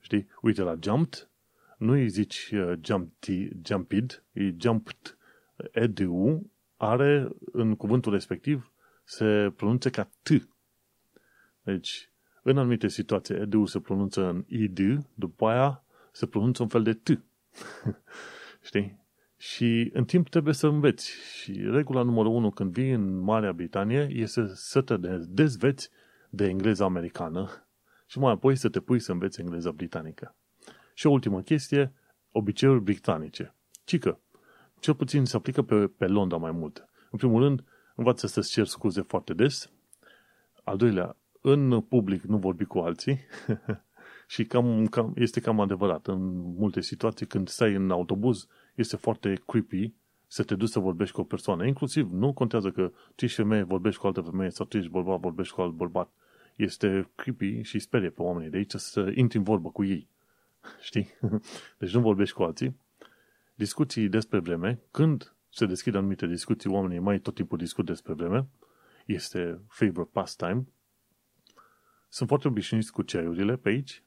Știi? 0.00 0.26
Uite 0.40 0.62
la 0.62 0.76
jumped, 0.80 1.28
nu 1.78 1.92
îi 1.92 2.08
zici 2.08 2.50
uh, 2.52 2.78
jumped, 2.82 3.50
jumped, 3.62 4.24
e 4.32 4.54
jumped. 4.58 5.18
Edu 5.72 6.50
are, 6.76 7.28
în 7.52 7.76
cuvântul 7.76 8.12
respectiv, 8.12 8.72
se 9.04 9.52
pronunță 9.56 9.90
ca 9.90 10.10
T. 10.22 10.28
Deci, 11.62 12.10
în 12.42 12.58
anumite 12.58 12.88
situații, 12.88 13.34
edu 13.34 13.64
se 13.64 13.80
pronunță 13.80 14.28
în 14.28 14.44
id, 14.48 14.78
după 15.14 15.48
aia 15.48 15.84
se 16.12 16.26
pronunță 16.26 16.62
un 16.62 16.68
fel 16.68 16.82
de 16.82 16.92
T. 16.92 17.08
Știi? 18.68 19.04
Și 19.36 19.90
în 19.92 20.04
timp 20.04 20.28
trebuie 20.28 20.54
să 20.54 20.66
înveți. 20.66 21.10
Și 21.10 21.52
regula 21.70 22.02
numărul 22.02 22.32
unu 22.32 22.50
când 22.50 22.72
vii 22.72 22.90
în 22.90 23.18
Marea 23.18 23.52
Britanie 23.52 24.08
este 24.12 24.46
să 24.54 24.82
te 24.82 24.96
dezveți 25.28 25.90
de 26.36 26.46
engleză 26.46 26.84
americană 26.84 27.66
și 28.06 28.18
mai 28.18 28.32
apoi 28.32 28.56
să 28.56 28.68
te 28.68 28.80
pui 28.80 28.98
să 28.98 29.12
înveți 29.12 29.40
engleza 29.40 29.70
britanică. 29.70 30.34
Și 30.94 31.06
o 31.06 31.10
ultimă 31.10 31.40
chestie, 31.40 31.92
obiceiuri 32.30 32.82
britanice. 32.82 33.54
Cică, 33.84 34.20
cel 34.80 34.94
puțin 34.94 35.24
se 35.24 35.36
aplică 35.36 35.62
pe, 35.62 35.86
pe 35.86 36.06
Londra 36.06 36.36
mai 36.36 36.50
mult. 36.50 36.88
În 37.10 37.18
primul 37.18 37.42
rând, 37.42 37.64
învață 37.94 38.26
să-ți 38.26 38.50
cer 38.50 38.66
scuze 38.66 39.00
foarte 39.00 39.34
des. 39.34 39.70
Al 40.64 40.76
doilea, 40.76 41.16
în 41.40 41.80
public 41.80 42.22
nu 42.22 42.38
vorbi 42.38 42.64
cu 42.64 42.78
alții. 42.78 43.18
și 44.34 44.44
cam, 44.44 44.86
cam, 44.86 45.12
este 45.16 45.40
cam 45.40 45.60
adevărat. 45.60 46.06
În 46.06 46.36
multe 46.36 46.80
situații, 46.80 47.26
când 47.26 47.48
stai 47.48 47.74
în 47.74 47.90
autobuz, 47.90 48.46
este 48.74 48.96
foarte 48.96 49.42
creepy 49.46 49.92
să 50.26 50.42
te 50.42 50.54
duci 50.54 50.68
să 50.68 50.78
vorbești 50.78 51.14
cu 51.14 51.20
o 51.20 51.24
persoană. 51.24 51.66
Inclusiv, 51.66 52.10
nu 52.12 52.32
contează 52.32 52.70
că 52.70 52.92
tu 53.14 53.24
ești 53.24 53.36
femeie, 53.36 53.62
vorbești 53.62 54.00
cu 54.00 54.06
altă 54.06 54.20
femeie 54.20 54.50
sau 54.50 54.66
tu 54.66 54.76
ești 54.76 54.90
bărbat, 54.90 55.20
vorbești 55.20 55.54
cu 55.54 55.60
alt 55.60 55.72
bărbat 55.72 56.10
este 56.56 57.10
creepy 57.14 57.62
și 57.62 57.78
sperie 57.78 58.10
pe 58.10 58.22
oamenii 58.22 58.50
de 58.50 58.56
aici 58.56 58.72
să 58.72 59.12
intri 59.14 59.38
în 59.38 59.44
vorbă 59.44 59.70
cu 59.70 59.84
ei. 59.84 60.08
Știi? 60.80 61.08
Deci 61.78 61.94
nu 61.94 62.00
vorbești 62.00 62.34
cu 62.34 62.42
alții. 62.42 62.76
Discuții 63.54 64.08
despre 64.08 64.38
vreme. 64.38 64.80
Când 64.90 65.34
se 65.50 65.66
deschid 65.66 65.94
anumite 65.94 66.26
discuții, 66.26 66.70
oamenii 66.70 66.98
mai 66.98 67.18
tot 67.18 67.34
timpul 67.34 67.58
discut 67.58 67.84
despre 67.86 68.12
vreme. 68.12 68.48
Este 69.06 69.60
favorite 69.68 70.10
pastime. 70.12 70.66
Sunt 72.08 72.28
foarte 72.28 72.48
obișnuiți 72.48 72.92
cu 72.92 73.02
cerurile 73.02 73.56
pe 73.56 73.68
aici. 73.68 74.02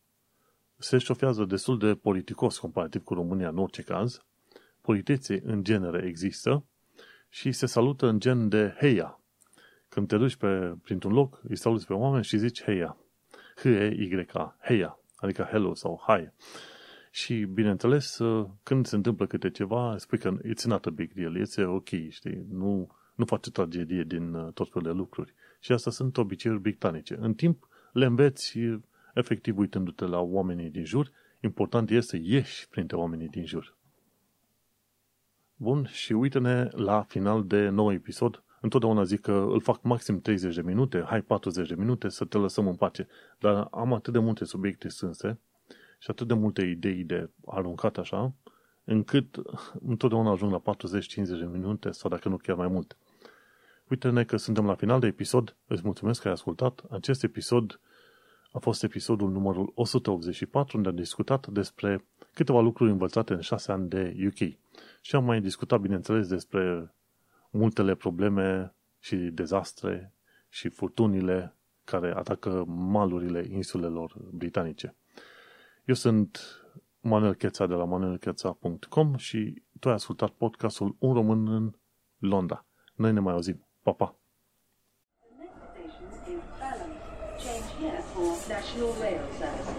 Se 0.77 0.97
șofează 0.97 1.45
destul 1.45 1.77
de 1.77 1.95
politicos 1.95 2.57
comparativ 2.57 3.03
cu 3.03 3.13
România 3.13 3.49
în 3.49 3.57
orice 3.57 3.81
caz. 3.81 4.23
Politețe 4.81 5.41
în 5.43 5.63
genere 5.63 6.07
există 6.07 6.65
și 7.29 7.51
se 7.51 7.65
salută 7.65 8.07
în 8.07 8.19
gen 8.19 8.49
de 8.49 8.75
heia. 8.79 9.18
Când 9.99 10.11
te 10.11 10.17
duci 10.17 10.35
pe, 10.35 10.73
printr-un 10.83 11.13
loc, 11.13 11.41
îi 11.43 11.55
saluți 11.55 11.87
pe 11.87 11.93
oameni 11.93 12.23
și 12.23 12.37
zici 12.37 12.63
heia. 12.63 12.97
H-E-Y-A, 13.55 14.55
heia, 14.63 14.99
adică 15.15 15.47
hello 15.51 15.73
sau 15.73 16.01
hi. 16.07 16.29
Și, 17.11 17.33
bineînțeles, 17.35 18.19
când 18.63 18.85
se 18.85 18.95
întâmplă 18.95 19.25
câte 19.25 19.49
ceva, 19.49 19.95
spui 19.97 20.17
că 20.17 20.37
it's 20.37 20.63
not 20.65 20.85
a 20.85 20.89
big 20.89 21.13
deal, 21.13 21.37
it's 21.37 21.65
ok, 21.65 21.87
știi, 22.09 22.45
nu, 22.49 22.95
nu 23.15 23.25
face 23.25 23.51
tragedie 23.51 24.03
din 24.03 24.33
uh, 24.33 24.53
tot 24.53 24.71
felul 24.71 24.91
de 24.91 24.97
lucruri. 24.97 25.33
Și 25.59 25.71
asta 25.71 25.91
sunt 25.91 26.17
obiceiuri 26.17 26.61
britanice. 26.61 27.17
În 27.19 27.33
timp, 27.33 27.67
le 27.91 28.05
înveți 28.05 28.59
efectiv 29.13 29.57
uitându-te 29.57 30.05
la 30.05 30.19
oamenii 30.19 30.69
din 30.69 30.85
jur. 30.85 31.11
Important 31.39 31.89
este 31.89 32.17
să 32.17 32.23
ieși 32.23 32.69
printre 32.69 32.97
oamenii 32.97 33.27
din 33.27 33.45
jur. 33.45 33.77
Bun, 35.55 35.85
și 35.85 36.13
uite-ne 36.13 36.67
la 36.71 37.01
final 37.01 37.45
de 37.45 37.69
nou 37.69 37.91
episod. 37.91 38.43
Întotdeauna 38.61 39.03
zic 39.03 39.21
că 39.21 39.31
îl 39.31 39.61
fac 39.61 39.81
maxim 39.81 40.21
30 40.21 40.55
de 40.55 40.61
minute, 40.61 41.03
hai 41.07 41.21
40 41.21 41.67
de 41.67 41.75
minute 41.75 42.09
să 42.09 42.25
te 42.25 42.37
lăsăm 42.37 42.67
în 42.67 42.75
pace. 42.75 43.07
Dar 43.39 43.67
am 43.71 43.93
atât 43.93 44.13
de 44.13 44.19
multe 44.19 44.45
subiecte 44.45 44.89
strânse 44.89 45.39
și 45.99 46.09
atât 46.09 46.27
de 46.27 46.33
multe 46.33 46.61
idei 46.61 47.03
de 47.03 47.29
aruncat 47.45 47.97
așa, 47.97 48.33
încât 48.83 49.41
întotdeauna 49.87 50.31
ajung 50.31 50.51
la 50.51 50.73
40-50 50.73 51.13
de 51.15 51.49
minute 51.51 51.91
sau 51.91 52.09
dacă 52.09 52.29
nu 52.29 52.37
chiar 52.37 52.55
mai 52.55 52.67
mult. 52.67 52.97
Uite-ne 53.89 54.23
că 54.23 54.37
suntem 54.37 54.65
la 54.65 54.75
final 54.75 54.99
de 54.99 55.07
episod. 55.07 55.55
Îți 55.67 55.81
mulțumesc 55.83 56.21
că 56.21 56.27
ai 56.27 56.33
ascultat. 56.33 56.83
Acest 56.89 57.23
episod 57.23 57.79
a 58.51 58.59
fost 58.59 58.83
episodul 58.83 59.31
numărul 59.31 59.71
184, 59.75 60.77
unde 60.77 60.89
am 60.89 60.95
discutat 60.95 61.47
despre 61.47 62.05
câteva 62.33 62.59
lucruri 62.59 62.91
învățate 62.91 63.33
în 63.33 63.39
șase 63.39 63.71
ani 63.71 63.89
de 63.89 64.15
UK. 64.25 64.57
Și 65.01 65.15
am 65.15 65.23
mai 65.23 65.41
discutat, 65.41 65.79
bineînțeles, 65.79 66.27
despre 66.27 66.93
multele 67.49 67.95
probleme 67.95 68.75
și 68.99 69.15
dezastre 69.15 70.13
și 70.49 70.69
furtunile 70.69 71.55
care 71.83 72.13
atacă 72.15 72.63
malurile 72.67 73.45
insulelor 73.49 74.13
britanice. 74.31 74.95
Eu 75.85 75.95
sunt 75.95 76.39
Manuel 77.01 77.33
Cheța 77.33 77.65
de 77.65 77.73
la 77.73 77.85
manuelcheța.com 77.85 79.15
și 79.15 79.63
tu 79.79 79.87
ai 79.87 79.93
ascultat 79.93 80.29
podcastul 80.29 80.95
Un 80.99 81.13
român 81.13 81.47
în 81.47 81.71
Londra. 82.17 82.65
Noi 82.95 83.13
ne 83.13 83.19
mai 83.19 83.33
auzim. 83.33 83.67
Pa, 83.83 83.91
pa! 83.91 84.15
The 85.19 85.29
next 85.37 85.55
station 85.71 86.07
is 86.33 86.43
Balham. 86.59 86.91
Change 87.43 87.69
here 87.79 88.01
for 88.13 88.29
National 88.55 88.91
Rail 89.01 89.23
Services. 89.39 89.78